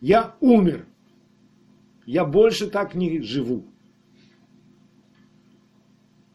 Я 0.01 0.35
умер. 0.39 0.85
Я 2.05 2.25
больше 2.25 2.69
так 2.69 2.95
не 2.95 3.21
живу. 3.21 3.65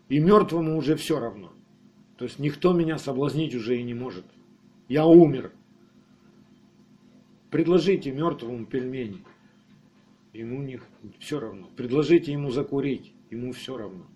И 0.09 0.19
мертвому 0.19 0.77
уже 0.77 0.97
все 0.97 1.21
равно. 1.21 1.53
То 2.17 2.25
есть 2.25 2.39
никто 2.39 2.73
меня 2.73 2.99
соблазнить 2.99 3.55
уже 3.55 3.79
и 3.79 3.83
не 3.83 3.95
может. 3.95 4.25
Я 4.89 5.07
умер. 5.07 5.53
Предложите 7.51 8.13
мертвому 8.13 8.65
пельмени. 8.65 9.25
Ему 10.33 10.63
не 10.63 10.81
все 11.19 11.41
равно. 11.41 11.69
Предложите 11.77 12.33
ему 12.33 12.51
закурить, 12.51 13.13
ему 13.31 13.53
все 13.53 13.77
равно. 13.77 14.07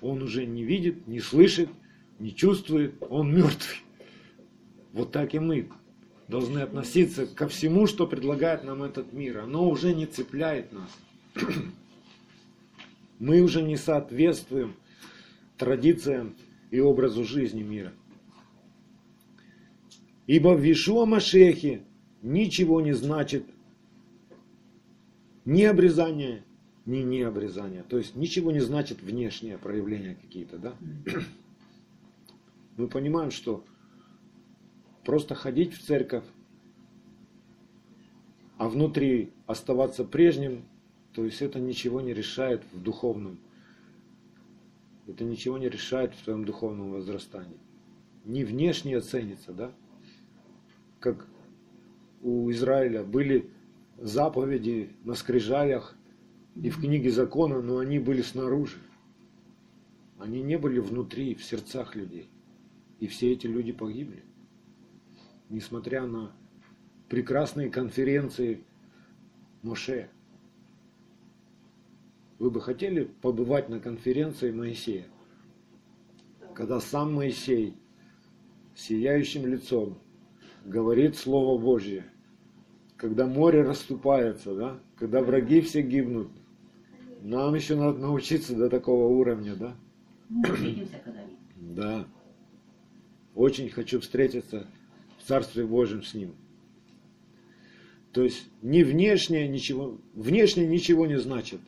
Он 0.00 0.22
уже 0.22 0.46
не 0.46 0.64
видит, 0.64 1.06
не 1.08 1.20
слышит, 1.20 1.68
не 2.18 2.34
чувствует, 2.34 2.94
он 3.00 3.34
мертвый. 3.34 3.78
Вот 4.92 5.12
так 5.12 5.34
и 5.34 5.38
мы 5.38 5.68
должны 6.28 6.60
относиться 6.60 7.26
ко 7.26 7.48
всему, 7.48 7.86
что 7.86 8.06
предлагает 8.06 8.64
нам 8.64 8.82
этот 8.82 9.12
мир. 9.12 9.38
Оно 9.38 9.68
уже 9.68 9.94
не 9.94 10.06
цепляет 10.06 10.72
нас. 10.72 10.96
Мы 13.18 13.40
уже 13.42 13.62
не 13.62 13.76
соответствуем 13.76 14.74
традициям 15.58 16.36
и 16.70 16.80
образу 16.80 17.24
жизни 17.24 17.62
мира. 17.62 17.92
Ибо 20.30 20.54
в 20.54 20.62
Ишуа 20.62 21.06
Машехе 21.06 21.82
ничего 22.22 22.80
не 22.80 22.92
значит 22.92 23.44
ни 25.44 25.64
обрезание, 25.64 26.44
ни 26.86 26.98
не 26.98 27.22
обрезание. 27.22 27.82
То 27.82 27.98
есть 27.98 28.14
ничего 28.14 28.52
не 28.52 28.60
значит 28.60 29.02
внешнее 29.02 29.58
проявление 29.58 30.14
какие-то, 30.14 30.56
да? 30.56 30.74
Мы 32.76 32.86
понимаем, 32.86 33.32
что 33.32 33.64
просто 35.04 35.34
ходить 35.34 35.74
в 35.74 35.82
церковь, 35.82 36.22
а 38.56 38.68
внутри 38.68 39.32
оставаться 39.46 40.04
прежним, 40.04 40.62
то 41.12 41.24
есть 41.24 41.42
это 41.42 41.58
ничего 41.58 42.00
не 42.00 42.14
решает 42.14 42.62
в 42.72 42.80
духовном 42.80 43.40
это 45.08 45.24
ничего 45.24 45.58
не 45.58 45.68
решает 45.68 46.14
в 46.14 46.22
твоем 46.22 46.44
духовном 46.44 46.92
возрастании. 46.92 47.58
Не 48.24 48.44
внешне 48.44 48.96
оценится, 48.96 49.52
да? 49.52 49.72
Как 51.00 51.26
у 52.22 52.50
Израиля 52.50 53.02
были 53.02 53.50
заповеди 53.96 54.90
на 55.04 55.14
скрижалях 55.14 55.96
и 56.54 56.68
в 56.68 56.80
книге 56.80 57.10
закона, 57.10 57.60
но 57.60 57.78
они 57.78 57.98
были 57.98 58.22
снаружи. 58.22 58.78
Они 60.18 60.42
не 60.42 60.58
были 60.58 60.78
внутри, 60.78 61.34
в 61.34 61.42
сердцах 61.42 61.96
людей. 61.96 62.28
И 62.98 63.06
все 63.06 63.32
эти 63.32 63.46
люди 63.46 63.72
погибли. 63.72 64.22
Несмотря 65.48 66.06
на 66.06 66.32
прекрасные 67.08 67.70
конференции 67.70 68.62
Моше. 69.62 70.10
Вы 72.38 72.50
бы 72.50 72.60
хотели 72.60 73.04
побывать 73.04 73.68
на 73.68 73.80
конференции 73.80 74.52
Моисея? 74.52 75.06
Когда 76.54 76.80
сам 76.80 77.14
Моисей 77.14 77.76
сияющим 78.74 79.46
лицом 79.46 79.98
говорит 80.64 81.16
Слово 81.16 81.60
Божье, 81.60 82.04
когда 82.96 83.26
море 83.26 83.62
расступается, 83.62 84.54
да? 84.54 84.80
когда 84.96 85.22
враги 85.22 85.60
все 85.60 85.82
гибнут, 85.82 86.30
нам 87.22 87.54
еще 87.54 87.76
надо 87.76 87.98
научиться 87.98 88.54
до 88.54 88.68
такого 88.68 89.08
уровня, 89.08 89.54
да? 89.56 89.76
Да. 91.56 92.06
Очень 93.34 93.70
хочу 93.70 94.00
встретиться 94.00 94.66
в 95.18 95.26
Царстве 95.26 95.64
Божьем 95.64 96.02
с 96.02 96.14
Ним. 96.14 96.34
То 98.12 98.22
есть 98.22 98.48
не 98.62 98.82
внешнее 98.82 99.48
ничего, 99.48 99.98
внешне 100.14 100.66
ничего 100.66 101.06
не 101.06 101.18
значит. 101.18 101.60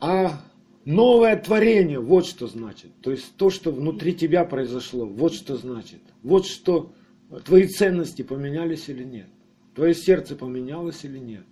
А 0.00 0.44
новое 0.88 1.36
творение, 1.36 2.00
вот 2.00 2.24
что 2.24 2.46
значит. 2.46 2.90
То 3.02 3.10
есть 3.10 3.34
то, 3.36 3.50
что 3.50 3.70
внутри 3.70 4.14
тебя 4.14 4.44
произошло, 4.44 5.04
вот 5.04 5.34
что 5.34 5.56
значит. 5.58 6.00
Вот 6.22 6.46
что 6.46 6.94
твои 7.44 7.66
ценности 7.66 8.22
поменялись 8.22 8.88
или 8.88 9.04
нет. 9.04 9.28
Твое 9.74 9.94
сердце 9.94 10.34
поменялось 10.34 11.04
или 11.04 11.18
нет. 11.18 11.44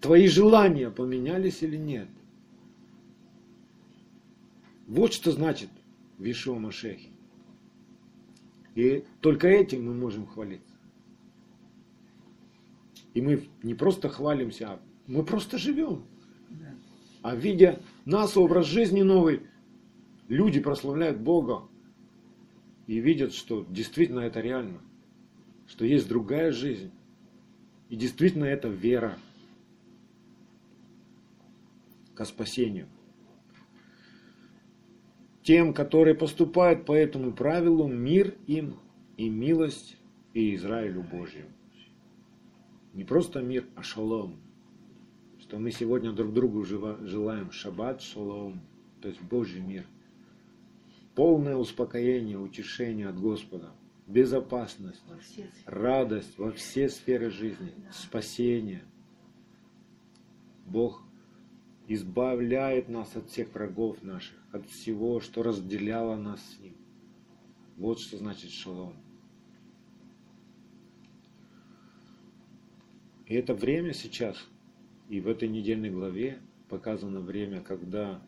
Твои 0.00 0.26
желания 0.26 0.90
поменялись 0.90 1.62
или 1.62 1.76
нет. 1.76 2.08
Вот 4.88 5.12
что 5.12 5.30
значит 5.30 5.70
Вишуа 6.18 6.58
Машехи. 6.58 7.10
И 8.74 9.04
только 9.20 9.46
этим 9.46 9.86
мы 9.86 9.94
можем 9.94 10.26
хвалиться. 10.26 10.74
И 13.14 13.20
мы 13.20 13.48
не 13.62 13.74
просто 13.74 14.08
хвалимся, 14.08 14.72
а 14.72 14.80
мы 15.06 15.24
просто 15.24 15.58
живем. 15.58 16.02
А 17.22 17.36
видя 17.36 17.78
нас 18.04 18.36
образ 18.36 18.66
жизни 18.66 19.02
новый, 19.02 19.42
люди 20.28 20.60
прославляют 20.60 21.18
Бога 21.18 21.68
и 22.86 22.98
видят, 22.98 23.32
что 23.32 23.64
действительно 23.68 24.20
это 24.20 24.40
реально, 24.40 24.80
что 25.66 25.84
есть 25.84 26.08
другая 26.08 26.52
жизнь. 26.52 26.90
И 27.88 27.96
действительно 27.96 28.44
это 28.44 28.68
вера 28.68 29.18
ко 32.14 32.24
спасению. 32.24 32.88
Тем, 35.42 35.74
которые 35.74 36.14
поступают 36.14 36.86
по 36.86 36.92
этому 36.92 37.32
правилу, 37.32 37.86
мир 37.88 38.34
им 38.46 38.78
и 39.16 39.28
милость 39.28 39.96
и 40.32 40.54
Израилю 40.54 41.02
Божию. 41.02 41.46
Не 42.94 43.04
просто 43.04 43.40
мир, 43.40 43.66
а 43.74 43.82
шалом. 43.82 44.36
Что 45.52 45.58
мы 45.58 45.70
сегодня 45.70 46.12
друг 46.12 46.32
другу 46.32 46.64
желаем 46.64 47.52
шаббат, 47.52 48.00
шалом, 48.00 48.62
то 49.02 49.08
есть 49.08 49.20
Божий 49.20 49.60
мир. 49.60 49.84
Полное 51.14 51.56
успокоение, 51.56 52.38
утешение 52.38 53.06
от 53.06 53.20
Господа, 53.20 53.70
безопасность, 54.06 55.04
радость 55.66 56.38
во 56.38 56.52
все 56.52 56.88
сферы 56.88 57.28
жизни, 57.28 57.70
спасение. 57.92 58.82
Бог 60.64 61.02
избавляет 61.86 62.88
нас 62.88 63.14
от 63.14 63.28
всех 63.28 63.52
врагов 63.52 64.02
наших, 64.02 64.38
от 64.52 64.66
всего, 64.70 65.20
что 65.20 65.42
разделяло 65.42 66.16
нас 66.16 66.40
с 66.42 66.60
Ним. 66.60 66.78
Вот 67.76 68.00
что 68.00 68.16
значит 68.16 68.52
шалом. 68.52 68.96
И 73.26 73.34
это 73.34 73.52
время 73.52 73.92
сейчас, 73.92 74.48
и 75.08 75.20
в 75.20 75.28
этой 75.28 75.48
недельной 75.48 75.90
главе 75.90 76.40
показано 76.68 77.20
время, 77.20 77.60
когда 77.60 78.22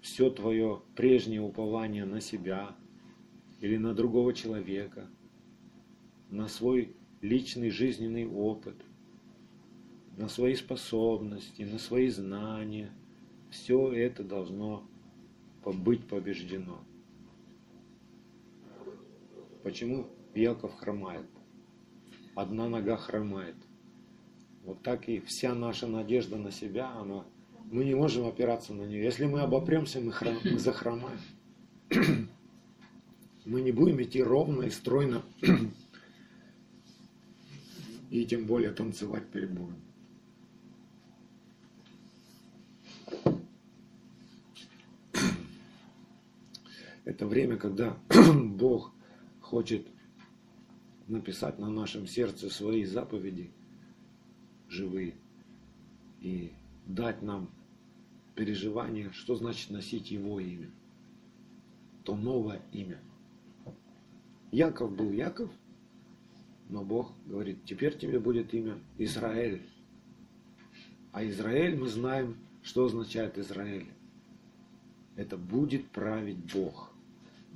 все 0.00 0.30
твое 0.30 0.82
прежнее 0.96 1.40
упование 1.40 2.04
на 2.04 2.20
себя 2.20 2.74
или 3.60 3.76
на 3.76 3.94
другого 3.94 4.34
человека, 4.34 5.08
на 6.30 6.48
свой 6.48 6.94
личный 7.20 7.70
жизненный 7.70 8.26
опыт– 8.26 8.76
на 10.16 10.28
свои 10.28 10.54
способности, 10.54 11.62
на 11.62 11.78
свои 11.78 12.08
знания. 12.08 12.92
Все 13.50 13.92
это 13.92 14.24
должно 14.24 14.86
быть 15.64 16.06
побеждено. 16.06 16.82
Почему 19.62 20.06
Яков 20.34 20.74
хромает? 20.74 21.26
Одна 22.34 22.68
нога 22.68 22.96
хромает. 22.96 23.56
Вот 24.64 24.82
так 24.82 25.08
и 25.08 25.20
вся 25.20 25.54
наша 25.54 25.86
надежда 25.88 26.36
на 26.36 26.52
себя, 26.52 26.90
она, 26.92 27.24
мы 27.70 27.84
не 27.84 27.94
можем 27.94 28.26
опираться 28.26 28.72
на 28.72 28.82
нее. 28.82 29.02
Если 29.02 29.26
мы 29.26 29.40
обопремся, 29.40 30.00
мы, 30.00 30.12
хром, 30.12 30.38
мы 30.44 30.58
захромаем. 30.58 31.18
Мы 33.44 33.60
не 33.60 33.72
будем 33.72 34.00
идти 34.00 34.22
ровно 34.22 34.62
и 34.62 34.70
стройно, 34.70 35.20
и 38.10 38.24
тем 38.24 38.46
более 38.46 38.70
танцевать 38.70 39.26
перед 39.30 39.50
Богом. 39.50 39.82
Это 47.04 47.26
время, 47.26 47.56
когда 47.56 47.98
Бог 48.32 48.94
хочет 49.40 49.88
написать 51.08 51.58
на 51.58 51.68
нашем 51.68 52.06
сердце 52.06 52.48
свои 52.48 52.84
заповеди 52.84 53.50
живые 54.72 55.14
и 56.20 56.50
дать 56.86 57.22
нам 57.22 57.48
переживание, 58.34 59.12
что 59.12 59.36
значит 59.36 59.70
носить 59.70 60.10
Его 60.10 60.40
имя. 60.40 60.70
То 62.04 62.16
новое 62.16 62.60
имя. 62.72 62.98
Яков 64.50 64.94
был 64.96 65.12
Яков, 65.12 65.50
но 66.68 66.82
Бог 66.82 67.12
говорит, 67.26 67.58
теперь 67.64 67.96
тебе 67.96 68.18
будет 68.18 68.52
имя 68.54 68.78
Израиль. 68.98 69.62
А 71.12 71.24
Израиль, 71.26 71.78
мы 71.78 71.88
знаем, 71.88 72.36
что 72.62 72.86
означает 72.86 73.38
Израиль. 73.38 73.88
Это 75.16 75.36
будет 75.36 75.88
править 75.90 76.38
Бог 76.52 76.90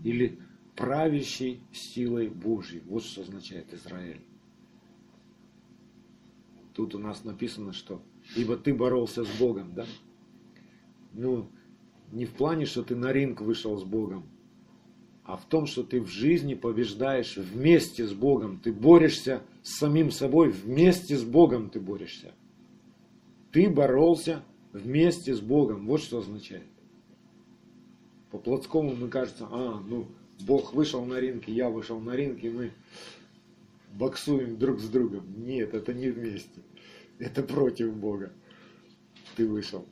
или 0.04 0.38
правящей 0.74 1.60
силой 1.72 2.28
Божьей. 2.28 2.82
Вот 2.86 3.02
что 3.02 3.22
означает 3.22 3.72
Израиль. 3.72 4.20
Тут 6.76 6.94
у 6.94 6.98
нас 6.98 7.24
написано, 7.24 7.72
что 7.72 8.02
ибо 8.36 8.58
ты 8.58 8.74
боролся 8.74 9.24
с 9.24 9.38
Богом, 9.38 9.72
да? 9.74 9.86
Ну, 11.14 11.48
не 12.12 12.26
в 12.26 12.34
плане, 12.34 12.66
что 12.66 12.82
ты 12.82 12.94
на 12.94 13.14
ринг 13.14 13.40
вышел 13.40 13.78
с 13.78 13.82
Богом, 13.82 14.24
а 15.24 15.38
в 15.38 15.46
том, 15.46 15.64
что 15.64 15.82
ты 15.82 16.02
в 16.02 16.08
жизни 16.08 16.52
побеждаешь 16.52 17.38
вместе 17.38 18.06
с 18.06 18.12
Богом. 18.12 18.60
Ты 18.62 18.74
борешься 18.74 19.42
с 19.62 19.78
самим 19.78 20.10
собой, 20.10 20.50
вместе 20.50 21.16
с 21.16 21.24
Богом 21.24 21.70
ты 21.70 21.80
борешься. 21.80 22.34
Ты 23.52 23.70
боролся 23.70 24.44
вместе 24.74 25.34
с 25.34 25.40
Богом. 25.40 25.86
Вот 25.86 26.02
что 26.02 26.18
означает. 26.18 26.68
По 28.30 28.36
плотскому 28.36 28.94
мы 28.94 29.08
кажется, 29.08 29.48
а, 29.50 29.82
ну, 29.88 30.06
Бог 30.40 30.74
вышел 30.74 31.06
на 31.06 31.18
ринг, 31.18 31.48
я 31.48 31.70
вышел 31.70 31.98
на 31.98 32.14
ринг, 32.14 32.44
и 32.44 32.50
мы 32.50 32.72
боксуем 33.96 34.58
друг 34.58 34.80
с 34.80 34.88
другом. 34.88 35.44
Нет, 35.44 35.74
это 35.74 35.94
не 35.94 36.10
вместе. 36.10 36.62
Это 37.18 37.42
против 37.42 37.96
Бога. 37.96 38.32
Ты 39.36 39.48
вышел. 39.48 39.86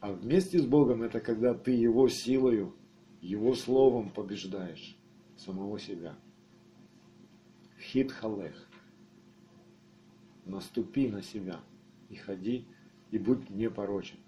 А 0.00 0.12
вместе 0.12 0.58
с 0.58 0.66
Богом 0.66 1.02
это 1.02 1.20
когда 1.20 1.54
ты 1.54 1.72
Его 1.72 2.08
силою, 2.08 2.74
Его 3.20 3.54
словом 3.54 4.10
побеждаешь 4.10 4.96
самого 5.36 5.78
себя. 5.78 6.16
Хит 7.80 8.12
халех. 8.12 8.68
Наступи 10.44 11.08
на 11.08 11.22
себя 11.22 11.60
и 12.10 12.16
ходи, 12.16 12.66
и 13.10 13.18
будь 13.18 13.48
непорочен. 13.48 14.18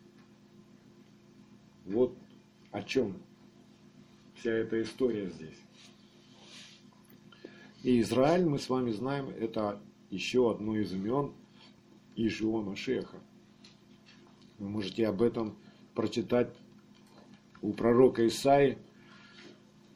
Вот 1.85 2.17
о 2.71 2.83
чем 2.83 3.21
вся 4.35 4.51
эта 4.51 4.83
история 4.83 5.31
здесь. 5.31 5.61
И 7.87 8.01
Израиль, 8.01 8.45
мы 8.45 8.59
с 8.59 8.69
вами 8.69 8.91
знаем, 8.91 9.29
это 9.29 9.81
еще 10.11 10.51
одно 10.51 10.77
из 10.77 10.93
имен 10.93 11.33
Ишуа 12.17 12.61
Машеха. 12.61 13.21
Вы 14.59 14.69
можете 14.69 15.07
об 15.07 15.23
этом 15.23 15.57
прочитать 15.95 16.53
у 17.63 17.73
пророка 17.73 18.27
Исаи, 18.27 18.77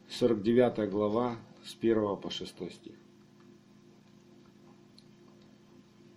49 0.08 0.88
глава, 0.88 1.36
с 1.64 1.74
1 1.74 2.16
по 2.18 2.30
6 2.30 2.72
стих. 2.72 2.94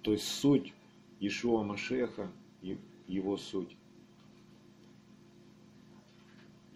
То 0.04 0.12
есть 0.12 0.28
суть 0.28 0.76
Ишуа 1.20 1.64
Машеха, 1.64 2.32
его 3.08 3.36
суть, 3.36 3.76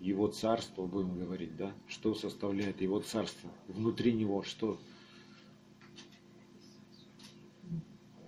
его 0.08 0.28
царство, 0.28 0.86
будем 0.86 1.20
говорить, 1.20 1.56
да, 1.58 1.74
что 1.88 2.16
составляет 2.16 2.82
его 2.82 3.00
царство, 3.02 3.50
внутри 3.68 4.14
него 4.14 4.42
что, 4.44 4.80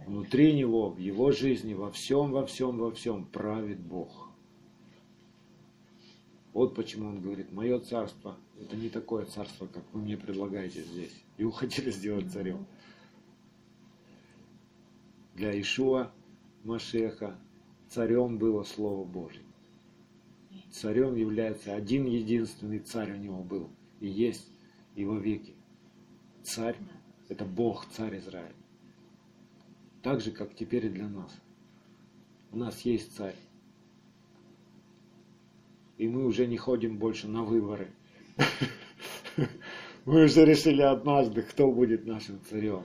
внутри 0.05 0.53
него, 0.53 0.89
в 0.89 0.99
его 0.99 1.31
жизни, 1.31 1.73
во 1.73 1.91
всем, 1.91 2.31
во 2.31 2.45
всем, 2.45 2.77
во 2.77 2.91
всем 2.91 3.25
правит 3.25 3.79
Бог. 3.79 4.27
Вот 6.53 6.75
почему 6.75 7.09
он 7.09 7.21
говорит, 7.21 7.51
мое 7.51 7.79
царство, 7.79 8.35
это 8.59 8.75
не 8.75 8.89
такое 8.89 9.25
царство, 9.25 9.67
как 9.67 9.83
вы 9.93 10.01
мне 10.01 10.17
предлагаете 10.17 10.83
здесь. 10.83 11.13
Его 11.37 11.51
хотели 11.51 11.91
сделать 11.91 12.31
царем. 12.31 12.65
Для 15.35 15.59
Ишуа 15.59 16.11
Машеха 16.63 17.39
царем 17.87 18.37
было 18.37 18.63
Слово 18.63 19.05
Божье. 19.05 19.41
Царем 20.71 21.15
является 21.15 21.75
один 21.75 22.05
единственный 22.05 22.79
царь 22.79 23.13
у 23.13 23.17
него 23.17 23.43
был 23.43 23.69
и 23.99 24.07
есть 24.07 24.47
его 24.95 25.17
веки. 25.17 25.55
Царь– 26.43 26.77
это 27.29 27.45
Бог, 27.45 27.85
царь 27.91 28.17
Израиля. 28.17 28.53
Так 30.01 30.21
же, 30.21 30.31
как 30.31 30.55
теперь 30.55 30.85
и 30.85 30.89
для 30.89 31.07
нас. 31.07 31.31
У 32.51 32.57
нас 32.57 32.81
есть 32.81 33.15
царь. 33.15 33.35
И 35.97 36.07
мы 36.07 36.25
уже 36.25 36.47
не 36.47 36.57
ходим 36.57 36.97
больше 36.97 37.27
на 37.27 37.43
выборы. 37.43 37.91
Мы 40.05 40.23
уже 40.23 40.45
решили 40.45 40.81
однажды, 40.81 41.41
кто 41.41 41.71
будет 41.71 42.05
нашим 42.05 42.39
царем. 42.49 42.83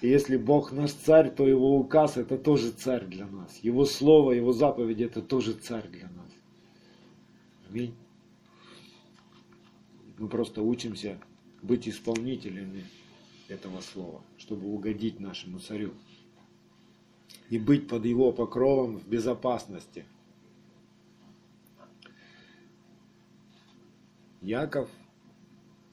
Если 0.00 0.36
Бог 0.36 0.72
наш 0.72 0.92
царь, 0.92 1.30
то 1.30 1.46
его 1.46 1.78
указ 1.78 2.16
это 2.16 2.36
тоже 2.36 2.70
царь 2.70 3.06
для 3.06 3.26
нас. 3.26 3.58
Его 3.62 3.84
слово, 3.84 4.32
его 4.32 4.52
заповеди 4.52 5.04
это 5.04 5.22
тоже 5.22 5.54
царь 5.54 5.88
для 5.88 6.08
нас. 6.08 6.30
Аминь. 7.70 7.94
Мы 10.18 10.28
просто 10.28 10.62
учимся 10.62 11.18
быть 11.62 11.88
исполнителями 11.88 12.84
этого 13.48 13.80
слова, 13.80 14.22
чтобы 14.36 14.68
угодить 14.68 15.20
нашему 15.20 15.58
царю. 15.58 15.92
И 17.50 17.58
быть 17.58 17.88
под 17.88 18.04
его 18.04 18.32
покровом 18.32 18.98
в 18.98 19.08
безопасности. 19.08 20.04
Яков, 24.40 24.90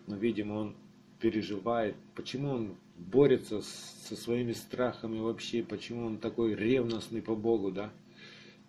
ну, 0.07 0.17
видимо, 0.17 0.53
он 0.53 0.75
переживает, 1.21 1.95
почему 2.15 2.49
он 2.49 2.75
борется 2.97 3.61
со 3.61 4.15
своими 4.15 4.53
страхами 4.53 5.19
вообще, 5.19 5.63
почему 5.63 6.05
он 6.07 6.17
такой 6.17 6.55
ревностный 6.55 7.21
по 7.21 7.35
Богу, 7.35 7.71
да, 7.71 7.91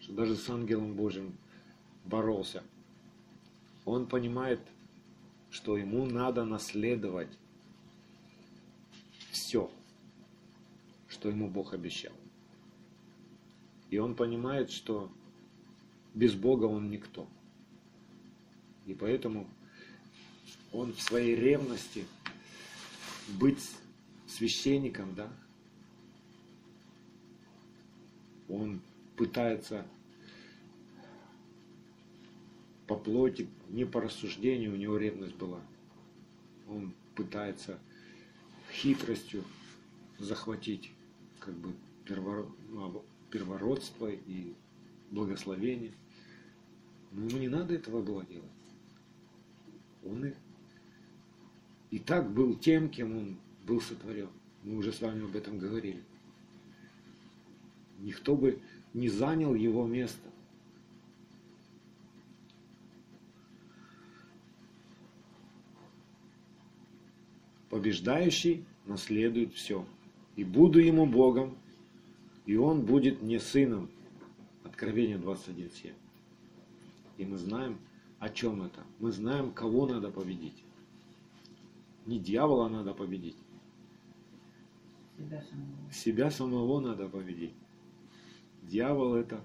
что 0.00 0.12
даже 0.12 0.36
с 0.36 0.48
ангелом 0.48 0.94
Божьим 0.94 1.34
боролся. 2.05 2.62
Он 3.84 4.07
понимает, 4.07 4.61
что 5.50 5.76
ему 5.76 6.07
надо 6.07 6.44
наследовать 6.44 7.30
все, 9.30 9.70
что 11.09 11.28
ему 11.28 11.48
Бог 11.48 11.72
обещал. 11.72 12.12
И 13.90 13.98
он 13.98 14.14
понимает, 14.14 14.70
что 14.70 15.11
без 16.14 16.34
Бога 16.34 16.66
он 16.66 16.90
никто. 16.90 17.26
И 18.86 18.94
поэтому 18.94 19.46
он 20.72 20.92
в 20.92 21.03
своей 21.03 21.34
ревности 21.34 22.07
быть 23.28 23.62
священником, 24.26 25.14
да, 25.14 25.32
он 28.48 28.80
пытается 29.16 29.86
по 32.86 32.96
плоти, 32.96 33.48
не 33.70 33.84
по 33.84 34.00
рассуждению, 34.00 34.74
у 34.74 34.76
него 34.76 34.96
ревность 34.96 35.36
была. 35.36 35.60
Он 36.68 36.92
пытается 37.14 37.78
хитростью 38.70 39.44
захватить 40.18 40.90
как 41.38 41.54
бы 41.54 41.72
ну, 42.08 43.04
первородство 43.30 44.08
и 44.08 44.54
благословение. 45.10 45.92
Но 47.12 47.26
ему 47.26 47.38
не 47.38 47.48
надо 47.48 47.74
этого 47.74 48.02
было 48.02 48.24
делать. 48.24 48.50
Он 50.04 50.26
и, 50.26 50.34
и 51.93 51.99
так 51.99 52.32
был 52.32 52.57
тем, 52.57 52.88
кем 52.88 53.16
он 53.16 53.36
был 53.66 53.80
сотворен. 53.80 54.30
Мы 54.64 54.78
уже 54.78 54.93
с 54.93 55.03
вами 55.03 55.24
об 55.24 55.36
этом 55.36 55.59
говорили. 55.59 56.03
Никто 58.01 58.34
бы 58.34 58.59
не 58.95 59.11
занял 59.11 59.55
его 59.55 59.86
место. 59.86 60.30
Побеждающий 67.68 68.64
наследует 68.86 69.53
все. 69.53 69.86
И 70.36 70.45
буду 70.45 70.78
ему 70.78 71.05
Богом, 71.05 71.55
и 72.47 72.57
он 72.57 72.86
будет 72.86 73.20
мне 73.20 73.38
сыном. 73.38 73.90
Откровение 74.64 75.18
21.7. 75.18 75.93
И 77.18 77.24
мы 77.26 77.36
знаем, 77.36 77.76
о 78.18 78.30
чем 78.30 78.62
это. 78.62 78.82
Мы 78.99 79.12
знаем, 79.12 79.53
кого 79.53 79.86
надо 79.86 80.11
победить. 80.11 80.61
Не 82.07 82.18
дьявола 82.18 82.68
надо 82.68 82.94
победить, 82.94 83.36
себя 85.16 85.42
самого. 85.42 85.92
Себя 85.92 86.30
самого 86.30 86.80
надо 86.80 87.09
победить. 87.09 87.55
Дьявол 88.62 89.14
это 89.14 89.44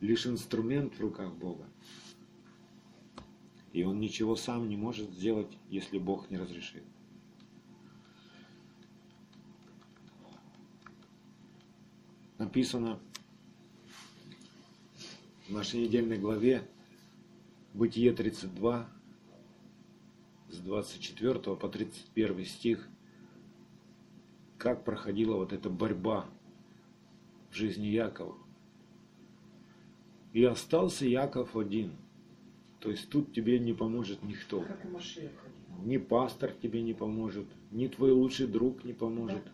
лишь 0.00 0.26
инструмент 0.26 0.94
в 0.94 1.00
руках 1.00 1.34
Бога. 1.34 1.68
И 3.72 3.84
он 3.84 4.00
ничего 4.00 4.36
сам 4.36 4.68
не 4.68 4.76
может 4.76 5.10
сделать, 5.10 5.56
если 5.68 5.98
Бог 5.98 6.30
не 6.30 6.38
разрешит. 6.38 6.84
Написано 12.38 13.00
в 15.48 15.52
нашей 15.52 15.80
недельной 15.80 16.18
главе 16.18 16.66
Бытие 17.74 18.12
32 18.12 18.88
с 20.50 20.58
24 20.58 21.56
по 21.56 21.68
31 21.68 22.44
стих– 22.44 22.88
как 24.58 24.84
проходила 24.84 25.36
вот 25.36 25.52
эта 25.52 25.70
борьба 25.70 26.26
в 27.50 27.56
жизни 27.56 27.86
Якова. 27.86 28.34
И 30.32 30.44
остался 30.44 31.06
Яков 31.06 31.56
один. 31.56 31.92
То 32.80 32.90
есть 32.90 33.08
тут 33.08 33.32
тебе 33.32 33.58
не 33.58 33.72
поможет 33.72 34.22
никто. 34.22 34.64
Ни 35.84 35.96
пастор 35.96 36.52
тебе 36.52 36.82
не 36.82 36.92
поможет, 36.92 37.46
ни 37.70 37.86
твой 37.86 38.10
лучший 38.10 38.48
друг 38.48 38.84
не 38.84 38.92
поможет, 38.92 39.44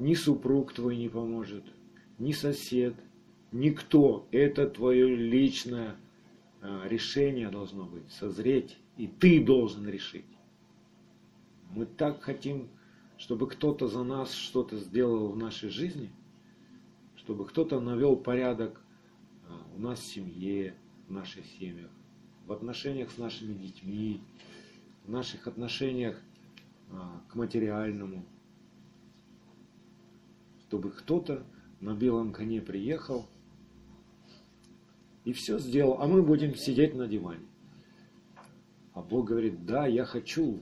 ни 0.00 0.14
супруг 0.14 0.72
твой 0.72 0.96
не 0.96 1.08
поможет, 1.08 1.64
ни 2.18 2.32
сосед, 2.32 2.94
никто. 3.52 4.26
Это 4.32 4.68
твое 4.68 5.14
личное 5.14 5.94
а, 6.60 6.86
решение 6.88 7.50
должно 7.50 7.84
быть, 7.84 8.10
созреть, 8.10 8.76
и 8.96 9.06
ты 9.06 9.44
должен 9.44 9.88
решить. 9.88 10.24
Мы 11.70 11.86
так 11.86 12.22
хотим 12.22 12.68
чтобы 13.16 13.48
кто-то 13.48 13.88
за 13.88 14.02
нас 14.02 14.32
что-то 14.32 14.76
сделал 14.76 15.28
в 15.28 15.36
нашей 15.36 15.68
жизни, 15.68 16.10
чтобы 17.16 17.46
кто-то 17.46 17.80
навел 17.80 18.16
порядок 18.16 18.80
у 19.76 19.80
нас 19.80 20.00
в 20.00 20.04
семье, 20.04 20.74
в 21.08 21.12
наших 21.12 21.46
семьях, 21.58 21.90
в 22.46 22.52
отношениях 22.52 23.10
с 23.10 23.18
нашими 23.18 23.54
детьми, 23.54 24.20
в 25.04 25.10
наших 25.10 25.46
отношениях 25.46 26.20
а, 26.90 27.22
к 27.28 27.34
материальному, 27.34 28.24
чтобы 30.66 30.90
кто-то 30.90 31.44
на 31.80 31.94
белом 31.94 32.32
коне 32.32 32.60
приехал 32.60 33.26
и 35.24 35.32
все 35.32 35.58
сделал, 35.58 36.00
а 36.00 36.06
мы 36.06 36.22
будем 36.22 36.54
сидеть 36.54 36.94
на 36.94 37.06
диване. 37.06 37.46
А 38.94 39.02
Бог 39.02 39.26
говорит, 39.26 39.66
да, 39.66 39.86
я 39.86 40.04
хочу 40.04 40.60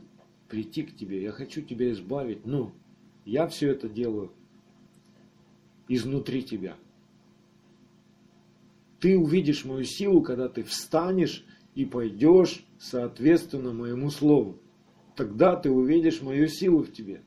прийти 0.49 0.83
к 0.83 0.97
тебе, 0.97 1.23
я 1.23 1.33
хочу 1.33 1.63
тебя 1.63 1.93
избавить, 1.93 2.45
но 2.47 2.73
я 3.25 3.47
все 3.47 3.71
это 3.71 3.89
делаю 3.89 4.33
изнутри 5.89 6.43
тебя. 6.43 6.77
Ты 9.01 9.19
увидишь 9.19 9.65
мою 9.65 9.85
силу, 9.85 10.23
когда 10.23 10.49
ты 10.49 10.63
встанешь 10.63 11.45
и 11.75 11.85
пойдешь 11.85 12.65
соответственно 12.79 13.73
моему 13.73 14.11
слову. 14.11 14.59
Тогда 15.17 15.57
ты 15.57 15.71
увидишь 15.71 16.23
мою 16.23 16.49
силу 16.49 16.85
в 16.85 16.93
тебе. 16.93 17.23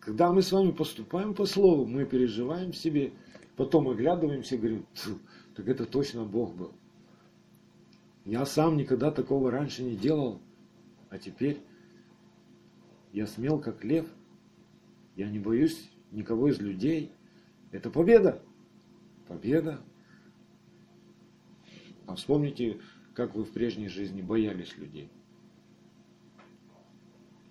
Когда 0.00 0.32
мы 0.32 0.42
с 0.42 0.52
вами 0.52 0.72
поступаем 0.72 1.34
по 1.34 1.46
слову, 1.46 1.86
мы 1.86 2.04
переживаем 2.04 2.72
в 2.72 2.76
себе, 2.76 3.12
потом 3.56 3.88
оглядываемся 3.88 4.56
и 4.56 4.58
говорим, 4.58 4.86
Так 5.54 5.68
это 5.68 5.86
точно 5.86 6.24
Бог 6.24 6.54
был. 6.54 6.72
Я 8.26 8.44
сам 8.44 8.76
никогда 8.76 9.12
такого 9.12 9.52
раньше 9.52 9.84
не 9.84 9.94
делал, 9.94 10.42
а 11.10 11.18
теперь 11.18 11.60
я 13.12 13.24
смел, 13.24 13.60
как 13.60 13.84
лев. 13.84 14.04
Я 15.14 15.30
не 15.30 15.38
боюсь 15.38 15.88
никого 16.10 16.48
из 16.48 16.58
людей. 16.58 17.12
Это 17.70 17.88
победа. 17.88 18.42
Победа. 19.28 19.80
А 22.08 22.16
вспомните, 22.16 22.80
как 23.14 23.36
вы 23.36 23.44
в 23.44 23.52
прежней 23.52 23.88
жизни 23.88 24.22
боялись 24.22 24.76
людей. 24.76 25.08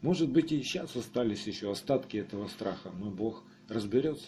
Может 0.02 0.30
быть 0.30 0.52
и 0.52 0.62
сейчас 0.62 0.94
остались 0.98 1.48
еще 1.48 1.72
остатки 1.72 2.18
этого 2.18 2.48
страха, 2.48 2.92
но 2.92 3.10
Бог 3.10 3.46
разберется. 3.70 4.28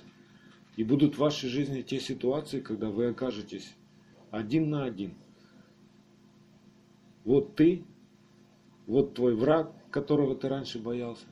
И 0.78 0.86
будут 0.86 1.16
в 1.16 1.20
вашей 1.20 1.50
жизни 1.50 1.82
те 1.82 2.00
ситуации, 2.00 2.62
когда 2.62 2.90
вы 2.90 3.08
окажетесь 3.08 3.76
один 4.32 4.70
на 4.70 4.86
один. 4.86 5.14
Вот 7.28 7.58
ты, 7.58 7.84
вот 8.86 9.16
твой 9.16 9.36
враг, 9.36 9.74
которого 9.92 10.34
ты 10.34 10.48
раньше 10.48 10.80
боялся. 10.80 11.26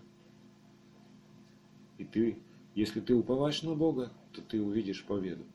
И 1.97 2.03
ты, 2.03 2.37
если 2.73 2.99
ты 2.99 3.15
уповаешь 3.15 3.63
на 3.63 3.75
Бога, 3.75 4.11
то 4.33 4.41
ты 4.41 4.61
увидишь 4.61 5.05
победу. 5.05 5.45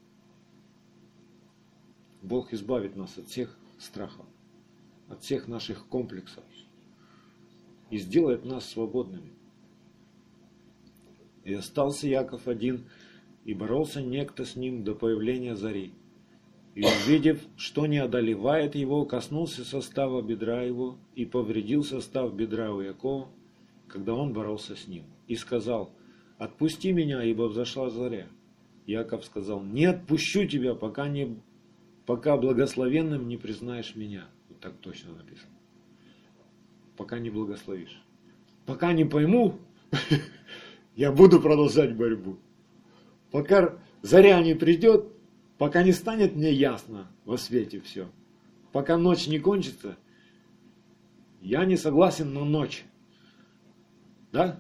Бог 2.22 2.54
избавит 2.54 2.96
нас 2.96 3.18
от 3.18 3.26
всех 3.26 3.54
страхов, 3.78 4.24
от 5.10 5.20
всех 5.20 5.46
наших 5.46 5.86
комплексов 5.88 6.42
и 7.90 7.98
сделает 7.98 8.46
нас 8.46 8.64
свободными. 8.64 9.34
И 11.44 11.52
остался 11.52 12.08
Яков 12.08 12.48
один, 12.48 12.88
и 13.44 13.52
боролся 13.52 14.00
некто 14.00 14.46
с 14.46 14.56
ним 14.56 14.84
до 14.84 14.94
появления 14.94 15.54
зари. 15.54 15.92
И 16.74 16.84
увидев, 16.84 17.40
что 17.56 17.86
не 17.86 17.98
одолевает 17.98 18.74
его, 18.74 19.04
коснулся 19.04 19.64
состава 19.64 20.22
бедра 20.22 20.62
его 20.62 20.98
и 21.16 21.26
повредил 21.26 21.82
состав 21.82 22.34
бедра 22.34 22.72
у 22.72 22.80
Якова, 22.80 23.28
когда 23.88 24.14
он 24.14 24.32
боролся 24.32 24.76
с 24.76 24.86
ним. 24.86 25.04
И 25.26 25.34
сказал, 25.34 25.92
отпусти 26.38 26.92
меня, 26.92 27.22
ибо 27.24 27.44
взошла 27.44 27.90
заря. 27.90 28.28
Яков 28.86 29.24
сказал, 29.24 29.62
не 29.62 29.84
отпущу 29.84 30.46
тебя, 30.46 30.74
пока, 30.74 31.08
не, 31.08 31.36
пока 32.06 32.36
благословенным 32.36 33.28
не 33.28 33.36
признаешь 33.36 33.96
меня. 33.96 34.28
Вот 34.48 34.60
так 34.60 34.74
точно 34.80 35.12
написано. 35.14 35.52
Пока 36.96 37.18
не 37.18 37.30
благословишь. 37.30 38.00
Пока 38.64 38.92
не 38.92 39.04
пойму, 39.04 39.58
я 40.96 41.10
буду 41.10 41.40
продолжать 41.40 41.96
борьбу. 41.96 42.38
Пока 43.32 43.78
заря 44.02 44.40
не 44.42 44.54
придет, 44.54 45.06
пока 45.60 45.82
не 45.82 45.92
станет 45.92 46.36
мне 46.36 46.54
ясно 46.54 47.06
во 47.26 47.36
свете 47.36 47.80
все, 47.80 48.08
пока 48.72 48.96
ночь 48.96 49.26
не 49.26 49.38
кончится, 49.38 49.98
я 51.42 51.66
не 51.66 51.76
согласен 51.76 52.32
на 52.32 52.46
ночь. 52.46 52.86
Да? 54.32 54.58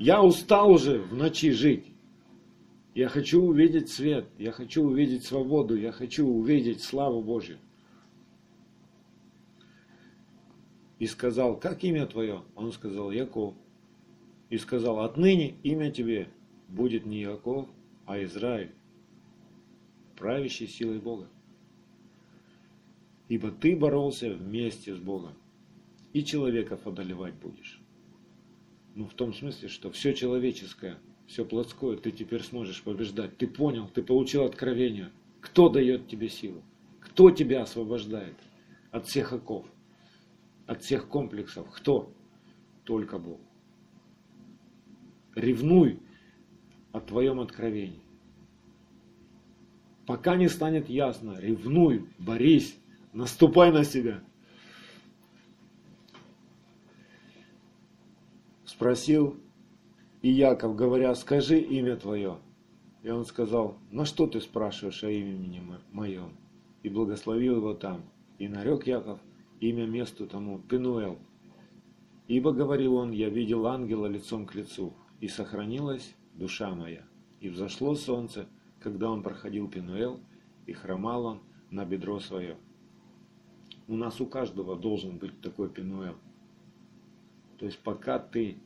Я 0.00 0.24
устал 0.24 0.72
уже 0.72 0.98
в 0.98 1.14
ночи 1.14 1.52
жить. 1.52 1.86
Я 2.96 3.08
хочу 3.08 3.40
увидеть 3.40 3.90
свет, 3.90 4.26
я 4.38 4.50
хочу 4.50 4.82
увидеть 4.82 5.24
свободу, 5.24 5.76
я 5.76 5.92
хочу 5.92 6.26
увидеть 6.26 6.82
славу 6.82 7.22
Божью. 7.22 7.58
И 10.98 11.06
сказал, 11.06 11.60
как 11.60 11.84
имя 11.84 12.06
твое? 12.06 12.42
Он 12.56 12.72
сказал, 12.72 13.12
Яков. 13.12 13.54
И 14.50 14.58
сказал, 14.58 14.98
отныне 14.98 15.54
имя 15.62 15.92
тебе 15.92 16.28
будет 16.66 17.06
не 17.06 17.20
Яков, 17.20 17.68
а 18.04 18.20
Израиль, 18.24 18.72
правящий 20.22 20.68
силой 20.68 21.00
Бога. 21.00 21.26
Ибо 23.28 23.50
ты 23.50 23.74
боролся 23.74 24.32
вместе 24.32 24.94
с 24.94 24.98
Богом, 24.98 25.34
и 26.12 26.24
человеков 26.24 26.86
одолевать 26.86 27.34
будешь. 27.34 27.80
Ну, 28.94 29.08
в 29.08 29.14
том 29.14 29.34
смысле, 29.34 29.68
что 29.68 29.90
все 29.90 30.14
человеческое, 30.14 31.00
все 31.26 31.44
плотское 31.44 31.96
ты 31.96 32.12
теперь 32.12 32.44
сможешь 32.44 32.84
побеждать. 32.84 33.36
Ты 33.36 33.48
понял, 33.48 33.88
ты 33.92 34.00
получил 34.00 34.44
откровение. 34.44 35.10
Кто 35.40 35.68
дает 35.68 36.06
тебе 36.06 36.28
силу? 36.28 36.62
Кто 37.00 37.32
тебя 37.32 37.62
освобождает 37.62 38.36
от 38.92 39.08
всех 39.08 39.32
оков, 39.32 39.66
от 40.66 40.84
всех 40.84 41.08
комплексов? 41.08 41.68
Кто? 41.68 42.12
Только 42.84 43.18
Бог. 43.18 43.40
Ревнуй 45.34 45.98
о 46.92 47.00
твоем 47.00 47.40
откровении. 47.40 48.02
Пока 50.12 50.36
не 50.36 50.50
станет 50.50 50.90
ясно, 50.90 51.38
ревнуй, 51.40 52.06
борись, 52.18 52.76
наступай 53.14 53.72
на 53.72 53.82
себя. 53.82 54.20
Спросил 58.66 59.38
и 60.20 60.30
Яков, 60.30 60.76
говоря, 60.76 61.14
скажи 61.14 61.60
имя 61.60 61.96
твое. 61.96 62.36
И 63.02 63.08
он 63.08 63.24
сказал, 63.24 63.78
на 63.90 64.04
что 64.04 64.26
ты 64.26 64.42
спрашиваешь 64.42 65.02
о 65.02 65.08
имени 65.08 65.62
моем? 65.92 66.36
И 66.82 66.90
благословил 66.90 67.56
его 67.56 67.72
там. 67.72 68.02
И 68.38 68.48
нарек 68.48 68.86
Яков 68.86 69.18
имя 69.60 69.86
месту 69.86 70.26
тому 70.26 70.58
Пенуэл. 70.58 71.16
Ибо, 72.28 72.52
говорил 72.52 72.96
он, 72.96 73.12
я 73.12 73.30
видел 73.30 73.66
ангела 73.66 74.08
лицом 74.08 74.44
к 74.44 74.54
лицу, 74.54 74.92
и 75.22 75.28
сохранилась 75.28 76.14
душа 76.34 76.74
моя. 76.74 77.06
И 77.40 77.48
взошло 77.48 77.94
солнце, 77.94 78.46
когда 78.82 79.10
он 79.10 79.22
проходил 79.22 79.68
Пенуэл, 79.68 80.20
и 80.66 80.72
хромал 80.72 81.24
он 81.24 81.40
на 81.70 81.84
бедро 81.84 82.20
свое. 82.20 82.56
У 83.88 83.96
нас 83.96 84.20
у 84.20 84.26
каждого 84.26 84.76
должен 84.76 85.18
быть 85.18 85.40
такой 85.40 85.68
Пенуэл. 85.68 86.16
То 87.58 87.66
есть 87.66 87.78
пока 87.78 88.18
ты 88.18 88.58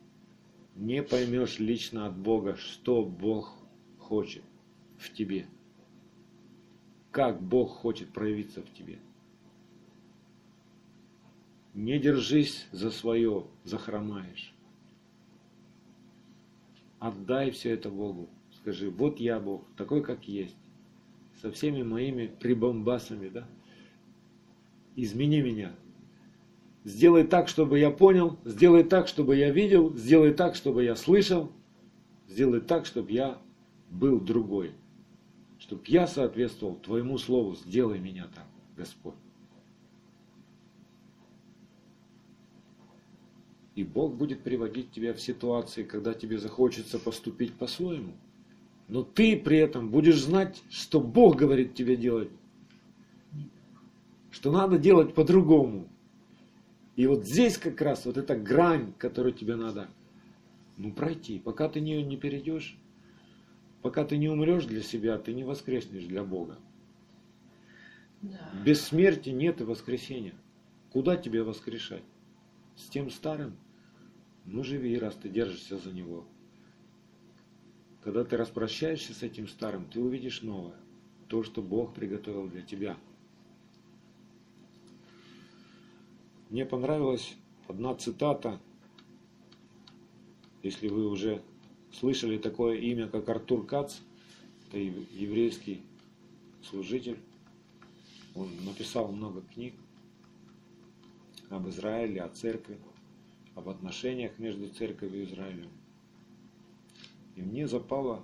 не 0.75 1.03
поймешь 1.03 1.59
лично 1.59 2.07
от 2.07 2.17
Бога, 2.17 2.55
что 2.55 3.03
Бог 3.03 3.55
хочет 3.99 4.43
в 4.97 5.13
тебе, 5.13 5.47
как 7.11 7.41
Бог 7.41 7.71
хочет 7.71 8.11
проявиться 8.13 8.61
в 8.61 8.73
тебе. 8.73 8.99
Не 11.73 11.99
держись 11.99 12.67
за 12.71 12.89
свое, 12.89 13.45
захромаешь. 13.63 14.53
Отдай 16.99 17.51
все 17.51 17.71
это 17.71 17.89
Богу. 17.89 18.29
Скажи, 18.67 18.89
вот 18.89 19.21
я 19.21 19.39
Бог, 19.39 19.63
такой, 19.77 20.03
как 20.03 20.27
есть. 20.27 20.57
Со 21.41 21.53
всеми 21.53 21.83
моими 21.83 22.27
прибомбасами, 22.27 23.29
да? 23.29 23.47
Измени 24.97 25.41
меня. 25.41 25.71
Сделай 26.83 27.23
так, 27.23 27.47
чтобы 27.47 27.79
я 27.79 27.91
понял. 27.91 28.37
Сделай 28.43 28.83
так, 28.83 29.07
чтобы 29.07 29.37
я 29.37 29.51
видел. 29.51 29.95
Сделай 29.95 30.33
так, 30.33 30.55
чтобы 30.55 30.83
я 30.83 30.97
слышал. 30.97 31.49
Сделай 32.27 32.59
так, 32.59 32.85
чтобы 32.85 33.09
я 33.13 33.41
был 33.89 34.19
другой. 34.19 34.73
Чтобы 35.59 35.83
я 35.85 36.05
соответствовал 36.05 36.75
Твоему 36.75 37.17
Слову. 37.17 37.55
Сделай 37.55 37.99
меня 37.99 38.27
так, 38.35 38.47
Господь. 38.75 39.15
И 43.75 43.85
Бог 43.85 44.13
будет 44.15 44.43
приводить 44.43 44.91
тебя 44.91 45.13
в 45.13 45.21
ситуации, 45.21 45.83
когда 45.83 46.13
тебе 46.13 46.37
захочется 46.37 46.99
поступить 46.99 47.53
по-своему. 47.53 48.11
Но 48.87 49.03
ты 49.03 49.35
при 49.37 49.57
этом 49.57 49.89
будешь 49.89 50.21
знать, 50.21 50.61
что 50.69 51.01
Бог 51.01 51.35
говорит 51.35 51.73
тебе 51.73 51.97
делать. 51.97 52.29
Что 54.31 54.51
надо 54.51 54.77
делать 54.77 55.13
по-другому. 55.13 55.87
И 56.95 57.05
вот 57.05 57.25
здесь 57.27 57.57
как 57.57 57.81
раз 57.81 58.05
вот 58.05 58.17
эта 58.17 58.35
грань, 58.35 58.93
которую 58.97 59.33
тебе 59.33 59.55
надо 59.55 59.89
ну, 60.77 60.91
пройти. 60.93 61.39
Пока 61.39 61.67
ты 61.67 61.81
нее 61.81 62.01
не 62.01 62.17
перейдешь, 62.17 62.77
пока 63.81 64.05
ты 64.05 64.17
не 64.17 64.29
умрешь 64.29 64.65
для 64.65 64.81
себя, 64.81 65.17
ты 65.17 65.33
не 65.33 65.43
воскреснешь 65.43 66.05
для 66.05 66.23
Бога. 66.23 66.57
Да. 68.21 68.51
Без 68.65 68.81
смерти 68.81 69.29
нет 69.29 69.61
и 69.61 69.63
воскресения. 69.63 70.33
Куда 70.91 71.17
тебе 71.17 71.43
воскрешать? 71.43 72.03
С 72.75 72.87
тем 72.87 73.09
старым? 73.11 73.57
Ну 74.45 74.63
живи, 74.63 74.97
раз 74.97 75.15
ты 75.15 75.29
держишься 75.29 75.77
за 75.77 75.91
него. 75.91 76.25
Когда 78.07 78.23
ты 78.23 78.37
распрощаешься 78.37 79.13
с 79.13 79.21
этим 79.21 79.49
старым, 79.49 79.83
ты 79.83 79.99
увидишь 79.99 80.41
новое. 80.41 80.77
То, 81.27 81.43
что 81.43 81.61
Бог 81.61 81.93
приготовил 81.93 82.47
для 82.47 82.61
тебя. 82.61 82.95
Мне 86.49 86.65
понравилась 86.65 87.35
одна 87.67 87.93
цитата, 87.95 88.61
если 90.63 90.87
вы 90.87 91.09
уже 91.09 91.41
слышали 91.91 92.37
такое 92.37 92.77
имя, 92.77 93.09
как 93.09 93.27
Артур 93.27 93.65
Кац, 93.65 93.97
это 94.69 94.77
еврейский 94.77 95.81
служитель. 96.63 97.19
Он 98.35 98.47
написал 98.63 99.11
много 99.11 99.41
книг 99.53 99.73
об 101.49 101.67
Израиле, 101.67 102.21
о 102.21 102.29
церкви 102.29 102.77
об 103.55 103.67
отношениях 103.67 104.39
между 104.39 104.69
церковью 104.69 105.23
и 105.23 105.25
Израилем. 105.25 105.69
И 107.37 107.41
мне 107.41 107.67
запала 107.67 108.23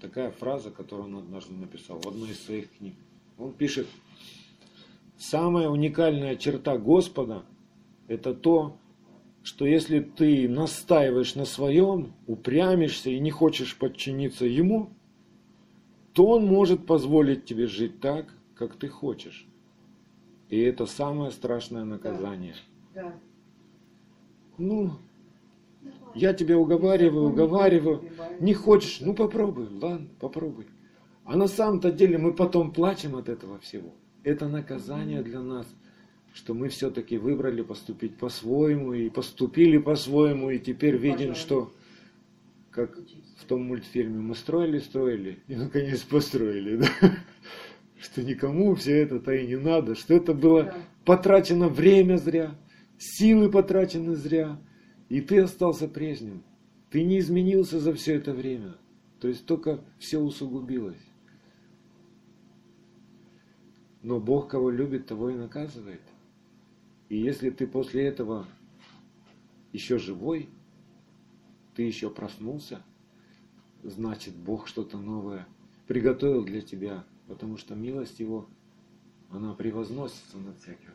такая 0.00 0.30
фраза, 0.30 0.70
которую 0.70 1.08
он 1.08 1.16
однажды 1.16 1.54
написал 1.54 2.00
в 2.00 2.08
одной 2.08 2.30
из 2.30 2.42
своих 2.42 2.74
книг. 2.76 2.94
Он 3.36 3.52
пишет, 3.52 3.86
самая 5.18 5.68
уникальная 5.68 6.36
черта 6.36 6.78
Господа– 6.78 7.44
это 8.08 8.34
то, 8.34 8.78
что 9.42 9.66
если 9.66 10.00
ты 10.00 10.48
настаиваешь 10.48 11.34
на 11.34 11.44
своем, 11.44 12.14
упрямишься 12.26 13.10
и 13.10 13.20
не 13.20 13.30
хочешь 13.30 13.76
подчиниться 13.76 14.46
Ему, 14.46 14.90
то 16.14 16.26
Он 16.26 16.46
может 16.46 16.86
позволить 16.86 17.44
тебе 17.44 17.66
жить 17.66 18.00
так, 18.00 18.34
как 18.54 18.76
ты 18.76 18.88
хочешь. 18.88 19.46
И 20.48 20.58
это 20.58 20.86
самое 20.86 21.30
страшное 21.30 21.84
наказание. 21.84 22.54
Да. 22.94 23.02
Да. 23.02 23.14
Ну, 24.56 24.92
я 26.16 26.32
тебя 26.32 26.58
уговариваю, 26.58 27.28
уговариваю. 27.28 28.04
Не 28.40 28.54
хочешь? 28.54 28.98
Ну 29.00 29.14
попробуй, 29.14 29.68
ладно, 29.80 30.08
попробуй. 30.18 30.66
А 31.24 31.36
на 31.36 31.48
самом-то 31.48 31.90
деле 31.90 32.18
мы 32.18 32.32
потом 32.32 32.72
плачем 32.72 33.16
от 33.16 33.28
этого 33.28 33.58
всего. 33.58 33.94
Это 34.22 34.48
наказание 34.48 35.22
для 35.22 35.40
нас, 35.40 35.66
что 36.32 36.54
мы 36.54 36.68
все-таки 36.68 37.18
выбрали 37.18 37.62
поступить 37.62 38.16
по-своему 38.16 38.92
и 38.92 39.08
поступили 39.08 39.78
по-своему, 39.78 40.50
и 40.50 40.58
теперь 40.58 40.96
видим, 40.96 41.34
что 41.34 41.72
как 42.70 42.98
в 43.38 43.44
том 43.46 43.62
мультфильме 43.62 44.18
мы 44.18 44.34
строили, 44.34 44.78
строили 44.78 45.38
и 45.48 45.56
наконец 45.56 46.02
построили, 46.02 46.76
да? 46.76 46.88
что 48.00 48.22
никому 48.22 48.74
все 48.74 48.98
это-то 48.98 49.32
и 49.32 49.46
не 49.46 49.56
надо, 49.56 49.94
что 49.94 50.14
это 50.14 50.34
было 50.34 50.74
потрачено 51.04 51.68
время 51.68 52.16
зря, 52.18 52.54
силы 52.98 53.50
потрачены 53.50 54.14
зря, 54.14 54.58
и 55.08 55.20
ты 55.20 55.40
остался 55.40 55.88
прежним. 55.88 56.42
Ты 56.90 57.04
не 57.04 57.18
изменился 57.18 57.80
за 57.80 57.92
все 57.94 58.14
это 58.14 58.32
время. 58.32 58.76
То 59.20 59.28
есть 59.28 59.46
только 59.46 59.80
все 59.98 60.18
усугубилось. 60.18 60.96
Но 64.02 64.20
Бог, 64.20 64.48
кого 64.48 64.70
любит, 64.70 65.06
того 65.06 65.30
и 65.30 65.34
наказывает. 65.34 66.02
И 67.08 67.16
если 67.16 67.50
ты 67.50 67.66
после 67.66 68.06
этого 68.06 68.46
еще 69.72 69.98
живой, 69.98 70.48
ты 71.74 71.82
еще 71.82 72.10
проснулся, 72.10 72.82
значит 73.82 74.34
Бог 74.34 74.66
что-то 74.66 74.98
новое 74.98 75.46
приготовил 75.86 76.44
для 76.44 76.60
тебя, 76.60 77.04
потому 77.28 77.56
что 77.56 77.74
милость 77.74 78.20
Его, 78.20 78.48
она 79.30 79.54
превозносится 79.54 80.38
над 80.38 80.58
всяким 80.58 80.90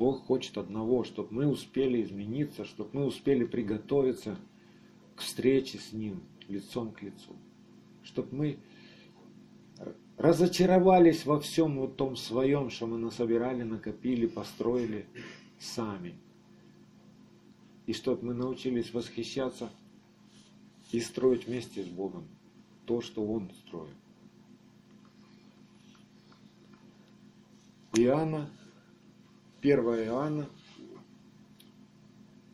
Бог 0.00 0.24
хочет 0.24 0.56
одного, 0.56 1.04
чтобы 1.04 1.28
мы 1.30 1.46
успели 1.46 2.02
измениться, 2.02 2.64
чтобы 2.64 2.88
мы 2.94 3.04
успели 3.04 3.44
приготовиться 3.44 4.38
к 5.14 5.20
встрече 5.20 5.78
с 5.78 5.92
Ним 5.92 6.22
лицом 6.48 6.90
к 6.90 7.02
лицу. 7.02 7.36
Чтобы 8.02 8.34
мы 8.34 8.58
разочаровались 10.16 11.26
во 11.26 11.38
всем 11.38 11.78
вот 11.78 11.96
том 11.98 12.16
своем, 12.16 12.70
что 12.70 12.86
мы 12.86 12.96
насобирали, 12.96 13.62
накопили, 13.62 14.26
построили 14.26 15.04
сами. 15.58 16.14
И 17.84 17.92
чтобы 17.92 18.28
мы 18.28 18.32
научились 18.32 18.94
восхищаться 18.94 19.70
и 20.92 21.00
строить 21.00 21.46
вместе 21.46 21.84
с 21.84 21.88
Богом 21.88 22.26
то, 22.86 23.02
что 23.02 23.22
Он 23.22 23.50
строит. 23.66 23.92
Иоанна 27.92 28.48
1 29.62 29.78
Иоанна, 29.78 30.46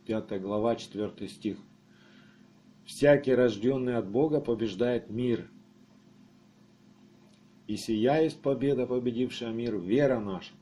5 0.06 0.40
глава, 0.40 0.74
4 0.76 1.28
стих. 1.28 1.58
«Всякий, 2.84 3.34
рожденный 3.34 3.96
от 3.96 4.08
Бога, 4.08 4.40
побеждает 4.40 5.10
мир. 5.10 5.48
И 7.66 7.76
сия 7.76 8.22
есть 8.22 8.40
победа, 8.40 8.86
победившая 8.86 9.52
мир, 9.52 9.76
вера 9.76 10.20
наша». 10.20 10.52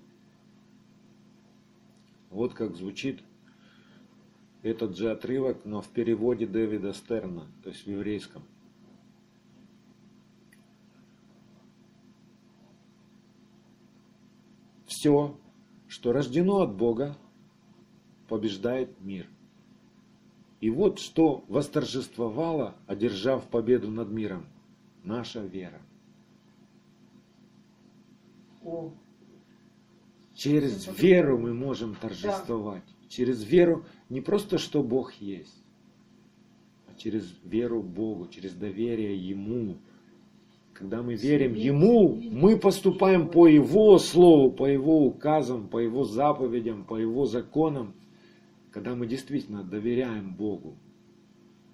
Вот 2.30 2.55
как 2.55 2.74
звучит 2.76 3.22
этот 4.62 4.97
же 4.97 5.11
отрывок, 5.11 5.64
но 5.64 5.80
в 5.80 5.88
переводе 5.88 6.47
Дэвида 6.47 6.95
Стерна, 6.95 7.47
то 7.62 7.68
есть 7.68 7.84
в 7.84 7.90
еврейском. 7.90 8.42
Все, 14.86 15.38
что 15.95 16.12
рождено 16.12 16.62
от 16.62 16.74
Бога, 16.74 17.16
побеждает 18.26 19.01
мир. 19.01 19.28
И 20.61 20.68
вот 20.68 20.99
что 20.99 21.45
восторжествовало, 21.47 22.74
одержав 22.88 23.47
победу 23.49 23.92
над 23.92 24.11
миром, 24.11 24.45
наша 25.05 25.40
вера. 25.40 25.80
О. 28.64 28.92
Через 30.34 30.88
веру 30.99 31.38
мы 31.38 31.55
можем 31.55 31.95
торжествовать. 31.95 32.82
Да. 32.84 33.09
Через 33.09 33.45
веру 33.45 33.84
не 34.09 34.20
просто, 34.20 34.59
что 34.59 34.82
Бог 34.82 35.12
есть, 35.20 35.62
а 36.88 36.99
через 36.99 37.32
веру 37.45 37.84
Богу, 37.84 38.26
через 38.26 38.53
доверие 38.55 39.16
Ему, 39.16 39.78
когда 40.74 41.02
мы 41.02 41.14
верим 41.14 41.54
Ему, 41.54 42.16
мы 42.16 42.58
поступаем 42.58 43.28
по 43.28 43.46
Его 43.46 43.96
Слову, 43.98 44.50
по 44.50 44.66
Его 44.66 45.06
указам, 45.06 45.68
по 45.68 45.78
Его 45.78 46.04
заповедям, 46.04 46.84
по 46.84 46.96
Его 46.96 47.26
законам, 47.26 47.94
когда 48.72 48.96
мы 48.96 49.06
действительно 49.06 49.62
доверяем 49.62 50.34
Богу. 50.34 50.76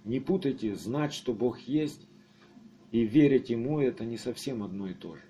Не 0.04 0.20
путайте, 0.20 0.74
знать, 0.74 1.14
что 1.14 1.32
Бог 1.32 1.60
есть, 1.60 2.06
и 2.92 3.04
верить 3.04 3.48
Ему, 3.48 3.80
это 3.80 4.04
не 4.04 4.18
совсем 4.18 4.62
одно 4.62 4.86
и 4.86 4.94
то 4.94 5.16
же. 5.16 5.22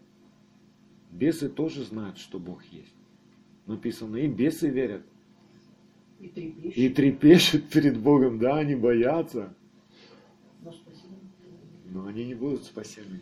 Бесы 1.12 1.48
тоже 1.48 1.84
знают, 1.84 2.18
что 2.18 2.40
Бог 2.40 2.64
есть. 2.72 2.94
Написано, 3.66 4.16
и 4.16 4.26
бесы 4.26 4.68
верят. 4.68 5.02
И 6.18 6.28
трепещут. 6.28 6.76
И 6.76 6.88
трепещут 6.88 7.68
перед 7.68 7.98
Богом, 8.00 8.38
да, 8.40 8.56
они 8.56 8.74
боятся. 8.74 9.54
Но, 10.62 10.72
Но 11.86 12.06
они 12.06 12.24
не 12.24 12.34
будут 12.34 12.64
спасены 12.64 13.20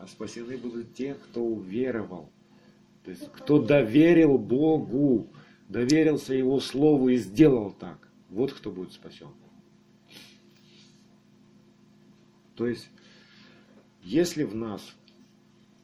а 0.00 0.06
спасены 0.06 0.56
будут 0.56 0.94
те, 0.94 1.14
кто 1.14 1.44
уверовал. 1.44 2.30
То 3.04 3.10
есть, 3.10 3.30
кто 3.32 3.62
доверил 3.62 4.38
Богу, 4.38 5.28
доверился 5.68 6.32
Его 6.32 6.58
Слову 6.58 7.10
и 7.10 7.16
сделал 7.16 7.70
так. 7.72 8.08
Вот 8.30 8.52
кто 8.52 8.70
будет 8.70 8.92
спасен. 8.92 9.28
То 12.56 12.66
есть, 12.66 12.88
если 14.02 14.44
в 14.44 14.54
нас, 14.54 14.82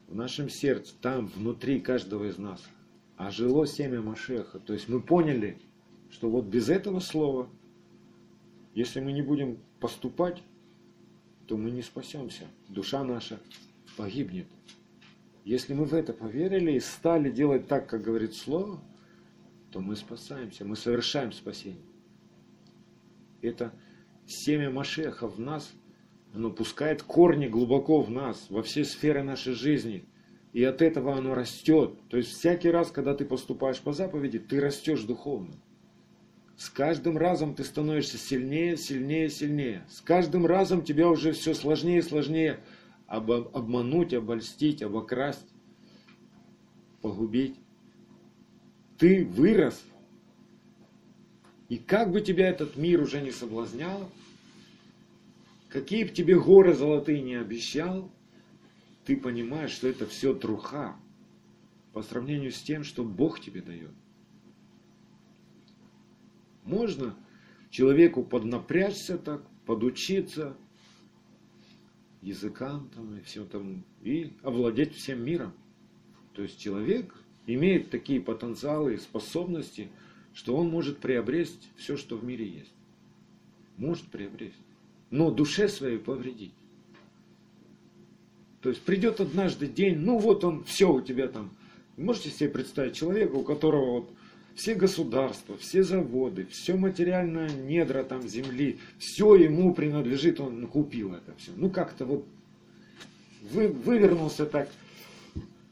в 0.09 0.15
нашем 0.15 0.49
сердце, 0.49 0.95
там, 1.01 1.27
внутри 1.27 1.81
каждого 1.81 2.25
из 2.25 2.39
нас, 2.39 2.67
ожило 3.19 3.67
семя 3.67 4.01
Машеха, 4.01 4.59
то 4.61 4.73
есть 4.73 4.89
мы 4.89 5.01
поняли, 5.01 5.59
что 6.11 6.31
вот 6.31 6.47
без 6.47 6.71
этого 6.71 7.01
слова, 7.01 7.51
если 8.75 9.01
мы 9.01 9.13
не 9.13 9.23
будем 9.23 9.59
поступать, 9.79 10.43
то 11.47 11.59
мы 11.59 11.71
не 11.71 11.83
спасемся. 11.83 12.47
Душа 12.69 13.05
наша 13.05 13.41
погибнет. 13.97 14.47
Если 15.45 15.75
мы 15.75 15.85
в 15.85 15.95
это 15.95 16.13
поверили 16.13 16.73
и 16.73 16.81
стали 16.81 17.31
делать 17.31 17.69
так, 17.69 17.89
как 17.89 18.03
говорит 18.03 18.35
Слово, 18.35 18.81
то 19.71 19.81
мы 19.81 19.95
спасаемся, 19.95 20.65
мы 20.65 20.75
совершаем 20.75 21.33
спасение. 21.33 21.85
Это 23.43 23.73
семя 24.27 24.71
Машеха 24.71 25.29
в 25.29 25.39
нас, 25.39 25.73
оно 26.35 26.51
пускает 26.51 27.03
корни 27.03 27.47
глубоко 27.47 28.01
в 28.01 28.11
нас, 28.11 28.47
во 28.51 28.63
все 28.63 28.85
сферы 28.85 29.23
нашей 29.23 29.55
жизни. 29.55 30.05
И 30.53 30.65
от 30.65 30.83
этого 30.83 31.15
оно 31.15 31.35
растет. 31.35 31.95
То 32.09 32.17
есть 32.17 32.31
всякий 32.31 32.71
раз, 32.71 32.91
когда 32.91 33.15
ты 33.15 33.25
поступаешь 33.25 33.81
по 33.81 33.93
заповеди, 33.93 34.39
ты 34.39 34.61
растешь 34.61 35.03
духовно. 35.03 35.55
С 36.57 36.71
каждым 36.71 37.19
разом 37.19 37.55
ты 37.55 37.65
становишься 37.65 38.17
сильнее, 38.17 38.77
сильнее, 38.77 39.29
сильнее. 39.29 39.85
С 39.91 40.01
каждым 40.01 40.47
разом 40.47 40.83
тебя 40.83 41.09
уже 41.09 41.33
все 41.33 41.53
сложнее 41.53 41.99
и 41.99 42.03
сложнее 42.03 42.61
об, 43.07 43.31
обмануть, 43.31 44.15
обольстить, 44.15 44.83
обокрасть, 44.83 45.49
погубить. 47.01 47.59
Ты 48.99 49.25
вырос. 49.25 49.85
И 51.69 51.79
как 51.79 52.13
бы 52.13 52.21
тебя 52.21 52.49
этот 52.49 52.77
мир 52.77 53.01
уже 53.01 53.21
не 53.21 53.33
соблазнял, 53.33 54.09
какие 55.69 56.05
бы 56.05 56.11
тебе 56.11 56.39
горы 56.39 56.75
золотые 56.75 57.23
не 57.23 57.35
обещал, 57.35 58.11
ты 59.05 59.17
понимаешь, 59.17 59.73
что 59.73 59.89
это 59.89 60.07
все 60.07 60.35
труха 60.35 60.97
по 61.93 62.03
сравнению 62.03 62.53
с 62.53 62.61
тем, 62.61 62.85
что 62.85 63.05
Бог 63.05 63.41
тебе 63.41 63.63
дает. 63.63 63.93
Можно 66.65 67.17
человеку 67.71 68.25
поднапрячься 68.25 69.19
так, 69.19 69.43
подучиться, 69.65 70.57
языкам 72.27 72.91
там, 72.95 73.17
и 73.17 73.21
все 73.21 73.45
там, 73.45 73.85
и 74.03 74.33
овладеть 74.43 74.95
всем 74.95 75.25
миром. 75.25 75.53
То 76.35 76.43
есть 76.43 76.59
человек 76.59 77.15
имеет 77.47 77.91
такие 77.91 78.21
потенциалы 78.21 78.95
и 78.95 78.99
способности, 78.99 79.89
что 80.35 80.57
он 80.57 80.69
может 80.69 80.99
приобрести 80.99 81.69
все, 81.77 81.97
что 81.97 82.17
в 82.17 82.25
мире 82.25 82.47
есть. 82.47 82.73
Может 83.77 84.07
приобрести. 84.07 84.59
но 85.11 85.31
душе 85.31 85.69
своей 85.69 85.99
повредить. 85.99 86.53
То 88.61 88.71
есть 88.71 88.83
придет 88.83 89.21
однажды 89.21 89.69
день, 89.69 89.99
ну 89.99 90.19
вот 90.19 90.43
он, 90.43 90.65
все 90.65 90.93
у 90.93 91.01
тебя 91.01 91.29
там. 91.29 91.53
Можете 91.97 92.31
себе 92.31 92.49
представить 92.49 92.97
человека, 92.97 93.35
у 93.35 93.45
которого 93.45 94.01
вот 94.01 94.11
все 94.57 94.75
государства, 94.75 95.57
все 95.59 95.83
заводы, 95.83 96.47
все 96.47 96.75
материальное 96.75 97.51
недра 97.51 98.03
там 98.03 98.27
земли, 98.27 98.79
все 98.99 99.35
ему 99.37 99.75
принадлежит, 99.75 100.41
он 100.41 100.67
купил 100.67 101.15
это 101.15 101.35
все. 101.37 101.53
Ну 101.55 101.71
как-то 101.71 102.07
вот 102.07 102.25
вы, 103.51 103.69
вывернулся 103.69 104.47
так, 104.47 104.71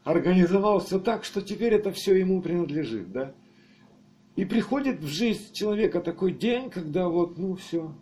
организовался 0.05 1.01
так, 1.01 1.24
что 1.24 1.41
теперь 1.41 1.72
это 1.72 1.93
все 1.93 2.14
ему 2.14 2.43
принадлежит, 2.43 3.11
да? 3.11 3.35
И 4.37 4.45
приходит 4.45 5.01
в 5.01 5.07
жизнь 5.07 5.53
человека 5.53 6.01
такой 6.01 6.32
день, 6.32 6.68
когда 6.68 7.09
вот, 7.09 7.39
ну 7.39 7.57
все, 7.57 7.95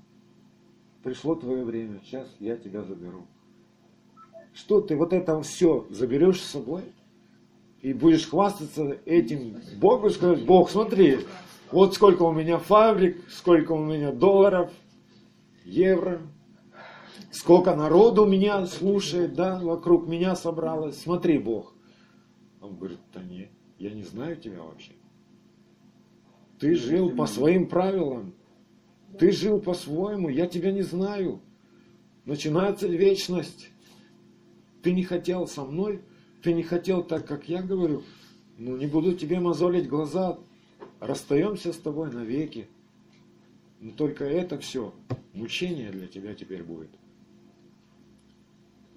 пришло 1.05 1.37
твое 1.37 1.65
время, 1.65 2.01
сейчас 2.05 2.29
я 2.41 2.57
тебя 2.57 2.83
заберу. 2.83 3.27
Что 4.53 4.81
ты 4.81 4.97
вот 4.97 5.13
это 5.13 5.41
все 5.43 5.87
заберешь 5.91 6.41
с 6.41 6.51
собой? 6.51 6.83
И 7.83 7.93
будешь 7.93 8.29
хвастаться 8.29 8.99
этим 9.05 9.61
Богу, 9.77 10.09
сказать, 10.11 10.47
Бог, 10.47 10.71
смотри, 10.71 11.19
вот 11.73 11.95
сколько 11.95 12.23
у 12.23 12.33
меня 12.33 12.59
фабрик, 12.59 13.29
сколько 13.29 13.73
у 13.73 13.85
меня 13.85 14.13
долларов, 14.13 14.71
евро, 15.65 16.23
сколько 17.33 17.75
народу 17.75 18.25
меня 18.25 18.65
слушает, 18.67 19.35
да, 19.35 19.59
вокруг 19.59 20.07
меня 20.07 20.37
собралось, 20.37 21.01
смотри, 21.03 21.39
Бог. 21.39 21.75
Он 22.61 22.77
говорит, 22.77 23.01
да 23.13 23.21
нет, 23.21 23.51
я 23.79 23.91
не 23.91 24.05
знаю 24.05 24.37
тебя 24.37 24.63
вообще. 24.63 24.93
Ты 26.61 26.77
жил 26.77 27.11
по 27.11 27.27
своим 27.27 27.67
правилам, 27.67 28.35
ты 29.19 29.33
жил 29.33 29.61
по-своему, 29.61 30.29
я 30.29 30.47
тебя 30.47 30.71
не 30.71 30.83
знаю. 30.83 31.41
Начинается 32.25 32.87
вечность. 32.87 33.71
Ты 34.85 34.93
не 34.93 35.03
хотел 35.03 35.49
со 35.49 35.65
мной 35.65 36.03
ты 36.43 36.53
не 36.53 36.63
хотел 36.63 37.03
так, 37.03 37.27
как 37.27 37.49
я 37.49 37.63
говорю, 37.63 38.03
ну 38.59 38.77
не 38.77 38.87
буду 38.87 39.15
тебе 39.15 39.41
мозолить 39.41 39.89
глаза, 39.89 40.39
расстаемся 41.01 41.73
с 41.73 41.77
тобой 41.77 42.11
навеки. 42.11 42.69
Но 43.81 43.93
только 43.93 44.25
это 44.25 44.59
все, 44.59 44.95
мучение 45.33 45.91
для 45.91 46.07
тебя 46.07 46.35
теперь 46.35 46.63
будет. 46.63 46.91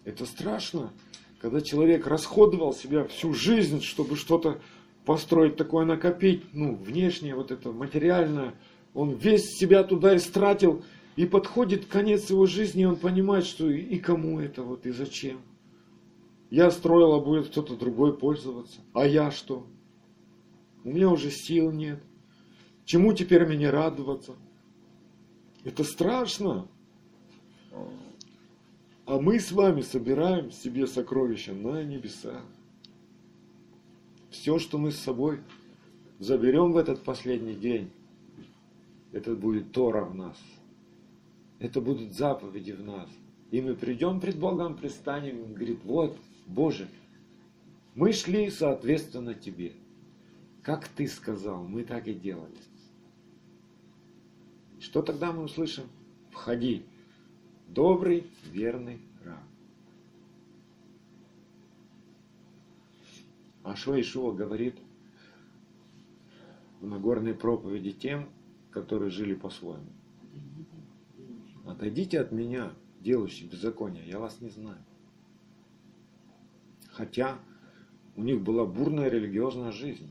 Это 0.04 0.26
страшно, 0.26 0.94
когда 1.40 1.62
человек 1.62 2.06
расходовал 2.06 2.74
себя 2.74 3.06
всю 3.06 3.34
жизнь, 3.34 3.82
чтобы 3.82 4.16
что-то 4.16 4.62
построить 5.06 5.56
такое, 5.56 5.86
накопить, 5.86 6.44
ну, 6.54 6.76
внешнее, 6.76 7.36
вот 7.36 7.52
это 7.52 7.72
материальное. 7.72 8.54
Он 8.94 9.12
весь 9.12 9.56
себя 9.58 9.84
туда 9.84 10.16
истратил, 10.16 10.84
и 11.16 11.26
подходит 11.26 11.86
конец 11.86 12.30
его 12.30 12.46
жизни, 12.46 12.84
и 12.84 12.86
он 12.86 12.98
понимает, 12.98 13.46
что 13.46 13.70
и 13.70 13.98
кому 14.00 14.40
это 14.40 14.64
вот, 14.64 14.86
и 14.86 14.92
зачем. 14.92 15.40
Я 16.56 16.72
строил, 16.72 17.12
а 17.12 17.20
будет 17.20 17.50
кто-то 17.50 17.76
другой 17.76 18.18
пользоваться. 18.18 18.80
А 18.94 19.06
я 19.06 19.30
что? 19.30 19.68
У 20.86 20.90
меня 20.90 21.10
уже 21.10 21.30
сил 21.30 21.70
нет. 21.70 22.02
Чему 22.86 23.12
теперь 23.12 23.46
мне 23.46 23.70
радоваться? 23.70 24.38
Это 25.66 25.84
страшно. 25.84 26.70
А 29.06 29.20
мы 29.20 29.42
с 29.42 29.52
вами 29.52 29.82
собираем 29.82 30.50
себе 30.50 30.88
сокровища 30.88 31.52
на 31.52 31.84
небесах. 31.84 32.42
Все, 34.30 34.58
что 34.58 34.78
мы 34.78 34.94
с 34.94 35.00
собой 35.00 35.42
заберем 36.20 36.72
в 36.72 36.78
этот 36.78 37.04
последний 37.04 37.56
день, 37.56 37.92
это 39.12 39.36
будет 39.36 39.74
Тора 39.74 40.06
в 40.06 40.16
нас. 40.16 40.38
Это 41.60 41.82
будут 41.82 42.14
заповеди 42.14 42.72
в 42.72 42.82
нас. 42.82 43.10
И 43.52 43.60
мы 43.60 43.76
придем 43.76 44.22
пред 44.22 44.40
Богом, 44.40 44.78
пристанем, 44.78 45.44
и 45.44 45.54
говорит, 45.54 45.80
вот, 45.84 46.18
Боже, 46.46 46.88
мы 47.96 48.12
шли 48.12 48.50
соответственно 48.50 49.34
Тебе. 49.34 49.74
Как 50.62 50.88
Ты 50.88 51.08
сказал, 51.08 51.64
мы 51.64 51.84
так 51.84 52.08
и 52.08 52.14
делали. 52.14 52.56
Что 54.80 55.02
тогда 55.02 55.32
мы 55.32 55.44
услышим? 55.44 55.86
Входи, 56.32 56.86
добрый, 57.68 58.28
верный 58.52 59.00
раб. 59.24 59.44
А 63.64 63.76
что 63.76 64.00
Ишуа 64.00 64.32
говорит 64.32 64.76
в 66.82 66.86
Нагорной 66.86 67.34
проповеди 67.34 67.92
тем, 67.92 68.30
которые 68.72 69.10
жили 69.10 69.34
по-своему? 69.34 69.90
Отойдите 71.66 72.20
от 72.20 72.32
меня, 72.32 72.74
делающий 73.00 73.48
беззаконие, 73.48 74.08
я 74.08 74.20
вас 74.20 74.40
не 74.40 74.50
знаю. 74.50 74.78
Хотя 76.96 77.38
у 78.16 78.24
них 78.24 78.42
была 78.42 78.66
бурная 78.66 79.10
религиозная 79.10 79.72
жизнь. 79.72 80.10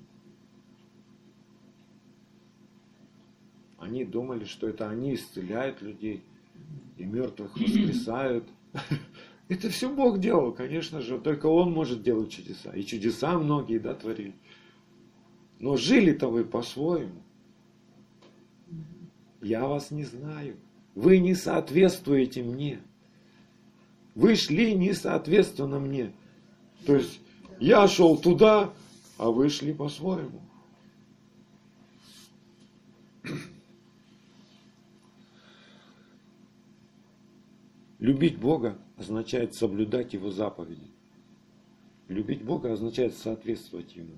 Они 3.79 4.05
думали, 4.05 4.45
что 4.45 4.69
это 4.69 4.89
они 4.89 5.15
исцеляют 5.15 5.81
людей 5.81 6.23
и 6.99 7.05
мертвых 7.05 7.57
воскресают. 7.57 8.45
Это 9.49 9.69
все 9.69 9.95
Бог 9.95 10.21
делал, 10.21 10.53
конечно 10.53 11.03
же, 11.03 11.19
только 11.19 11.47
Он 11.47 11.71
может 11.71 12.03
делать 12.03 12.31
чудеса. 12.31 12.73
И 12.73 12.83
чудеса 12.83 13.39
многие, 13.39 13.79
да, 13.79 13.95
творили. 13.95 14.35
Но 15.61 15.77
жили-то 15.77 16.29
вы 16.29 16.47
по-своему. 16.47 17.23
Я 19.43 19.67
вас 19.67 19.91
не 19.91 20.05
знаю. 20.05 20.57
Вы 20.95 21.19
не 21.19 21.35
соответствуете 21.35 22.43
мне. 22.43 22.81
Вы 24.15 24.35
шли 24.35 24.75
не 24.75 24.95
соответственно 24.95 25.79
мне. 25.79 26.15
То 26.87 26.97
есть 26.97 27.21
я 27.61 27.87
шел 27.89 28.17
туда, 28.17 28.73
а 29.17 29.31
вы 29.31 29.49
шли 29.49 29.73
по-своему. 29.73 30.43
Любить 37.99 38.39
Бога 38.39 38.77
означает 38.99 39.55
соблюдать 39.55 40.13
Его 40.13 40.31
заповеди. 40.31 40.91
Любить 42.09 42.45
Бога 42.45 42.73
означает 42.73 43.15
соответствовать 43.17 43.97
Ему. 43.97 44.17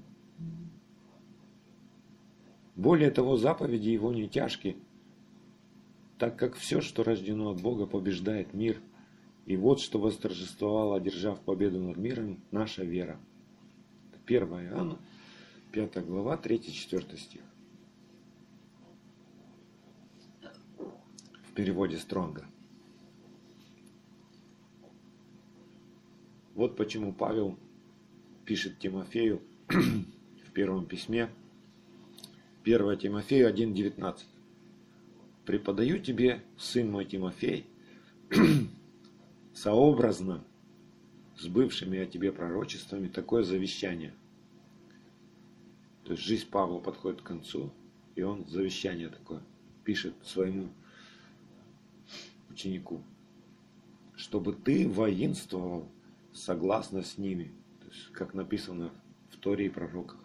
Более 2.74 3.12
того, 3.12 3.36
заповеди 3.36 3.90
Его 3.90 4.12
не 4.12 4.28
тяжкие, 4.28 4.76
так 6.18 6.36
как 6.36 6.56
все, 6.56 6.80
что 6.80 7.04
рождено 7.04 7.50
от 7.50 7.60
Бога, 7.60 7.86
побеждает 7.86 8.54
мир– 8.54 8.80
и 9.46 9.56
вот 9.56 9.80
что 9.80 10.00
восторжествовало, 10.00 10.96
одержав 10.96 11.40
победу 11.40 11.80
над 11.80 11.96
миром, 11.96 12.40
наша 12.50 12.82
вера. 12.82 13.18
1 14.26 14.42
Иоанна, 14.42 14.98
5 15.70 16.04
глава, 16.04 16.36
3-4 16.36 17.16
стих. 17.16 17.40
В 21.48 21.52
переводе 21.54 21.96
Стронга. 21.96 22.44
Вот 26.54 26.76
почему 26.76 27.12
Павел 27.12 27.56
пишет 28.44 28.80
Тимофею 28.80 29.40
в 29.68 30.52
первом 30.52 30.86
письме, 30.86 31.30
1 32.64 32.98
Тимофею 32.98 33.48
1.19. 33.54 34.24
«Преподаю 35.44 36.00
тебе, 36.00 36.42
сын 36.58 36.90
мой 36.90 37.04
Тимофей, 37.04 37.66
сообразно 39.56 40.44
с 41.38 41.46
бывшими 41.46 41.98
о 41.98 42.06
тебе 42.06 42.30
пророчествами 42.30 43.08
такое 43.08 43.42
завещание. 43.42 44.12
То 46.04 46.12
есть 46.12 46.22
жизнь 46.22 46.48
Павла 46.48 46.78
подходит 46.78 47.22
к 47.22 47.26
концу, 47.26 47.72
и 48.14 48.22
он 48.22 48.46
завещание 48.46 49.08
такое 49.08 49.42
пишет 49.82 50.14
своему 50.24 50.68
ученику, 52.50 53.02
чтобы 54.14 54.52
ты 54.52 54.86
воинствовал 54.88 55.88
согласно 56.32 57.02
с 57.02 57.16
ними, 57.16 57.50
то 57.80 57.86
есть, 57.86 58.12
как 58.12 58.34
написано 58.34 58.90
в 59.30 59.38
Торе 59.38 59.66
и 59.66 59.70
пророках, 59.70 60.18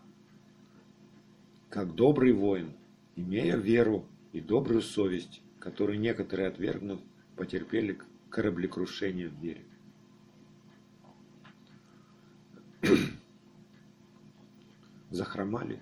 как 1.69 1.95
добрый 1.95 2.33
воин, 2.33 2.73
имея 3.15 3.55
веру 3.55 4.05
и 4.33 4.41
добрую 4.41 4.81
совесть, 4.81 5.41
которую 5.59 5.99
некоторые 5.99 6.49
отвергнув, 6.49 6.99
потерпели 7.37 7.93
кораблекрушения 8.31 9.29
в 9.29 9.39
берег. 9.39 9.67
Захромали 15.11 15.79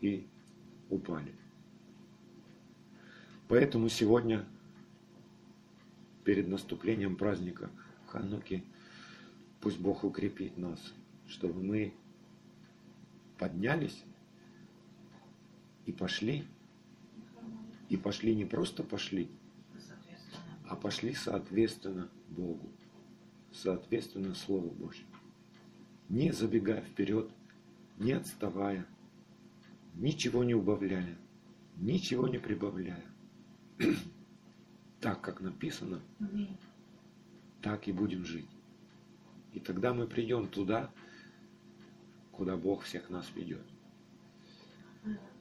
и 0.00 0.28
упали. 0.90 1.34
Поэтому 3.48 3.88
сегодня, 3.88 4.44
перед 6.24 6.48
наступлением 6.48 7.16
праздника 7.16 7.70
Хануки, 8.08 8.64
пусть 9.60 9.78
Бог 9.78 10.04
укрепит 10.04 10.58
нас, 10.58 10.92
чтобы 11.28 11.62
мы 11.62 11.94
поднялись 13.38 14.04
и 15.86 15.92
пошли. 15.92 16.44
И 17.88 17.96
пошли 17.96 18.36
не 18.36 18.44
просто 18.44 18.84
пошли, 18.84 19.28
а 20.70 20.76
пошли 20.76 21.14
соответственно 21.14 22.08
Богу, 22.28 22.70
соответственно 23.52 24.36
Слову 24.36 24.70
Божьему. 24.70 25.10
Не 26.08 26.30
забегая 26.32 26.80
вперед, 26.80 27.28
не 27.98 28.12
отставая, 28.12 28.86
ничего 29.94 30.44
не 30.44 30.54
убавляя, 30.54 31.18
ничего 31.76 32.28
не 32.28 32.38
прибавляя. 32.38 33.04
Так, 35.00 35.20
как 35.22 35.40
написано, 35.40 36.00
так 37.62 37.88
и 37.88 37.92
будем 37.92 38.24
жить. 38.24 38.48
И 39.52 39.58
тогда 39.58 39.92
мы 39.92 40.06
придем 40.06 40.46
туда, 40.46 40.92
куда 42.30 42.56
Бог 42.56 42.84
всех 42.84 43.10
нас 43.10 43.26
ведет. 43.34 43.66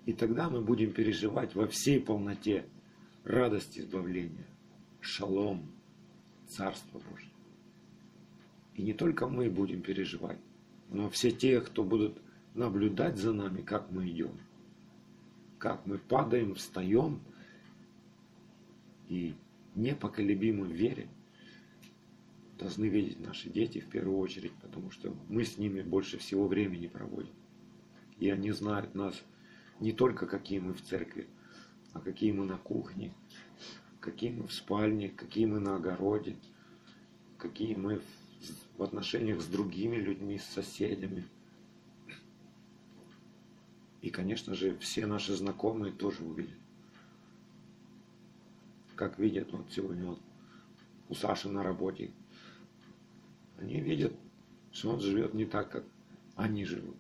И 0.08 0.14
тогда 0.14 0.50
мы 0.50 0.62
будем 0.62 0.92
переживать 0.92 1.54
во 1.54 1.68
всей 1.68 2.00
полноте 2.00 2.66
радость 3.26 3.78
избавления, 3.78 4.48
шалом, 5.02 5.66
Царство 6.48 7.00
Божье. 7.12 7.30
И 8.76 8.82
не 8.82 8.94
только 8.94 9.28
мы 9.28 9.50
будем 9.50 9.82
переживать, 9.82 10.40
но 10.90 11.10
все 11.10 11.32
те, 11.32 11.62
кто 11.62 11.84
будут 11.84 12.18
наблюдать 12.56 13.18
за 13.18 13.34
нами, 13.34 13.62
как 13.62 13.92
мы 13.92 14.10
идем, 14.10 14.32
как 15.60 15.86
мы 15.86 15.98
падаем, 15.98 16.56
встаем 16.56 17.22
и 19.10 19.36
непоколебимо 19.76 20.66
в 20.66 20.72
вере, 20.72 21.08
должны 22.58 22.86
видеть 22.86 23.20
наши 23.20 23.50
дети 23.50 23.80
в 23.80 23.88
первую 23.88 24.18
очередь, 24.18 24.54
потому 24.62 24.92
что 24.92 25.16
мы 25.30 25.44
с 25.46 25.58
ними 25.58 25.82
больше 25.82 26.18
всего 26.18 26.48
времени 26.48 26.88
проводим. 26.88 27.34
И 28.18 28.30
они 28.30 28.52
знают 28.52 28.96
нас 28.96 29.22
не 29.80 29.94
только 29.94 30.26
какие 30.26 30.60
мы 30.60 30.74
в 30.74 30.82
церкви, 30.82 31.28
а 31.94 32.00
какие 32.00 32.32
мы 32.32 32.46
на 32.46 32.58
кухне, 32.58 33.14
какие 34.10 34.32
мы 34.32 34.48
в 34.48 34.54
спальне, 34.54 35.10
какие 35.10 35.46
мы 35.46 35.60
на 35.60 35.76
огороде, 35.76 36.36
какие 37.38 37.76
мы 37.76 38.02
в 38.78 38.84
отношениях 38.84 39.40
с 39.42 39.46
другими 39.46 39.98
людьми, 39.98 40.40
с 40.40 40.46
соседями. 40.46 41.26
И, 44.02 44.10
конечно 44.10 44.56
же, 44.56 44.78
все 44.80 45.06
наши 45.06 45.36
знакомые 45.36 45.94
тоже 45.94 46.24
увидят. 46.24 46.58
Как 48.96 49.20
видят 49.20 49.52
вот 49.52 49.72
сегодня 49.72 50.06
вот 50.06 50.20
у 51.10 51.14
Саши 51.14 51.50
на 51.50 51.64
работе, 51.64 52.12
они 53.60 53.80
видят, 53.80 54.14
что 54.72 54.92
он 54.92 55.02
живет 55.02 55.34
не 55.34 55.46
так, 55.46 55.70
как 55.70 55.86
они 56.36 56.66
живут. 56.66 56.98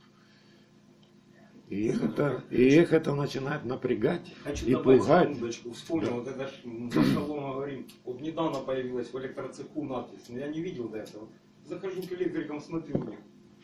И 1.70 1.88
их 1.90 2.04
это, 2.04 2.44
и 2.50 2.64
их 2.82 2.94
это 2.94 3.14
начинает 3.14 3.64
напрягать 3.64 4.34
Хочу 4.44 4.66
и 4.66 4.72
добавить 4.72 5.02
пугать. 5.02 5.28
секундочку. 5.30 5.72
Вспомнил, 5.72 6.14
вот 6.16 6.28
это 6.28 6.48
ж, 6.48 6.52
м, 6.66 6.92
за 6.92 7.04
столом 7.04 7.54
говорим, 7.54 7.88
вот 8.06 8.22
недавно 8.22 8.60
появилась 8.60 9.14
в 9.14 9.20
электроцеху 9.20 9.84
надпись, 9.84 10.26
но 10.30 10.40
я 10.40 10.48
не 10.48 10.62
видел 10.62 10.90
до 10.90 10.98
этого. 10.98 11.28
Захожу 11.66 12.02
к 12.02 12.12
электрикам, 12.12 12.60
смотрю 12.60 12.98
у 13.00 13.04
них. 13.04 13.20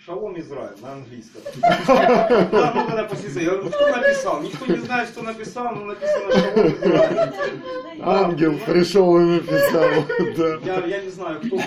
Шалом 0.06 0.40
Израиль 0.40 0.78
на 0.82 0.94
английском. 0.94 1.42
Да, 1.62 2.72
ну 2.76 2.86
когда 2.86 3.04
после 3.06 3.44
я 3.44 3.52
говорю, 3.52 3.70
кто 3.70 3.88
написал? 3.90 4.42
Никто 4.44 4.66
не 4.68 4.78
знает, 4.78 5.10
что 5.10 5.24
написал, 5.24 5.74
но 5.76 5.86
написано 5.86 6.32
Шалом 6.32 6.68
Израиль. 6.68 8.02
Ангел 8.02 8.60
пришел 8.66 9.18
и 9.18 9.24
написал. 9.24 9.90
Да. 10.38 10.60
Я, 10.64 10.86
я 10.86 11.02
не 11.02 11.10
знаю, 11.10 11.40
кто, 11.42 11.58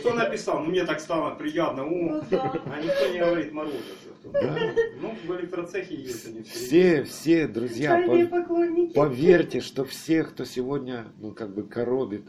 кто 0.00 0.14
написал, 0.14 0.60
но 0.60 0.66
мне 0.66 0.84
так 0.84 1.00
стало 1.00 1.34
приятно. 1.36 1.84
О, 1.84 2.22
а 2.30 2.80
никто 2.82 3.06
не 3.12 3.18
говорит 3.18 3.52
морозится. 3.52 3.84
Да. 4.32 4.56
Ну, 5.00 5.14
в 5.26 5.40
электроцехе 5.40 5.94
есть 5.94 6.26
они 6.26 6.42
все. 6.42 6.58
Все, 6.58 7.04
все, 7.04 7.46
друзья, 7.48 8.02
по- 8.06 8.26
поклонники. 8.26 8.92
поверьте, 8.92 9.60
что 9.60 9.84
все, 9.84 10.24
кто 10.24 10.44
сегодня, 10.44 11.06
ну, 11.18 11.32
как 11.32 11.54
бы 11.54 11.62
коробит 11.62 12.26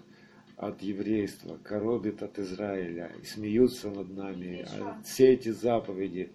от 0.61 0.83
еврейства, 0.83 1.57
коробит 1.63 2.21
от 2.21 2.37
Израиля 2.37 3.11
и 3.19 3.25
смеются 3.25 3.89
над 3.89 4.15
нами, 4.15 4.63
а 4.69 5.01
все 5.03 5.33
эти 5.33 5.49
заповеди, 5.49 6.31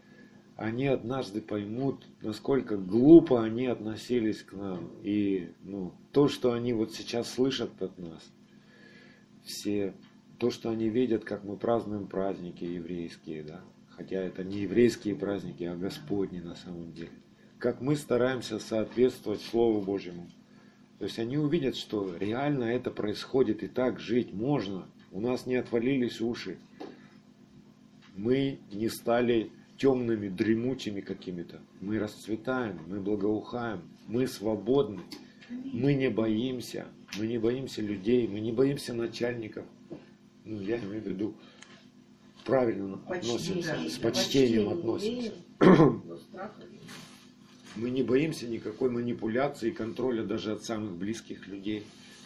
они 0.57 0.87
однажды 0.87 1.41
поймут, 1.41 2.05
насколько 2.23 2.77
глупо 2.77 3.45
они 3.45 3.67
относились 3.67 4.43
к 4.43 4.53
нам. 4.53 4.91
И 5.05 5.51
ну, 5.63 5.93
то, 6.11 6.27
что 6.27 6.53
они 6.53 6.73
вот 6.73 6.93
сейчас 6.93 7.33
слышат 7.33 7.81
от 7.81 7.97
нас, 7.99 8.29
все, 9.45 9.95
то, 10.39 10.51
что 10.51 10.71
они 10.71 10.89
видят, 10.89 11.25
как 11.25 11.45
мы 11.45 11.57
празднуем 11.57 12.09
праздники 12.09 12.65
еврейские, 12.65 13.45
да, 13.45 13.61
хотя 13.91 14.17
это 14.17 14.43
не 14.43 14.63
еврейские 14.63 15.15
праздники, 15.15 15.63
а 15.63 15.77
Господни 15.77 16.41
на 16.41 16.57
самом 16.57 16.93
деле. 16.93 17.13
Как 17.59 17.81
мы 17.81 17.95
стараемся 17.95 18.59
соответствовать 18.59 19.41
Слову 19.41 19.83
Божьему. 19.83 20.29
То 20.99 21.05
есть 21.05 21.19
они 21.19 21.37
увидят, 21.37 21.77
что 21.77 22.17
реально 22.17 22.65
это 22.65 22.91
происходит 22.91 23.63
и 23.63 23.69
так 23.69 24.01
жить 24.01 24.33
можно. 24.33 24.87
У 25.13 25.21
нас 25.21 25.47
не 25.47 25.57
отвалились 25.57 26.21
уши. 26.21 26.59
Мы 28.17 28.59
не 28.73 28.89
стали 28.89 29.51
темными, 29.77 30.29
дремучими 30.29 31.01
какими-то. 31.01 31.61
Мы 31.81 31.99
расцветаем, 31.99 32.81
мы 32.87 33.01
благоухаем, 33.01 33.83
мы 34.07 34.27
свободны, 34.27 35.03
мы 35.51 35.95
не 35.95 36.09
боимся, 36.09 36.87
мы 37.19 37.27
не 37.27 37.39
боимся 37.39 37.83
людей, 37.83 38.27
мы 38.27 38.41
не 38.41 38.53
боимся 38.53 38.95
начальников. 38.95 39.67
Ну, 40.45 40.61
я 40.61 40.79
имею 40.79 41.03
в 41.03 41.07
виду, 41.07 41.35
правильно 42.45 42.95
относимся, 43.07 43.77
с 43.89 43.99
почтением 43.99 44.71
относимся. 44.71 45.33
Но 45.61 46.17
страха 46.17 46.63
нет. 46.71 46.83
Мы 47.77 47.91
не 47.91 48.03
боимся 48.03 48.49
никакой 48.49 48.91
манипуляции 48.91 49.69
и 49.69 49.73
контроля 49.73 50.25
даже 50.25 50.53
от 50.53 50.65
самых 50.65 50.97
близких 50.97 51.47
людей, 51.47 51.85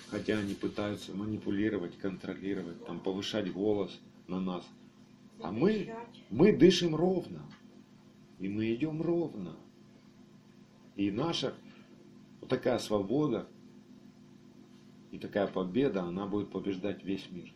хотя 0.08 0.38
они 0.38 0.54
пытаются 0.54 1.12
манипулировать, 1.12 1.98
контролировать, 1.98 2.84
там, 2.86 3.00
повышать 3.00 3.52
голос 3.52 3.98
на 4.28 4.40
нас. 4.40 4.64
А 5.42 5.50
мы, 5.50 5.92
мы 6.30 6.52
дышим 6.56 6.94
ровно, 6.94 7.42
и 8.38 8.48
мы 8.48 8.72
идем 8.74 9.02
ровно. 9.02 9.56
И 10.94 11.10
наша 11.10 11.54
вот 12.40 12.48
такая 12.48 12.78
свобода 12.78 13.48
и 15.10 15.18
такая 15.18 15.48
победа, 15.48 16.02
она 16.02 16.26
будет 16.26 16.50
побеждать 16.50 17.02
весь 17.02 17.28
мир. 17.30 17.52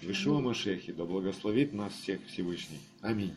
В 0.00 0.10
Ишуа 0.10 0.40
Машехе, 0.40 0.92
да 0.92 1.04
благословит 1.04 1.72
нас 1.72 1.92
всех 1.94 2.24
Всевышний. 2.26 2.78
Аминь. 3.00 3.34